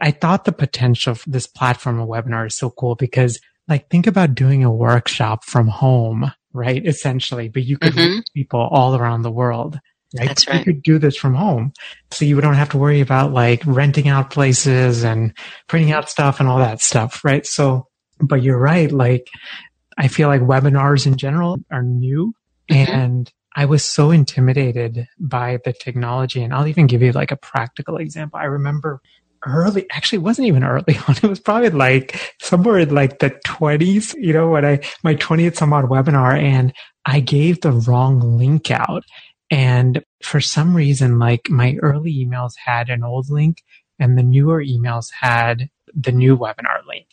I 0.00 0.10
thought 0.10 0.44
the 0.44 0.52
potential 0.52 1.14
for 1.14 1.28
this 1.30 1.46
platform 1.46 2.00
of 2.00 2.08
webinar 2.08 2.46
is 2.46 2.56
so 2.56 2.70
cool 2.70 2.94
because 2.94 3.40
like 3.66 3.90
think 3.90 4.06
about 4.06 4.34
doing 4.34 4.64
a 4.64 4.72
workshop 4.72 5.44
from 5.44 5.68
home, 5.68 6.30
right? 6.52 6.84
Essentially, 6.86 7.48
but 7.48 7.64
you 7.64 7.78
could 7.78 7.92
mm-hmm. 7.92 8.16
reach 8.16 8.26
people 8.34 8.60
all 8.60 8.96
around 8.96 9.22
the 9.22 9.30
world. 9.30 9.78
Right? 10.18 10.28
That's 10.28 10.48
right. 10.48 10.60
You 10.60 10.64
could 10.64 10.82
do 10.82 10.98
this 10.98 11.16
from 11.16 11.34
home. 11.34 11.74
So 12.12 12.24
you 12.24 12.40
don't 12.40 12.54
have 12.54 12.70
to 12.70 12.78
worry 12.78 13.00
about 13.00 13.32
like 13.32 13.62
renting 13.66 14.08
out 14.08 14.30
places 14.30 15.04
and 15.04 15.36
printing 15.66 15.92
out 15.92 16.08
stuff 16.08 16.40
and 16.40 16.48
all 16.48 16.58
that 16.58 16.80
stuff, 16.80 17.22
right? 17.24 17.44
So, 17.44 17.88
but 18.18 18.42
you're 18.42 18.58
right. 18.58 18.90
Like 18.90 19.28
I 19.98 20.08
feel 20.08 20.28
like 20.28 20.40
webinars 20.40 21.06
in 21.06 21.18
general 21.18 21.58
are 21.70 21.82
new 21.82 22.32
mm-hmm. 22.70 22.90
and 22.90 23.32
I 23.54 23.66
was 23.66 23.84
so 23.84 24.10
intimidated 24.10 25.08
by 25.18 25.58
the 25.64 25.72
technology. 25.72 26.42
And 26.42 26.54
I'll 26.54 26.68
even 26.68 26.86
give 26.86 27.02
you 27.02 27.12
like 27.12 27.32
a 27.32 27.36
practical 27.36 27.96
example. 27.96 28.38
I 28.38 28.44
remember 28.44 29.02
early 29.46 29.86
actually 29.90 30.18
wasn't 30.18 30.46
even 30.46 30.64
early 30.64 30.98
on. 31.08 31.16
It 31.22 31.28
was 31.28 31.40
probably 31.40 31.70
like 31.70 32.34
somewhere 32.40 32.78
in 32.78 32.94
like 32.94 33.18
the 33.18 33.30
20s 33.46 34.14
you 34.18 34.32
know 34.32 34.50
when 34.50 34.64
i 34.64 34.80
my 35.02 35.14
20th 35.14 35.56
some 35.56 35.72
odd 35.72 35.86
webinar 35.86 36.40
and 36.40 36.72
i 37.06 37.20
gave 37.20 37.60
the 37.60 37.72
wrong 37.72 38.20
link 38.20 38.70
out. 38.70 39.04
And 39.50 40.04
for 40.22 40.40
some 40.40 40.76
reason 40.76 41.18
like 41.18 41.48
my 41.48 41.76
early 41.82 42.12
emails 42.12 42.52
had 42.62 42.90
an 42.90 43.02
old 43.02 43.30
link 43.30 43.62
and 43.98 44.18
the 44.18 44.22
newer 44.22 44.62
emails 44.62 45.08
had 45.18 45.68
the 45.94 46.12
new 46.12 46.36
webinar 46.36 46.84
link 46.86 47.07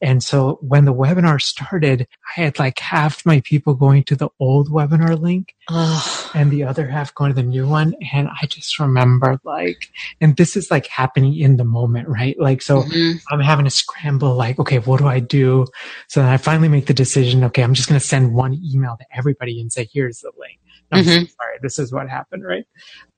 And 0.00 0.22
so 0.22 0.58
when 0.60 0.84
the 0.84 0.92
webinar 0.92 1.40
started, 1.40 2.06
I 2.36 2.40
had 2.42 2.58
like 2.58 2.78
half 2.78 3.24
my 3.24 3.40
people 3.40 3.74
going 3.74 4.04
to 4.04 4.16
the 4.16 4.28
old 4.38 4.68
webinar 4.68 5.18
link 5.18 5.54
oh. 5.68 6.30
and 6.34 6.50
the 6.50 6.64
other 6.64 6.86
half 6.86 7.14
going 7.14 7.30
to 7.30 7.34
the 7.34 7.42
new 7.42 7.66
one. 7.66 7.94
And 8.12 8.28
I 8.28 8.46
just 8.46 8.78
remember 8.78 9.40
like, 9.44 9.88
and 10.20 10.36
this 10.36 10.56
is 10.56 10.70
like 10.70 10.86
happening 10.88 11.36
in 11.38 11.56
the 11.56 11.64
moment, 11.64 12.08
right? 12.08 12.38
Like, 12.38 12.60
so 12.60 12.82
mm-hmm. 12.82 13.18
I'm 13.32 13.40
having 13.40 13.64
to 13.64 13.70
scramble, 13.70 14.34
like, 14.34 14.58
okay, 14.58 14.78
what 14.78 14.98
do 14.98 15.06
I 15.06 15.20
do? 15.20 15.66
So 16.08 16.20
then 16.20 16.28
I 16.28 16.36
finally 16.36 16.68
make 16.68 16.86
the 16.86 16.94
decision, 16.94 17.44
okay, 17.44 17.62
I'm 17.62 17.74
just 17.74 17.88
going 17.88 18.00
to 18.00 18.06
send 18.06 18.34
one 18.34 18.54
email 18.54 18.96
to 18.98 19.06
everybody 19.16 19.60
and 19.60 19.72
say, 19.72 19.88
here's 19.92 20.18
the 20.18 20.32
link. 20.38 20.58
I'm 20.92 21.04
mm-hmm. 21.04 21.24
sorry, 21.24 21.58
this 21.62 21.78
is 21.78 21.92
what 21.92 22.10
happened, 22.10 22.44
right? 22.44 22.66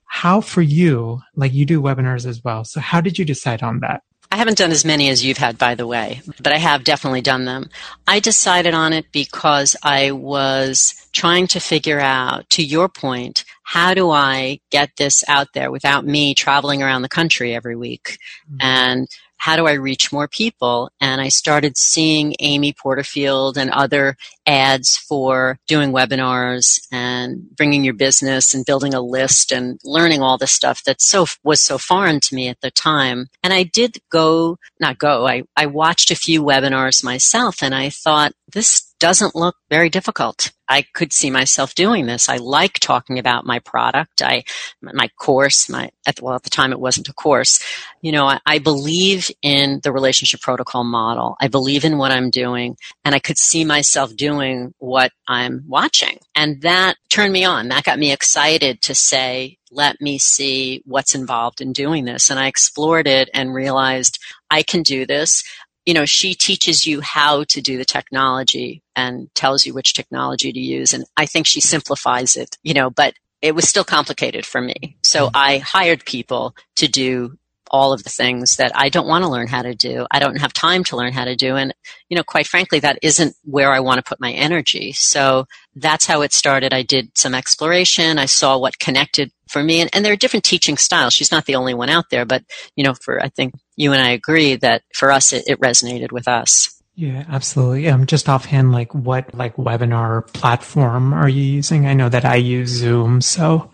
How 0.04 0.40
for 0.40 0.62
you, 0.62 1.20
like 1.34 1.52
you 1.52 1.66
do 1.66 1.82
webinars 1.82 2.26
as 2.26 2.42
well. 2.44 2.64
So 2.64 2.80
how 2.80 3.00
did 3.00 3.18
you 3.18 3.24
decide 3.24 3.62
on 3.62 3.80
that? 3.80 4.02
I 4.30 4.36
haven't 4.36 4.58
done 4.58 4.72
as 4.72 4.84
many 4.84 5.08
as 5.08 5.24
you've 5.24 5.38
had, 5.38 5.56
by 5.58 5.74
the 5.74 5.86
way, 5.86 6.20
but 6.42 6.52
I 6.52 6.58
have 6.58 6.84
definitely 6.84 7.20
done 7.20 7.44
them. 7.44 7.70
I 8.06 8.20
decided 8.20 8.74
on 8.74 8.92
it 8.92 9.06
because 9.12 9.76
I 9.82 10.10
was 10.12 11.08
trying 11.12 11.46
to 11.48 11.60
figure 11.60 12.00
out, 12.00 12.48
to 12.50 12.62
your 12.62 12.88
point, 12.88 13.44
how 13.62 13.94
do 13.94 14.10
I 14.10 14.60
get 14.70 14.90
this 14.96 15.24
out 15.28 15.48
there 15.54 15.70
without 15.70 16.04
me 16.04 16.34
traveling 16.34 16.82
around 16.82 17.02
the 17.02 17.08
country 17.08 17.54
every 17.54 17.76
week? 17.76 18.18
Mm-hmm. 18.50 18.56
And 18.60 19.08
how 19.38 19.56
do 19.56 19.66
I 19.66 19.72
reach 19.72 20.12
more 20.12 20.28
people? 20.28 20.90
And 21.00 21.20
I 21.20 21.28
started 21.28 21.76
seeing 21.76 22.34
Amy 22.40 22.72
Porterfield 22.72 23.56
and 23.56 23.70
other 23.70 24.16
ads 24.46 24.96
for 24.96 25.58
doing 25.66 25.92
webinars 25.92 26.80
and 26.92 27.48
bringing 27.56 27.84
your 27.84 27.94
business 27.94 28.54
and 28.54 28.64
building 28.64 28.94
a 28.94 29.00
list 29.00 29.52
and 29.52 29.80
learning 29.84 30.22
all 30.22 30.38
this 30.38 30.52
stuff 30.52 30.84
that 30.84 31.02
so 31.02 31.26
was 31.42 31.60
so 31.60 31.78
foreign 31.78 32.20
to 32.20 32.34
me 32.34 32.48
at 32.48 32.60
the 32.60 32.70
time. 32.70 33.28
And 33.42 33.52
I 33.52 33.64
did 33.64 33.98
go, 34.10 34.58
not 34.80 34.98
go, 34.98 35.26
I, 35.26 35.42
I 35.56 35.66
watched 35.66 36.10
a 36.10 36.16
few 36.16 36.42
webinars 36.42 37.02
myself 37.02 37.62
and 37.62 37.74
I 37.74 37.90
thought 37.90 38.32
this 38.52 38.94
doesn't 38.98 39.34
look 39.34 39.56
very 39.68 39.90
difficult. 39.90 40.52
I 40.68 40.82
could 40.82 41.12
see 41.12 41.30
myself 41.30 41.74
doing 41.74 42.06
this. 42.06 42.28
I 42.28 42.36
like 42.38 42.78
talking 42.78 43.18
about 43.18 43.44
my 43.44 43.58
product. 43.60 44.22
I, 44.22 44.44
my 44.80 45.08
course, 45.18 45.68
my, 45.68 45.90
at, 46.06 46.20
well, 46.20 46.34
at 46.34 46.42
the 46.42 46.50
time 46.50 46.72
it 46.72 46.80
wasn't 46.80 47.08
a 47.08 47.12
course. 47.12 47.62
You 48.00 48.12
know, 48.12 48.26
I, 48.26 48.40
I 48.46 48.58
believe 48.58 49.30
in 49.42 49.80
the 49.82 49.92
relationship 49.92 50.40
protocol 50.40 50.84
model. 50.84 51.36
I 51.40 51.48
believe 51.48 51.84
in 51.84 51.98
what 51.98 52.10
I'm 52.10 52.30
doing 52.30 52.76
and 53.04 53.14
I 53.14 53.18
could 53.18 53.38
see 53.38 53.64
myself 53.64 54.16
doing 54.16 54.35
what 54.78 55.12
I'm 55.28 55.64
watching. 55.66 56.18
And 56.34 56.62
that 56.62 56.96
turned 57.08 57.32
me 57.32 57.44
on. 57.44 57.68
That 57.68 57.84
got 57.84 57.98
me 57.98 58.12
excited 58.12 58.82
to 58.82 58.94
say, 58.94 59.58
let 59.70 60.00
me 60.00 60.18
see 60.18 60.82
what's 60.84 61.14
involved 61.14 61.60
in 61.60 61.72
doing 61.72 62.04
this. 62.04 62.30
And 62.30 62.38
I 62.38 62.46
explored 62.46 63.06
it 63.06 63.28
and 63.34 63.54
realized 63.54 64.18
I 64.50 64.62
can 64.62 64.82
do 64.82 65.06
this 65.06 65.42
you 65.86 65.94
know, 65.94 66.04
she 66.04 66.34
teaches 66.34 66.84
you 66.84 67.00
how 67.00 67.44
to 67.44 67.62
do 67.62 67.78
the 67.78 67.84
technology 67.84 68.82
and 68.96 69.32
tells 69.34 69.64
you 69.64 69.72
which 69.72 69.94
technology 69.94 70.52
to 70.52 70.58
use. 70.58 70.92
And 70.92 71.04
I 71.16 71.26
think 71.26 71.46
she 71.46 71.60
simplifies 71.60 72.36
it, 72.36 72.58
you 72.64 72.74
know, 72.74 72.90
but 72.90 73.14
it 73.40 73.54
was 73.54 73.68
still 73.68 73.84
complicated 73.84 74.44
for 74.44 74.60
me. 74.60 74.98
So 75.04 75.26
mm-hmm. 75.26 75.36
I 75.36 75.58
hired 75.58 76.04
people 76.04 76.56
to 76.76 76.88
do 76.88 77.38
all 77.70 77.92
of 77.92 78.04
the 78.04 78.10
things 78.10 78.56
that 78.56 78.72
I 78.74 78.88
don't 78.88 79.08
want 79.08 79.24
to 79.24 79.30
learn 79.30 79.46
how 79.46 79.62
to 79.62 79.74
do. 79.74 80.06
I 80.10 80.18
don't 80.18 80.40
have 80.40 80.52
time 80.52 80.84
to 80.84 80.96
learn 80.96 81.12
how 81.12 81.24
to 81.24 81.36
do. 81.36 81.56
And, 81.56 81.74
you 82.08 82.16
know, 82.16 82.22
quite 82.22 82.46
frankly, 82.46 82.80
that 82.80 82.98
isn't 83.02 83.34
where 83.44 83.72
I 83.72 83.80
want 83.80 83.98
to 83.98 84.08
put 84.08 84.20
my 84.20 84.32
energy. 84.32 84.92
So 84.92 85.46
that's 85.74 86.06
how 86.06 86.22
it 86.22 86.32
started. 86.32 86.72
I 86.72 86.82
did 86.82 87.16
some 87.16 87.34
exploration. 87.34 88.18
I 88.18 88.26
saw 88.26 88.58
what 88.58 88.78
connected 88.78 89.30
for 89.48 89.62
me. 89.62 89.80
And, 89.80 89.90
and 89.92 90.04
there 90.04 90.12
are 90.12 90.16
different 90.16 90.44
teaching 90.44 90.76
styles. 90.76 91.14
She's 91.14 91.32
not 91.32 91.46
the 91.46 91.56
only 91.56 91.74
one 91.74 91.90
out 91.90 92.10
there, 92.10 92.24
but, 92.24 92.44
you 92.76 92.84
know, 92.84 92.94
for, 92.94 93.22
I 93.22 93.28
think 93.28 93.54
you 93.76 93.92
and 93.92 94.02
I 94.02 94.10
agree 94.10 94.56
that 94.56 94.82
for 94.94 95.10
us, 95.10 95.32
it, 95.32 95.44
it 95.46 95.60
resonated 95.60 96.12
with 96.12 96.28
us. 96.28 96.72
Yeah, 96.98 97.26
absolutely. 97.28 97.90
Um, 97.90 98.06
just 98.06 98.26
offhand, 98.26 98.72
like 98.72 98.94
what 98.94 99.34
like 99.34 99.56
webinar 99.56 100.26
platform 100.32 101.12
are 101.12 101.28
you 101.28 101.42
using? 101.42 101.86
I 101.86 101.92
know 101.92 102.08
that 102.08 102.24
I 102.24 102.36
use 102.36 102.70
Zoom, 102.70 103.20
so 103.20 103.70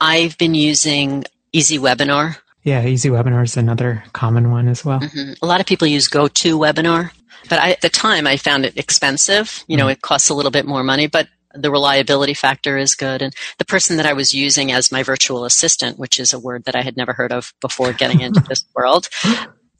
I've 0.00 0.38
been 0.38 0.54
using 0.54 1.24
Easy 1.52 1.78
Webinar. 1.78 2.38
Yeah, 2.68 2.84
Easy 2.84 3.08
Webinar 3.08 3.44
is 3.44 3.56
another 3.56 4.04
common 4.12 4.50
one 4.50 4.68
as 4.68 4.84
well. 4.84 5.00
Mm-hmm. 5.00 5.32
A 5.40 5.46
lot 5.46 5.60
of 5.60 5.66
people 5.66 5.86
use 5.86 6.06
GoToWebinar, 6.06 7.12
but 7.48 7.58
I, 7.58 7.70
at 7.70 7.80
the 7.80 7.88
time 7.88 8.26
I 8.26 8.36
found 8.36 8.66
it 8.66 8.76
expensive. 8.76 9.64
You 9.66 9.78
know, 9.78 9.84
mm-hmm. 9.84 9.92
it 9.92 10.02
costs 10.02 10.28
a 10.28 10.34
little 10.34 10.50
bit 10.50 10.66
more 10.66 10.84
money, 10.84 11.06
but 11.06 11.28
the 11.54 11.70
reliability 11.70 12.34
factor 12.34 12.76
is 12.76 12.94
good. 12.94 13.22
And 13.22 13.34
the 13.56 13.64
person 13.64 13.96
that 13.96 14.04
I 14.04 14.12
was 14.12 14.34
using 14.34 14.70
as 14.70 14.92
my 14.92 15.02
virtual 15.02 15.46
assistant, 15.46 15.98
which 15.98 16.20
is 16.20 16.34
a 16.34 16.38
word 16.38 16.64
that 16.64 16.76
I 16.76 16.82
had 16.82 16.94
never 16.94 17.14
heard 17.14 17.32
of 17.32 17.54
before 17.62 17.94
getting 17.94 18.20
into 18.20 18.40
this 18.40 18.66
world, 18.76 19.08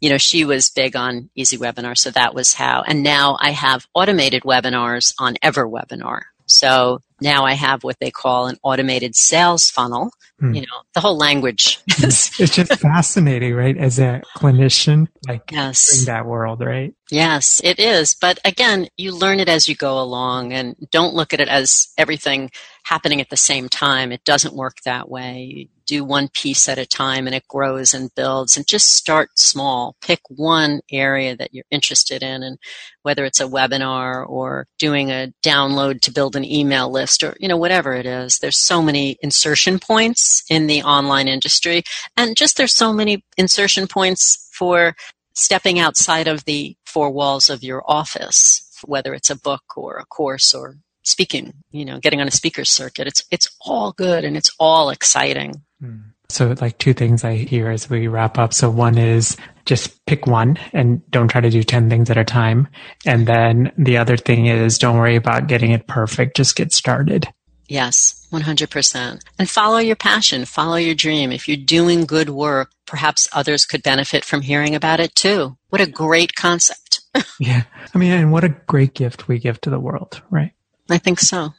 you 0.00 0.08
know, 0.08 0.16
she 0.16 0.46
was 0.46 0.70
big 0.70 0.96
on 0.96 1.28
Easy 1.34 1.58
Webinar, 1.58 1.94
so 1.94 2.10
that 2.12 2.34
was 2.34 2.54
how. 2.54 2.84
And 2.86 3.02
now 3.02 3.36
I 3.38 3.50
have 3.50 3.86
automated 3.92 4.44
webinars 4.44 5.12
on 5.18 5.34
EverWebinar. 5.44 6.22
So 6.48 7.00
now 7.20 7.44
I 7.44 7.54
have 7.54 7.84
what 7.84 7.96
they 8.00 8.10
call 8.10 8.46
an 8.46 8.56
automated 8.62 9.16
sales 9.16 9.66
funnel. 9.66 10.10
Hmm. 10.40 10.54
You 10.54 10.60
know, 10.62 10.82
the 10.94 11.00
whole 11.00 11.16
language. 11.16 11.80
it's 11.88 12.30
just 12.38 12.78
fascinating, 12.78 13.54
right? 13.54 13.76
As 13.76 13.98
a 13.98 14.22
clinician, 14.36 15.08
like 15.26 15.50
yes. 15.50 15.98
in 15.98 16.04
that 16.06 16.26
world, 16.26 16.60
right? 16.60 16.94
Yes, 17.10 17.60
it 17.64 17.80
is. 17.80 18.14
But 18.14 18.38
again, 18.44 18.88
you 18.96 19.12
learn 19.12 19.40
it 19.40 19.48
as 19.48 19.68
you 19.68 19.74
go 19.74 20.00
along 20.00 20.52
and 20.52 20.76
don't 20.92 21.14
look 21.14 21.34
at 21.34 21.40
it 21.40 21.48
as 21.48 21.88
everything 21.98 22.52
happening 22.84 23.20
at 23.20 23.30
the 23.30 23.36
same 23.36 23.68
time. 23.68 24.12
It 24.12 24.22
doesn't 24.24 24.54
work 24.54 24.76
that 24.84 25.08
way 25.10 25.68
do 25.88 26.04
one 26.04 26.28
piece 26.28 26.68
at 26.68 26.78
a 26.78 26.86
time 26.86 27.26
and 27.26 27.34
it 27.34 27.48
grows 27.48 27.94
and 27.94 28.14
builds 28.14 28.56
and 28.56 28.68
just 28.68 28.94
start 28.94 29.30
small. 29.36 29.96
Pick 30.02 30.20
one 30.28 30.80
area 30.92 31.34
that 31.36 31.52
you're 31.52 31.64
interested 31.70 32.22
in 32.22 32.42
and 32.42 32.58
whether 33.02 33.24
it's 33.24 33.40
a 33.40 33.48
webinar 33.48 34.28
or 34.28 34.66
doing 34.78 35.10
a 35.10 35.32
download 35.42 36.00
to 36.02 36.12
build 36.12 36.36
an 36.36 36.44
email 36.44 36.90
list 36.90 37.22
or, 37.22 37.34
you 37.40 37.48
know, 37.48 37.56
whatever 37.56 37.94
it 37.94 38.06
is. 38.06 38.38
There's 38.38 38.58
so 38.58 38.82
many 38.82 39.16
insertion 39.22 39.78
points 39.78 40.44
in 40.50 40.66
the 40.66 40.82
online 40.82 41.26
industry 41.26 41.82
and 42.16 42.36
just 42.36 42.56
there's 42.58 42.74
so 42.74 42.92
many 42.92 43.24
insertion 43.38 43.88
points 43.88 44.48
for 44.52 44.94
stepping 45.34 45.78
outside 45.78 46.28
of 46.28 46.44
the 46.44 46.76
four 46.84 47.10
walls 47.10 47.48
of 47.48 47.62
your 47.62 47.82
office, 47.86 48.68
whether 48.84 49.14
it's 49.14 49.30
a 49.30 49.36
book 49.36 49.62
or 49.76 49.96
a 49.96 50.04
course 50.04 50.52
or 50.52 50.76
speaking, 51.02 51.54
you 51.70 51.84
know, 51.84 51.98
getting 51.98 52.20
on 52.20 52.28
a 52.28 52.32
speaker 52.32 52.64
circuit. 52.64 53.06
It's 53.06 53.24
it's 53.30 53.48
all 53.60 53.92
good 53.92 54.24
and 54.24 54.36
it's 54.36 54.54
all 54.58 54.90
exciting. 54.90 55.62
Hmm. 55.80 55.98
So, 56.30 56.54
like 56.60 56.78
two 56.78 56.92
things 56.92 57.24
I 57.24 57.36
hear 57.36 57.70
as 57.70 57.88
we 57.88 58.06
wrap 58.06 58.36
up. 58.36 58.52
So, 58.52 58.68
one 58.68 58.98
is 58.98 59.36
just 59.64 60.04
pick 60.06 60.26
one 60.26 60.58
and 60.72 61.08
don't 61.10 61.28
try 61.28 61.40
to 61.40 61.50
do 61.50 61.62
10 61.62 61.88
things 61.90 62.10
at 62.10 62.16
a 62.16 62.24
time. 62.24 62.68
And 63.06 63.26
then 63.26 63.72
the 63.78 63.98
other 63.98 64.16
thing 64.16 64.46
is 64.46 64.78
don't 64.78 64.98
worry 64.98 65.16
about 65.16 65.46
getting 65.46 65.70
it 65.70 65.86
perfect, 65.86 66.36
just 66.36 66.56
get 66.56 66.72
started. 66.72 67.28
Yes, 67.68 68.26
100%. 68.32 69.20
And 69.38 69.50
follow 69.50 69.76
your 69.76 69.96
passion, 69.96 70.46
follow 70.46 70.76
your 70.76 70.94
dream. 70.94 71.30
If 71.30 71.46
you're 71.46 71.58
doing 71.58 72.06
good 72.06 72.30
work, 72.30 72.70
perhaps 72.86 73.28
others 73.32 73.66
could 73.66 73.82
benefit 73.82 74.24
from 74.24 74.40
hearing 74.40 74.74
about 74.74 75.00
it 75.00 75.14
too. 75.14 75.58
What 75.68 75.82
a 75.82 75.86
great 75.86 76.34
concept. 76.34 77.02
yeah. 77.38 77.64
I 77.94 77.98
mean, 77.98 78.12
and 78.12 78.32
what 78.32 78.44
a 78.44 78.48
great 78.48 78.94
gift 78.94 79.28
we 79.28 79.38
give 79.38 79.60
to 79.60 79.70
the 79.70 79.78
world, 79.78 80.22
right? 80.30 80.52
I 80.88 80.96
think 80.96 81.20
so. 81.20 81.52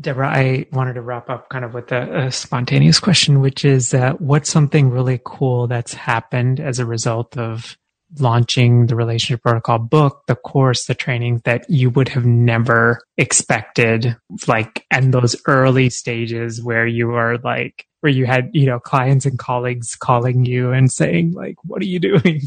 Deborah, 0.00 0.28
I 0.28 0.66
wanted 0.72 0.94
to 0.94 1.02
wrap 1.02 1.28
up 1.28 1.48
kind 1.48 1.64
of 1.64 1.74
with 1.74 1.90
a, 1.90 2.26
a 2.26 2.32
spontaneous 2.32 3.00
question, 3.00 3.40
which 3.40 3.64
is 3.64 3.92
uh, 3.94 4.12
what's 4.14 4.50
something 4.50 4.90
really 4.90 5.20
cool 5.24 5.66
that's 5.66 5.92
happened 5.92 6.60
as 6.60 6.78
a 6.78 6.86
result 6.86 7.36
of 7.36 7.76
launching 8.18 8.86
the 8.86 8.96
relationship 8.96 9.42
protocol 9.42 9.78
book, 9.78 10.22
the 10.26 10.36
course, 10.36 10.86
the 10.86 10.94
training 10.94 11.42
that 11.44 11.68
you 11.68 11.90
would 11.90 12.08
have 12.08 12.24
never 12.24 13.00
expected, 13.16 14.16
like 14.46 14.86
and 14.90 15.12
those 15.12 15.36
early 15.46 15.90
stages 15.90 16.62
where 16.62 16.86
you 16.86 17.12
are 17.14 17.36
like, 17.38 17.86
where 18.00 18.12
you 18.12 18.24
had, 18.24 18.50
you 18.52 18.66
know, 18.66 18.78
clients 18.78 19.26
and 19.26 19.38
colleagues 19.38 19.94
calling 19.94 20.44
you 20.44 20.72
and 20.72 20.90
saying, 20.90 21.32
like, 21.32 21.56
what 21.64 21.82
are 21.82 21.86
you 21.86 21.98
doing? 21.98 22.40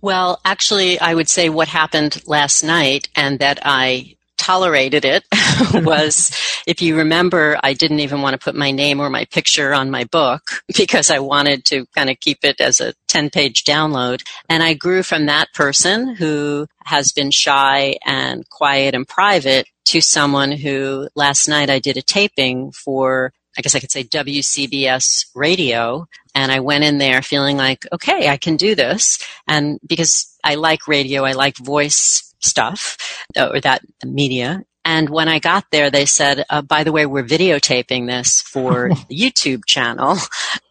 Well, 0.00 0.40
actually, 0.44 1.00
I 1.00 1.14
would 1.14 1.28
say 1.28 1.48
what 1.48 1.68
happened 1.68 2.22
last 2.26 2.62
night 2.62 3.08
and 3.14 3.38
that 3.38 3.60
I 3.64 4.16
tolerated 4.48 5.04
it 5.04 5.24
was 5.84 6.30
if 6.66 6.80
you 6.80 6.96
remember, 6.96 7.58
I 7.62 7.74
didn't 7.74 8.00
even 8.00 8.22
want 8.22 8.32
to 8.34 8.44
put 8.44 8.54
my 8.54 8.70
name 8.70 9.00
or 9.00 9.10
my 9.10 9.26
picture 9.26 9.74
on 9.74 9.90
my 9.90 10.04
book 10.04 10.42
because 10.76 11.10
I 11.10 11.18
wanted 11.18 11.64
to 11.66 11.86
kind 11.94 12.08
of 12.08 12.18
keep 12.20 12.38
it 12.44 12.60
as 12.60 12.80
a 12.80 12.94
10 13.08 13.28
page 13.30 13.64
download. 13.64 14.22
And 14.48 14.62
I 14.62 14.72
grew 14.74 15.02
from 15.02 15.26
that 15.26 15.52
person 15.52 16.14
who 16.14 16.66
has 16.84 17.12
been 17.12 17.30
shy 17.30 17.96
and 18.06 18.48
quiet 18.48 18.94
and 18.94 19.06
private 19.06 19.66
to 19.86 20.00
someone 20.00 20.52
who 20.52 21.08
last 21.14 21.48
night 21.48 21.68
I 21.68 21.78
did 21.78 21.96
a 21.96 22.02
taping 22.02 22.72
for 22.72 23.32
I 23.56 23.60
guess 23.60 23.74
I 23.74 23.80
could 23.80 23.90
say 23.90 24.04
WCBS 24.04 25.26
radio. 25.34 26.06
And 26.32 26.52
I 26.52 26.60
went 26.60 26.84
in 26.84 26.98
there 26.98 27.22
feeling 27.22 27.56
like, 27.56 27.84
okay, 27.92 28.28
I 28.28 28.36
can 28.36 28.56
do 28.56 28.76
this. 28.76 29.18
And 29.48 29.80
because 29.84 30.32
I 30.44 30.54
like 30.54 30.86
radio, 30.86 31.24
I 31.24 31.32
like 31.32 31.56
voice 31.56 32.27
stuff 32.40 32.96
uh, 33.36 33.48
or 33.52 33.60
that 33.60 33.82
media. 34.04 34.64
And 34.84 35.10
when 35.10 35.28
I 35.28 35.38
got 35.38 35.66
there, 35.70 35.90
they 35.90 36.06
said, 36.06 36.44
uh, 36.48 36.62
by 36.62 36.84
the 36.84 36.92
way, 36.92 37.04
we're 37.04 37.24
videotaping 37.24 38.06
this 38.06 38.40
for 38.40 38.88
the 39.08 39.18
YouTube 39.18 39.66
channel. 39.66 40.16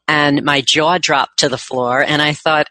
And 0.07 0.43
my 0.43 0.61
jaw 0.61 0.97
dropped 0.97 1.39
to 1.39 1.49
the 1.49 1.57
floor. 1.57 2.01
And 2.01 2.21
I 2.21 2.33
thought, 2.33 2.67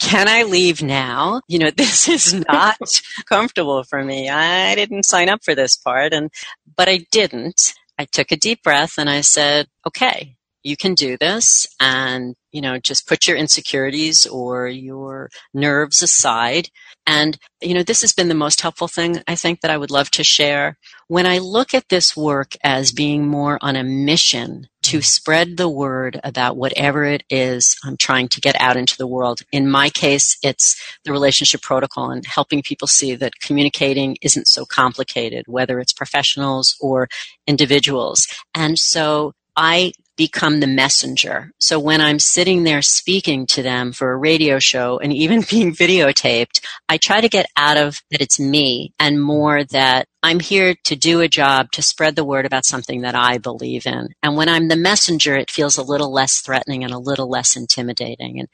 can 0.00 0.28
I 0.28 0.42
leave 0.44 0.82
now? 0.82 1.42
You 1.46 1.60
know, 1.60 1.70
this 1.76 2.08
is 2.08 2.34
not 2.34 2.78
comfortable 3.26 3.84
for 3.84 4.02
me. 4.02 4.28
I 4.28 4.74
didn't 4.74 5.04
sign 5.04 5.28
up 5.28 5.44
for 5.44 5.54
this 5.54 5.76
part 5.76 6.12
and, 6.12 6.30
but 6.76 6.88
I 6.88 7.06
didn't. 7.12 7.74
I 7.98 8.06
took 8.06 8.32
a 8.32 8.36
deep 8.36 8.62
breath 8.62 8.94
and 8.98 9.10
I 9.10 9.20
said, 9.20 9.66
okay, 9.86 10.36
you 10.62 10.76
can 10.76 10.94
do 10.94 11.16
this 11.16 11.66
and, 11.80 12.34
you 12.52 12.60
know, 12.60 12.78
just 12.78 13.08
put 13.08 13.26
your 13.26 13.36
insecurities 13.36 14.26
or 14.26 14.68
your 14.68 15.30
nerves 15.54 16.02
aside. 16.02 16.68
And, 17.06 17.38
you 17.60 17.74
know, 17.74 17.82
this 17.82 18.02
has 18.02 18.12
been 18.12 18.28
the 18.28 18.34
most 18.34 18.60
helpful 18.60 18.88
thing 18.88 19.22
I 19.26 19.34
think 19.34 19.60
that 19.60 19.70
I 19.70 19.76
would 19.76 19.90
love 19.90 20.10
to 20.12 20.24
share. 20.24 20.76
When 21.08 21.26
I 21.26 21.38
look 21.38 21.74
at 21.74 21.88
this 21.88 22.16
work 22.16 22.54
as 22.62 22.92
being 22.92 23.26
more 23.26 23.58
on 23.62 23.76
a 23.76 23.84
mission 23.84 24.68
to 24.82 25.02
spread 25.02 25.56
the 25.56 25.68
word 25.68 26.20
about 26.24 26.56
whatever 26.56 27.04
it 27.04 27.22
is 27.28 27.76
I'm 27.84 27.96
trying 27.96 28.28
to 28.28 28.40
get 28.40 28.58
out 28.60 28.76
into 28.76 28.96
the 28.96 29.06
world. 29.06 29.40
In 29.52 29.70
my 29.70 29.90
case, 29.90 30.38
it's 30.42 30.80
the 31.04 31.12
relationship 31.12 31.62
protocol 31.62 32.10
and 32.10 32.24
helping 32.26 32.62
people 32.62 32.88
see 32.88 33.14
that 33.14 33.40
communicating 33.40 34.16
isn't 34.22 34.48
so 34.48 34.64
complicated, 34.64 35.44
whether 35.46 35.80
it's 35.80 35.92
professionals 35.92 36.76
or 36.80 37.08
individuals. 37.46 38.26
And 38.54 38.78
so 38.78 39.32
I 39.56 39.92
become 40.20 40.60
the 40.60 40.66
messenger. 40.66 41.50
So 41.58 41.80
when 41.80 42.02
I'm 42.02 42.18
sitting 42.18 42.64
there 42.64 42.82
speaking 42.82 43.46
to 43.46 43.62
them 43.62 43.90
for 43.90 44.12
a 44.12 44.18
radio 44.18 44.58
show 44.58 44.98
and 44.98 45.14
even 45.14 45.40
being 45.50 45.72
videotaped, 45.72 46.60
I 46.90 46.98
try 46.98 47.22
to 47.22 47.28
get 47.30 47.46
out 47.56 47.78
of 47.78 48.02
that 48.10 48.20
it's 48.20 48.38
me 48.38 48.92
and 48.98 49.22
more 49.22 49.64
that 49.64 50.08
I'm 50.22 50.38
here 50.38 50.74
to 50.84 50.94
do 50.94 51.22
a 51.22 51.28
job 51.28 51.72
to 51.72 51.80
spread 51.80 52.16
the 52.16 52.24
word 52.24 52.44
about 52.44 52.66
something 52.66 53.00
that 53.00 53.14
I 53.14 53.38
believe 53.38 53.86
in. 53.86 54.10
And 54.22 54.36
when 54.36 54.50
I'm 54.50 54.68
the 54.68 54.76
messenger, 54.76 55.36
it 55.36 55.50
feels 55.50 55.78
a 55.78 55.82
little 55.82 56.12
less 56.12 56.40
threatening 56.40 56.84
and 56.84 56.92
a 56.92 56.98
little 56.98 57.30
less 57.30 57.56
intimidating. 57.56 58.40
And 58.40 58.48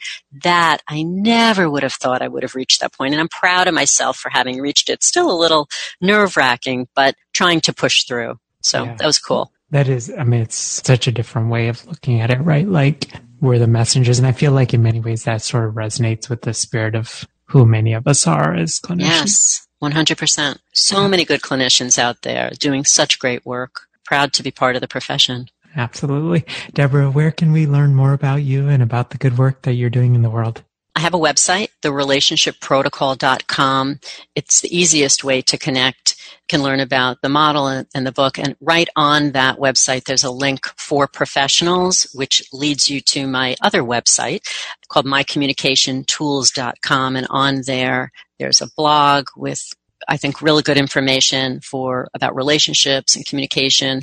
that 0.45 0.83
I 0.87 1.03
never 1.03 1.69
would 1.69 1.83
have 1.83 1.95
thought 1.95 2.23
I 2.23 2.29
would 2.29 2.45
have 2.45 2.55
reached 2.55 2.81
that 2.81 2.93
point. 2.93 3.13
And 3.13 3.21
I'm 3.21 3.27
proud 3.27 3.67
of 3.67 3.75
myself 3.75 4.19
for 4.19 4.31
having 4.31 4.61
reached 4.61 4.89
it. 4.89 5.03
Still 5.03 5.33
a 5.33 5.43
little 5.43 5.69
nerve 6.01 6.37
wracking, 6.37 6.87
but 6.95 7.17
trying 7.35 7.61
to 7.63 7.75
push 7.75 8.05
through. 8.05 8.39
So 8.63 8.85
yeah. 8.85 8.95
that 8.95 9.07
was 9.07 9.19
cool. 9.19 9.51
That 9.71 9.89
is, 9.89 10.13
I 10.17 10.25
mean, 10.25 10.43
it's 10.43 10.57
such 10.57 11.07
a 11.07 11.13
different 11.13 11.51
way 11.51 11.69
of 11.69 11.85
looking 11.87 12.21
at 12.21 12.31
it, 12.31 12.39
right? 12.39 12.69
Like 12.69 13.13
we're 13.41 13.59
the 13.59 13.67
messengers. 13.67 14.19
And 14.19 14.27
I 14.27 14.33
feel 14.33 14.53
like 14.53 14.73
in 14.73 14.83
many 14.83 15.01
ways 15.01 15.25
that 15.25 15.43
sort 15.43 15.69
of 15.69 15.75
resonates 15.75 16.29
with 16.29 16.43
the 16.43 16.55
spirit 16.55 16.95
of 16.95 17.27
who 17.47 17.67
many 17.67 17.93
of 17.93 18.07
us 18.07 18.27
are 18.27 18.55
as 18.55 18.79
clinicians. 18.79 19.01
Yes, 19.01 19.69
100%. 19.83 20.59
So 20.73 21.09
many 21.09 21.25
good 21.25 21.41
clinicians 21.43 21.99
out 21.99 22.23
there 22.23 22.51
doing 22.59 22.85
such 22.85 23.19
great 23.19 23.45
work. 23.45 23.83
Proud 24.05 24.33
to 24.35 24.43
be 24.43 24.51
part 24.51 24.77
of 24.77 24.81
the 24.81 24.89
profession. 24.89 25.49
Absolutely. 25.75 26.45
Deborah, 26.73 27.11
where 27.11 27.31
can 27.31 27.53
we 27.53 27.67
learn 27.67 27.95
more 27.95 28.13
about 28.13 28.43
you 28.43 28.69
and 28.69 28.83
about 28.83 29.11
the 29.11 29.19
good 29.19 29.37
work 29.37 29.63
that 29.63 29.75
you're 29.75 29.91
doing 29.91 30.15
in 30.15 30.23
the 30.23 30.31
world? 30.31 30.63
I 30.97 31.01
have 31.01 31.13
a 31.13 31.19
website, 31.19 31.69
therelationshipprotocol.com. 31.83 34.01
It's 34.35 34.63
the 34.63 34.75
easiest 34.77 35.23
way 35.23 35.43
to 35.43 35.59
connect 35.59 36.17
can 36.49 36.63
learn 36.63 36.81
about 36.81 37.21
the 37.21 37.29
model 37.29 37.67
and, 37.67 37.87
and, 37.95 38.07
the 38.07 38.13
book. 38.13 38.39
And 38.39 38.57
right 38.61 38.89
on 38.97 39.33
that 39.33 39.59
website, 39.59 40.05
there's 40.05 40.25
a 40.25 40.31
link 40.31 40.65
for 40.77 41.07
professionals, 41.07 42.07
which 42.15 42.49
leads 42.51 42.89
you 42.89 43.03
to 43.03 43.27
my 43.27 43.57
other 43.61 43.83
website 43.83 44.41
called 44.89 45.05
mycommunicationtools.com. 45.05 47.17
And 47.17 47.27
on 47.29 47.61
there, 47.67 48.11
there's 48.39 48.63
a 48.63 48.71
blog 48.75 49.27
with 49.37 49.75
I 50.09 50.17
think 50.17 50.41
really 50.41 50.63
good 50.63 50.77
information 50.77 51.61
for 51.61 52.09
about 52.15 52.37
relationships 52.37 53.17
and 53.17 53.27
communication. 53.27 54.03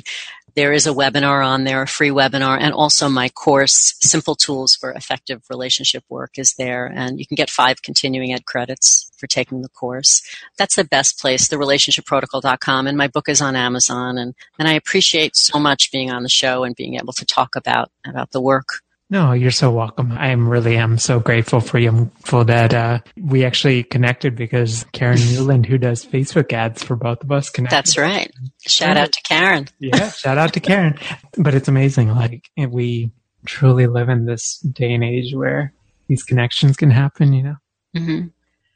There 0.56 0.72
is 0.72 0.86
a 0.86 0.90
webinar 0.90 1.44
on 1.44 1.64
there, 1.64 1.82
a 1.82 1.86
free 1.88 2.10
webinar, 2.10 2.58
and 2.60 2.72
also 2.72 3.08
my 3.08 3.28
course, 3.28 3.94
Simple 4.00 4.36
Tools 4.36 4.76
for 4.76 4.92
Effective 4.92 5.42
Relationship 5.50 6.04
Work, 6.08 6.38
is 6.38 6.54
there. 6.54 6.86
And 6.86 7.18
you 7.18 7.26
can 7.26 7.34
get 7.34 7.50
five 7.50 7.82
continuing 7.82 8.32
ed 8.32 8.44
credits 8.44 9.10
for 9.16 9.26
taking 9.26 9.62
the 9.62 9.68
course. 9.68 10.22
That's 10.56 10.76
the 10.76 10.84
best 10.84 11.18
place, 11.18 11.48
therelationshipprotocol.com. 11.48 12.86
And 12.86 12.96
my 12.96 13.08
book 13.08 13.28
is 13.28 13.40
on 13.40 13.56
Amazon. 13.56 14.16
And, 14.16 14.34
and 14.58 14.68
I 14.68 14.74
appreciate 14.74 15.34
so 15.34 15.58
much 15.58 15.90
being 15.90 16.10
on 16.10 16.22
the 16.22 16.28
show 16.28 16.62
and 16.62 16.76
being 16.76 16.94
able 16.94 17.14
to 17.14 17.26
talk 17.26 17.56
about, 17.56 17.90
about 18.06 18.30
the 18.30 18.40
work. 18.40 18.83
No, 19.10 19.32
you're 19.32 19.50
so 19.50 19.70
welcome. 19.70 20.12
I 20.12 20.28
am 20.28 20.48
really 20.48 20.76
am 20.76 20.98
so 20.98 21.20
grateful 21.20 21.60
for 21.60 21.78
you 21.78 22.10
for 22.24 22.44
that. 22.44 22.72
Uh, 22.72 22.98
we 23.16 23.44
actually 23.44 23.84
connected 23.84 24.34
because 24.34 24.84
Karen 24.92 25.18
Newland, 25.32 25.66
who 25.66 25.78
does 25.78 26.04
Facebook 26.04 26.52
ads 26.52 26.82
for 26.82 26.96
both 26.96 27.22
of 27.22 27.30
us, 27.30 27.50
connected. 27.50 27.76
That's 27.76 27.98
right. 27.98 28.32
Shout 28.66 28.96
out 28.96 29.12
to 29.12 29.22
Karen. 29.22 29.68
yeah, 29.78 30.10
shout 30.10 30.38
out 30.38 30.54
to 30.54 30.60
Karen. 30.60 30.98
But 31.36 31.54
it's 31.54 31.68
amazing. 31.68 32.08
Like 32.08 32.48
we 32.56 33.10
truly 33.46 33.86
live 33.86 34.08
in 34.08 34.24
this 34.24 34.58
day 34.60 34.92
and 34.92 35.04
age 35.04 35.34
where 35.34 35.74
these 36.08 36.22
connections 36.22 36.76
can 36.76 36.90
happen. 36.90 37.32
You 37.32 37.42
know. 37.42 37.56
Mm-hmm. 37.96 38.26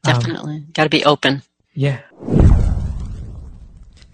Definitely, 0.04 0.56
um, 0.56 0.68
got 0.72 0.84
to 0.84 0.90
be 0.90 1.04
open. 1.04 1.42
Yeah. 1.74 2.00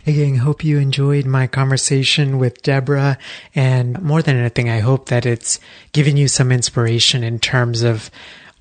Again, 0.07 0.37
hope 0.37 0.63
you 0.63 0.79
enjoyed 0.79 1.25
my 1.25 1.47
conversation 1.47 2.39
with 2.39 2.63
Deborah. 2.63 3.17
And 3.55 4.01
more 4.03 4.21
than 4.21 4.37
anything, 4.37 4.69
I 4.69 4.81
hope 4.81 5.09
that 5.09 5.25
it's 5.25 5.59
given 5.93 6.19
you 6.19 6.29
some 6.29 6.53
inspiration 6.53 7.25
in 7.25 7.39
terms 7.39 7.83
of 7.83 8.11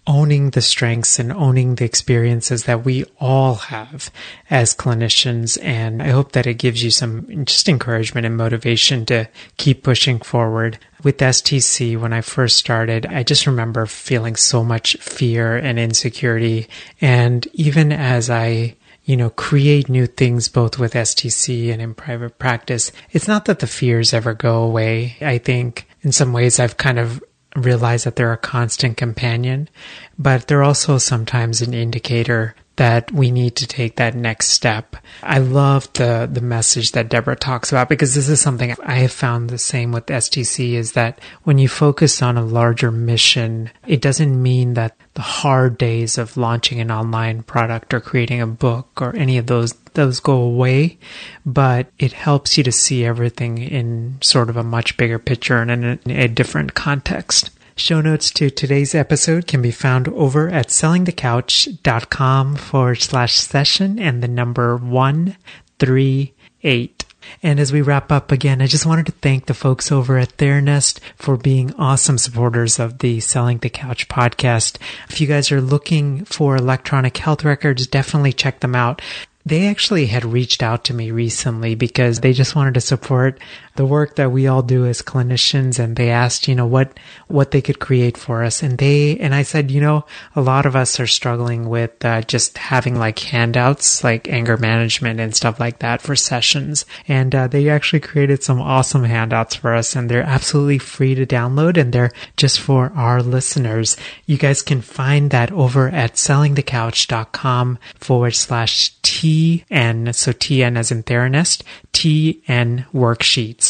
owning 0.06 0.50
the 0.50 0.62
strengths 0.62 1.18
and 1.20 1.32
owning 1.32 1.76
the 1.76 1.86
experiences 1.86 2.64
that 2.64 2.84
we 2.84 3.06
all 3.20 3.56
have 3.56 4.10
as 4.50 4.76
clinicians. 4.76 5.58
And 5.64 6.02
I 6.02 6.10
hope 6.10 6.34
that 6.34 6.48
it 6.48 6.56
gives 6.56 6.84
you 6.84 6.92
some 6.92 7.46
just 7.46 7.70
encouragement 7.70 8.26
and 8.26 8.38
motivation 8.38 9.06
to 9.08 9.28
keep 9.58 9.84
pushing 9.84 10.20
forward. 10.20 10.78
With 11.04 11.18
STC, 11.18 12.00
when 12.00 12.14
I 12.14 12.22
first 12.22 12.56
started, 12.56 13.06
I 13.06 13.24
just 13.24 13.48
remember 13.48 13.86
feeling 13.86 14.38
so 14.38 14.64
much 14.64 14.96
fear 14.98 15.58
and 15.58 15.78
insecurity. 15.78 16.70
And 17.02 17.46
even 17.54 17.92
as 17.92 18.30
I 18.30 18.76
you 19.06 19.18
know, 19.18 19.30
create 19.30 19.90
new 19.90 20.08
things 20.08 20.48
both 20.48 20.80
with 20.80 20.94
STC 20.94 21.72
and 21.72 21.82
in 21.82 21.94
private 21.94 22.40
practice. 22.40 22.92
It's 23.12 23.28
not 23.28 23.46
that 23.46 23.60
the 23.60 23.68
fears 23.68 24.14
ever 24.14 24.34
go 24.34 24.64
away. 24.64 25.18
I 25.22 25.38
think 25.38 25.88
in 26.02 26.12
some 26.12 26.34
ways 26.34 26.60
I've 26.60 26.78
kind 26.78 27.00
of 27.00 27.22
realized 27.56 28.06
that 28.06 28.16
they're 28.16 28.34
a 28.34 28.38
constant 28.38 28.98
companion, 28.98 29.70
but 30.18 30.48
they're 30.48 30.64
also 30.64 30.98
sometimes 30.98 31.62
an 31.62 31.74
indicator 31.74 32.56
that 32.76 33.12
we 33.12 33.30
need 33.30 33.56
to 33.56 33.68
take 33.68 33.98
that 33.98 34.16
next 34.16 34.48
step. 34.48 34.96
I 35.22 35.38
love 35.38 35.92
the, 35.94 36.28
the 36.32 36.42
message 36.42 36.94
that 36.94 37.10
Deborah 37.10 37.36
talks 37.36 37.72
about 37.72 37.88
because 37.88 38.16
this 38.16 38.30
is 38.30 38.42
something 38.42 38.76
I 38.84 38.96
have 38.96 39.12
found 39.12 39.50
the 39.50 39.60
same 39.60 39.92
with 39.92 40.08
STC 40.08 40.74
is 40.74 40.94
that 40.94 41.20
when 41.44 41.60
you 41.60 41.68
focus 41.68 42.22
on 42.24 42.36
a 42.36 42.44
larger 42.44 42.92
mission, 42.92 43.70
it 43.86 44.02
doesn't 44.02 44.42
mean 44.42 44.74
that 44.74 44.96
the 45.16 45.22
hard 45.22 45.78
days 45.78 46.18
of 46.18 46.38
launching 46.38 46.80
an 46.80 46.90
online 46.90 47.44
product 47.44 47.94
or 47.94 48.00
creating 48.00 48.42
a 48.42 48.48
book 48.48 49.02
or 49.02 49.14
any 49.16 49.38
of 49.38 49.48
those 49.48 49.74
those 49.94 50.20
go 50.20 50.34
away, 50.34 50.98
but 51.46 51.86
it 52.00 52.14
helps 52.14 52.58
you 52.58 52.64
to 52.64 52.72
see 52.72 53.06
everything 53.06 53.60
in 53.60 54.18
sort 54.22 54.50
of 54.50 54.58
a 54.58 54.64
much 54.64 54.98
bigger 54.98 55.20
picture 55.20 55.62
and 55.62 55.70
in 55.70 55.84
a, 55.84 56.00
in 56.06 56.20
a 56.20 56.28
different 56.28 56.74
context. 56.74 57.52
Show 57.76 58.02
notes 58.02 58.32
to 58.32 58.50
today's 58.50 58.96
episode 58.96 59.46
can 59.48 59.62
be 59.62 59.72
found 59.72 60.10
over 60.10 60.50
at 60.50 60.68
sellingthecouch.com 60.68 62.56
forward 62.56 63.02
slash 63.02 63.36
session 63.36 64.00
and 64.00 64.22
the 64.22 64.28
number 64.28 64.76
138. 64.78 67.06
And 67.42 67.60
as 67.60 67.74
we 67.74 67.82
wrap 67.82 68.12
up 68.12 68.32
again, 68.32 68.62
I 68.62 68.68
just 68.68 68.86
wanted 68.86 69.06
to 69.08 69.12
thank 69.14 69.46
the 69.46 69.54
folks 69.54 69.92
over 69.92 70.18
at 70.18 70.38
Theranest 70.38 71.00
for 71.16 71.38
being 71.38 71.74
awesome 71.76 72.18
supporters 72.18 72.80
of 72.80 73.00
the 73.00 73.20
Selling 73.20 73.58
the 73.60 73.70
Couch 73.70 74.08
podcast. 74.08 74.78
If 75.10 75.20
you 75.20 75.28
guys 75.28 75.52
are 75.52 75.62
looking 75.62 76.26
for 76.26 76.56
electronic 76.56 77.18
health 77.18 77.44
records, 77.44 77.88
definitely 77.88 78.34
check 78.34 78.60
them 78.60 78.76
out. 78.76 79.02
They 79.46 79.68
actually 79.68 80.06
had 80.06 80.24
reached 80.24 80.64
out 80.64 80.86
to 80.86 80.94
me 80.94 81.12
recently 81.12 81.76
because 81.76 82.22
they 82.22 82.32
just 82.32 82.56
wanted 82.56 82.76
to 82.76 82.82
support 82.82 83.40
the 83.76 83.86
work 83.86 84.16
that 84.16 84.32
we 84.32 84.48
all 84.48 84.62
do 84.62 84.86
as 84.86 85.02
clinicians 85.02 85.80
and 85.80 85.96
they 85.96 86.10
asked, 86.10 86.48
you 86.48 86.56
know, 86.56 86.66
what, 86.66 86.98
what 87.28 87.52
they 87.52 87.62
could 87.62 87.80
create 87.80 88.18
for 88.18 88.44
us. 88.44 88.62
And 88.62 88.78
they, 88.78 89.18
and 89.18 89.34
I 89.34 89.42
said, 89.42 89.72
you 89.72 89.82
know, 89.82 90.06
a 90.36 90.42
lot 90.42 90.66
of 90.66 90.76
us 90.76 91.00
are 91.00 91.08
struggling 91.08 91.68
with 91.70 92.04
uh, 92.06 92.22
just 92.22 92.58
having 92.58 92.98
like 92.98 93.18
handouts, 93.20 94.04
like 94.04 94.30
anger 94.30 94.58
management 94.58 95.20
and 95.20 95.36
stuff 95.36 95.60
like 95.60 95.80
that 95.80 96.02
for 96.02 96.16
sessions. 96.16 96.86
And 97.08 97.34
uh, 97.34 97.48
they 97.48 97.68
actually 97.70 98.02
created 98.02 98.44
some 98.44 98.62
awesome 98.62 99.06
handouts 99.06 99.56
for 99.56 99.74
us 99.74 99.96
and 99.96 100.10
they're 100.10 100.22
absolutely 100.22 100.78
free 100.78 101.16
to 101.16 101.26
download 101.26 101.78
and 101.78 101.92
they're 101.92 102.12
just 102.38 102.60
for 102.60 102.92
our 102.96 103.24
listeners. 103.24 103.98
You 104.28 104.38
guys 104.38 104.62
can 104.62 104.82
find 104.82 105.32
that 105.32 105.52
over 105.52 105.90
at 105.90 106.14
sellingthecouch.com 106.14 107.80
forward 107.96 108.36
slash 108.36 108.94
TN. 109.02 110.14
So 110.14 110.32
TN 110.32 110.78
as 110.78 110.92
in 110.92 111.04
Theranest, 111.04 111.64
TN 111.92 112.86
worksheets. 112.92 113.63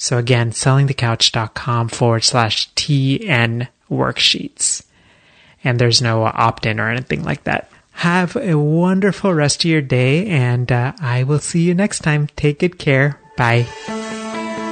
So 0.00 0.16
again, 0.16 0.52
sellingthecouch.com 0.52 1.90
forward 1.90 2.24
slash 2.24 2.72
TN 2.72 3.68
worksheets. 3.90 4.82
And 5.62 5.78
there's 5.78 6.00
no 6.00 6.24
opt 6.24 6.64
in 6.64 6.80
or 6.80 6.88
anything 6.88 7.22
like 7.22 7.44
that. 7.44 7.70
Have 7.92 8.34
a 8.34 8.54
wonderful 8.54 9.34
rest 9.34 9.62
of 9.62 9.70
your 9.70 9.82
day, 9.82 10.26
and 10.26 10.72
uh, 10.72 10.94
I 11.02 11.24
will 11.24 11.38
see 11.38 11.60
you 11.60 11.74
next 11.74 11.98
time. 11.98 12.28
Take 12.34 12.60
good 12.60 12.78
care. 12.78 13.20
Bye. 13.36 13.64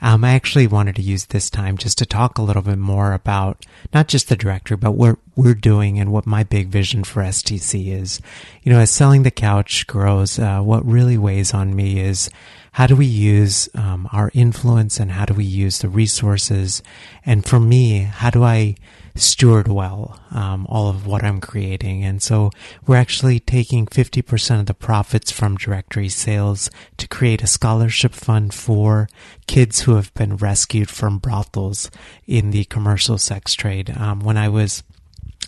Um, 0.00 0.24
I 0.24 0.34
actually 0.34 0.66
wanted 0.66 0.96
to 0.96 1.02
use 1.02 1.26
this 1.26 1.50
time 1.50 1.76
just 1.76 1.98
to 1.98 2.06
talk 2.06 2.38
a 2.38 2.42
little 2.42 2.62
bit 2.62 2.78
more 2.78 3.12
about 3.12 3.66
not 3.92 4.06
just 4.06 4.28
the 4.28 4.36
directory, 4.36 4.76
but 4.76 4.92
what 4.92 5.18
we're 5.34 5.54
doing 5.54 5.98
and 5.98 6.12
what 6.12 6.26
my 6.26 6.44
big 6.44 6.68
vision 6.68 7.02
for 7.04 7.22
STC 7.22 7.92
is. 7.92 8.20
You 8.62 8.72
know, 8.72 8.78
as 8.78 8.90
selling 8.90 9.24
the 9.24 9.30
couch 9.30 9.86
grows, 9.86 10.38
uh, 10.38 10.60
what 10.60 10.86
really 10.86 11.18
weighs 11.18 11.52
on 11.52 11.74
me 11.74 12.00
is 12.00 12.30
how 12.78 12.86
do 12.86 12.94
we 12.94 13.06
use 13.06 13.68
um, 13.74 14.08
our 14.12 14.30
influence 14.34 15.00
and 15.00 15.10
how 15.10 15.24
do 15.24 15.34
we 15.34 15.42
use 15.42 15.80
the 15.80 15.88
resources? 15.88 16.80
And 17.26 17.44
for 17.44 17.58
me, 17.58 18.02
how 18.02 18.30
do 18.30 18.44
I 18.44 18.76
steward 19.16 19.66
well 19.66 20.20
um, 20.30 20.64
all 20.68 20.88
of 20.88 21.04
what 21.04 21.24
I'm 21.24 21.40
creating. 21.40 22.04
And 22.04 22.22
so 22.22 22.52
we're 22.86 22.94
actually 22.94 23.40
taking 23.40 23.86
50% 23.86 24.60
of 24.60 24.66
the 24.66 24.74
profits 24.74 25.32
from 25.32 25.56
directory 25.56 26.08
sales 26.08 26.70
to 26.98 27.08
create 27.08 27.42
a 27.42 27.48
scholarship 27.48 28.14
fund 28.14 28.54
for 28.54 29.08
kids 29.48 29.80
who 29.80 29.96
have 29.96 30.14
been 30.14 30.36
rescued 30.36 30.88
from 30.88 31.18
brothels 31.18 31.90
in 32.28 32.52
the 32.52 32.64
commercial 32.66 33.18
sex 33.18 33.54
trade. 33.54 33.90
Um, 33.90 34.20
when 34.20 34.36
I 34.36 34.48
was 34.48 34.84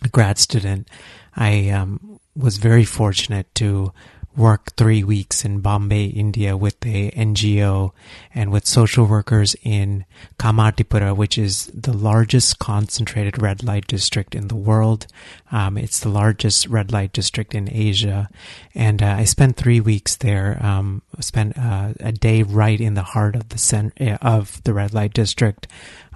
a 0.02 0.08
grad 0.08 0.36
student, 0.36 0.88
I 1.36 1.68
um, 1.68 2.18
was 2.34 2.56
very 2.56 2.84
fortunate 2.84 3.54
to 3.54 3.92
work 4.36 4.76
three 4.76 5.02
weeks 5.02 5.44
in 5.44 5.60
Bombay, 5.60 6.06
India 6.06 6.56
with 6.56 6.76
a 6.86 7.10
NGO 7.10 7.90
and 8.32 8.52
with 8.52 8.66
social 8.66 9.04
workers 9.04 9.56
in 9.62 10.04
Kamathipura, 10.38 11.16
which 11.16 11.36
is 11.36 11.66
the 11.74 11.92
largest 11.92 12.58
concentrated 12.58 13.42
red 13.42 13.64
light 13.64 13.86
district 13.86 14.34
in 14.34 14.48
the 14.48 14.56
world. 14.56 15.06
Um, 15.50 15.76
it's 15.76 16.00
the 16.00 16.08
largest 16.08 16.68
red 16.68 16.92
light 16.92 17.12
district 17.12 17.54
in 17.54 17.68
Asia. 17.70 18.28
And 18.74 19.02
uh, 19.02 19.16
I 19.18 19.24
spent 19.24 19.56
three 19.56 19.80
weeks 19.80 20.16
there, 20.16 20.64
um, 20.64 21.02
spent 21.18 21.58
uh, 21.58 21.94
a 21.98 22.12
day 22.12 22.42
right 22.42 22.80
in 22.80 22.94
the 22.94 23.02
heart 23.02 23.34
of 23.34 23.48
the 23.48 23.58
center, 23.58 24.16
of 24.22 24.62
the 24.62 24.72
red 24.72 24.94
light 24.94 25.12
district, 25.12 25.66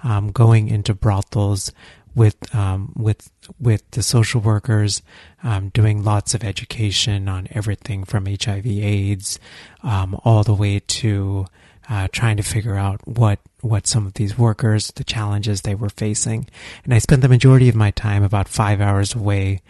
um, 0.03 0.31
going 0.31 0.69
into 0.69 0.93
brothels, 0.93 1.71
with 2.15 2.55
um, 2.55 2.93
with 2.95 3.29
with 3.59 3.89
the 3.91 4.01
social 4.01 4.41
workers, 4.41 5.01
um, 5.43 5.69
doing 5.69 6.03
lots 6.03 6.33
of 6.33 6.43
education 6.43 7.27
on 7.27 7.47
everything 7.51 8.03
from 8.05 8.25
HIV/AIDS 8.25 9.39
um, 9.83 10.19
all 10.23 10.43
the 10.43 10.53
way 10.53 10.79
to 10.79 11.45
uh, 11.89 12.07
trying 12.11 12.37
to 12.37 12.43
figure 12.43 12.75
out 12.75 13.05
what 13.07 13.39
what 13.61 13.87
some 13.87 14.05
of 14.05 14.13
these 14.13 14.37
workers, 14.37 14.91
the 14.95 15.03
challenges 15.03 15.61
they 15.61 15.75
were 15.75 15.89
facing, 15.89 16.47
and 16.83 16.93
I 16.93 16.99
spent 16.99 17.21
the 17.21 17.29
majority 17.29 17.69
of 17.69 17.75
my 17.75 17.91
time, 17.91 18.23
about 18.23 18.47
five 18.47 18.79
hours 18.79 19.13
away, 19.13 19.61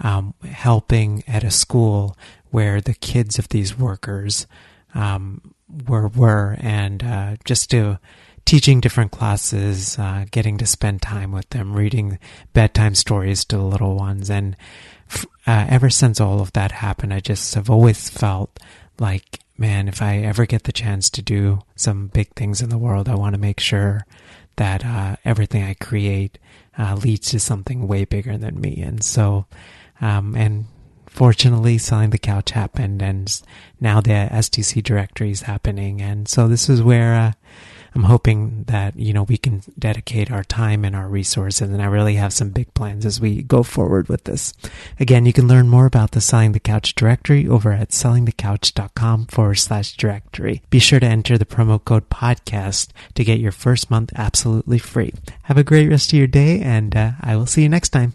um, 0.00 0.34
helping 0.44 1.24
at 1.26 1.44
a 1.44 1.50
school 1.50 2.16
where 2.50 2.80
the 2.80 2.94
kids 2.94 3.38
of 3.38 3.48
these 3.48 3.78
workers 3.78 4.46
um, 4.94 5.54
were 5.88 6.08
were, 6.08 6.56
and 6.60 7.02
uh, 7.02 7.36
just 7.44 7.70
to 7.70 7.98
teaching 8.44 8.80
different 8.80 9.10
classes, 9.10 9.98
uh, 9.98 10.26
getting 10.30 10.58
to 10.58 10.66
spend 10.66 11.00
time 11.02 11.32
with 11.32 11.48
them, 11.50 11.74
reading 11.74 12.18
bedtime 12.52 12.94
stories 12.94 13.44
to 13.46 13.56
the 13.56 13.62
little 13.62 13.96
ones. 13.96 14.30
And 14.30 14.56
uh, 15.46 15.66
ever 15.68 15.90
since 15.90 16.20
all 16.20 16.40
of 16.40 16.52
that 16.52 16.72
happened, 16.72 17.14
I 17.14 17.20
just 17.20 17.54
have 17.54 17.70
always 17.70 18.10
felt 18.10 18.58
like, 18.98 19.40
man, 19.56 19.88
if 19.88 20.02
I 20.02 20.18
ever 20.18 20.46
get 20.46 20.64
the 20.64 20.72
chance 20.72 21.08
to 21.10 21.22
do 21.22 21.60
some 21.76 22.08
big 22.08 22.34
things 22.34 22.60
in 22.60 22.68
the 22.68 22.78
world, 22.78 23.08
I 23.08 23.14
want 23.14 23.34
to 23.34 23.40
make 23.40 23.60
sure 23.60 24.06
that 24.56 24.84
uh, 24.84 25.16
everything 25.24 25.62
I 25.62 25.74
create 25.74 26.38
uh, 26.78 26.94
leads 26.94 27.30
to 27.30 27.40
something 27.40 27.88
way 27.88 28.04
bigger 28.04 28.36
than 28.36 28.60
me. 28.60 28.80
And 28.82 29.02
so, 29.02 29.46
um, 30.00 30.36
and 30.36 30.66
fortunately 31.06 31.78
selling 31.78 32.10
the 32.10 32.18
couch 32.18 32.50
happened 32.50 33.00
and 33.00 33.40
now 33.80 34.00
the 34.00 34.10
STC 34.10 34.82
directory 34.82 35.30
is 35.30 35.42
happening. 35.42 36.02
And 36.02 36.28
so 36.28 36.48
this 36.48 36.68
is 36.68 36.82
where, 36.82 37.14
uh, 37.14 37.32
I'm 37.94 38.04
hoping 38.04 38.64
that, 38.64 38.96
you 38.98 39.12
know, 39.12 39.22
we 39.22 39.36
can 39.36 39.62
dedicate 39.78 40.30
our 40.30 40.44
time 40.44 40.84
and 40.84 40.96
our 40.96 41.08
resources. 41.08 41.70
And 41.70 41.80
I 41.80 41.86
really 41.86 42.16
have 42.16 42.32
some 42.32 42.50
big 42.50 42.72
plans 42.74 43.06
as 43.06 43.20
we 43.20 43.42
go 43.42 43.62
forward 43.62 44.08
with 44.08 44.24
this. 44.24 44.52
Again, 44.98 45.26
you 45.26 45.32
can 45.32 45.46
learn 45.46 45.68
more 45.68 45.86
about 45.86 46.10
the 46.10 46.20
Selling 46.20 46.52
the 46.52 46.60
Couch 46.60 46.94
directory 46.94 47.46
over 47.46 47.72
at 47.72 47.90
sellingthecouch.com 47.90 49.26
forward 49.26 49.54
slash 49.56 49.96
directory. 49.96 50.62
Be 50.70 50.78
sure 50.78 51.00
to 51.00 51.06
enter 51.06 51.38
the 51.38 51.44
promo 51.44 51.82
code 51.82 52.10
podcast 52.10 52.88
to 53.14 53.24
get 53.24 53.38
your 53.38 53.52
first 53.52 53.90
month 53.90 54.12
absolutely 54.16 54.78
free. 54.78 55.12
Have 55.44 55.58
a 55.58 55.64
great 55.64 55.88
rest 55.88 56.12
of 56.12 56.18
your 56.18 56.26
day 56.26 56.60
and 56.60 56.96
uh, 56.96 57.12
I 57.20 57.36
will 57.36 57.46
see 57.46 57.62
you 57.62 57.68
next 57.68 57.90
time. 57.90 58.14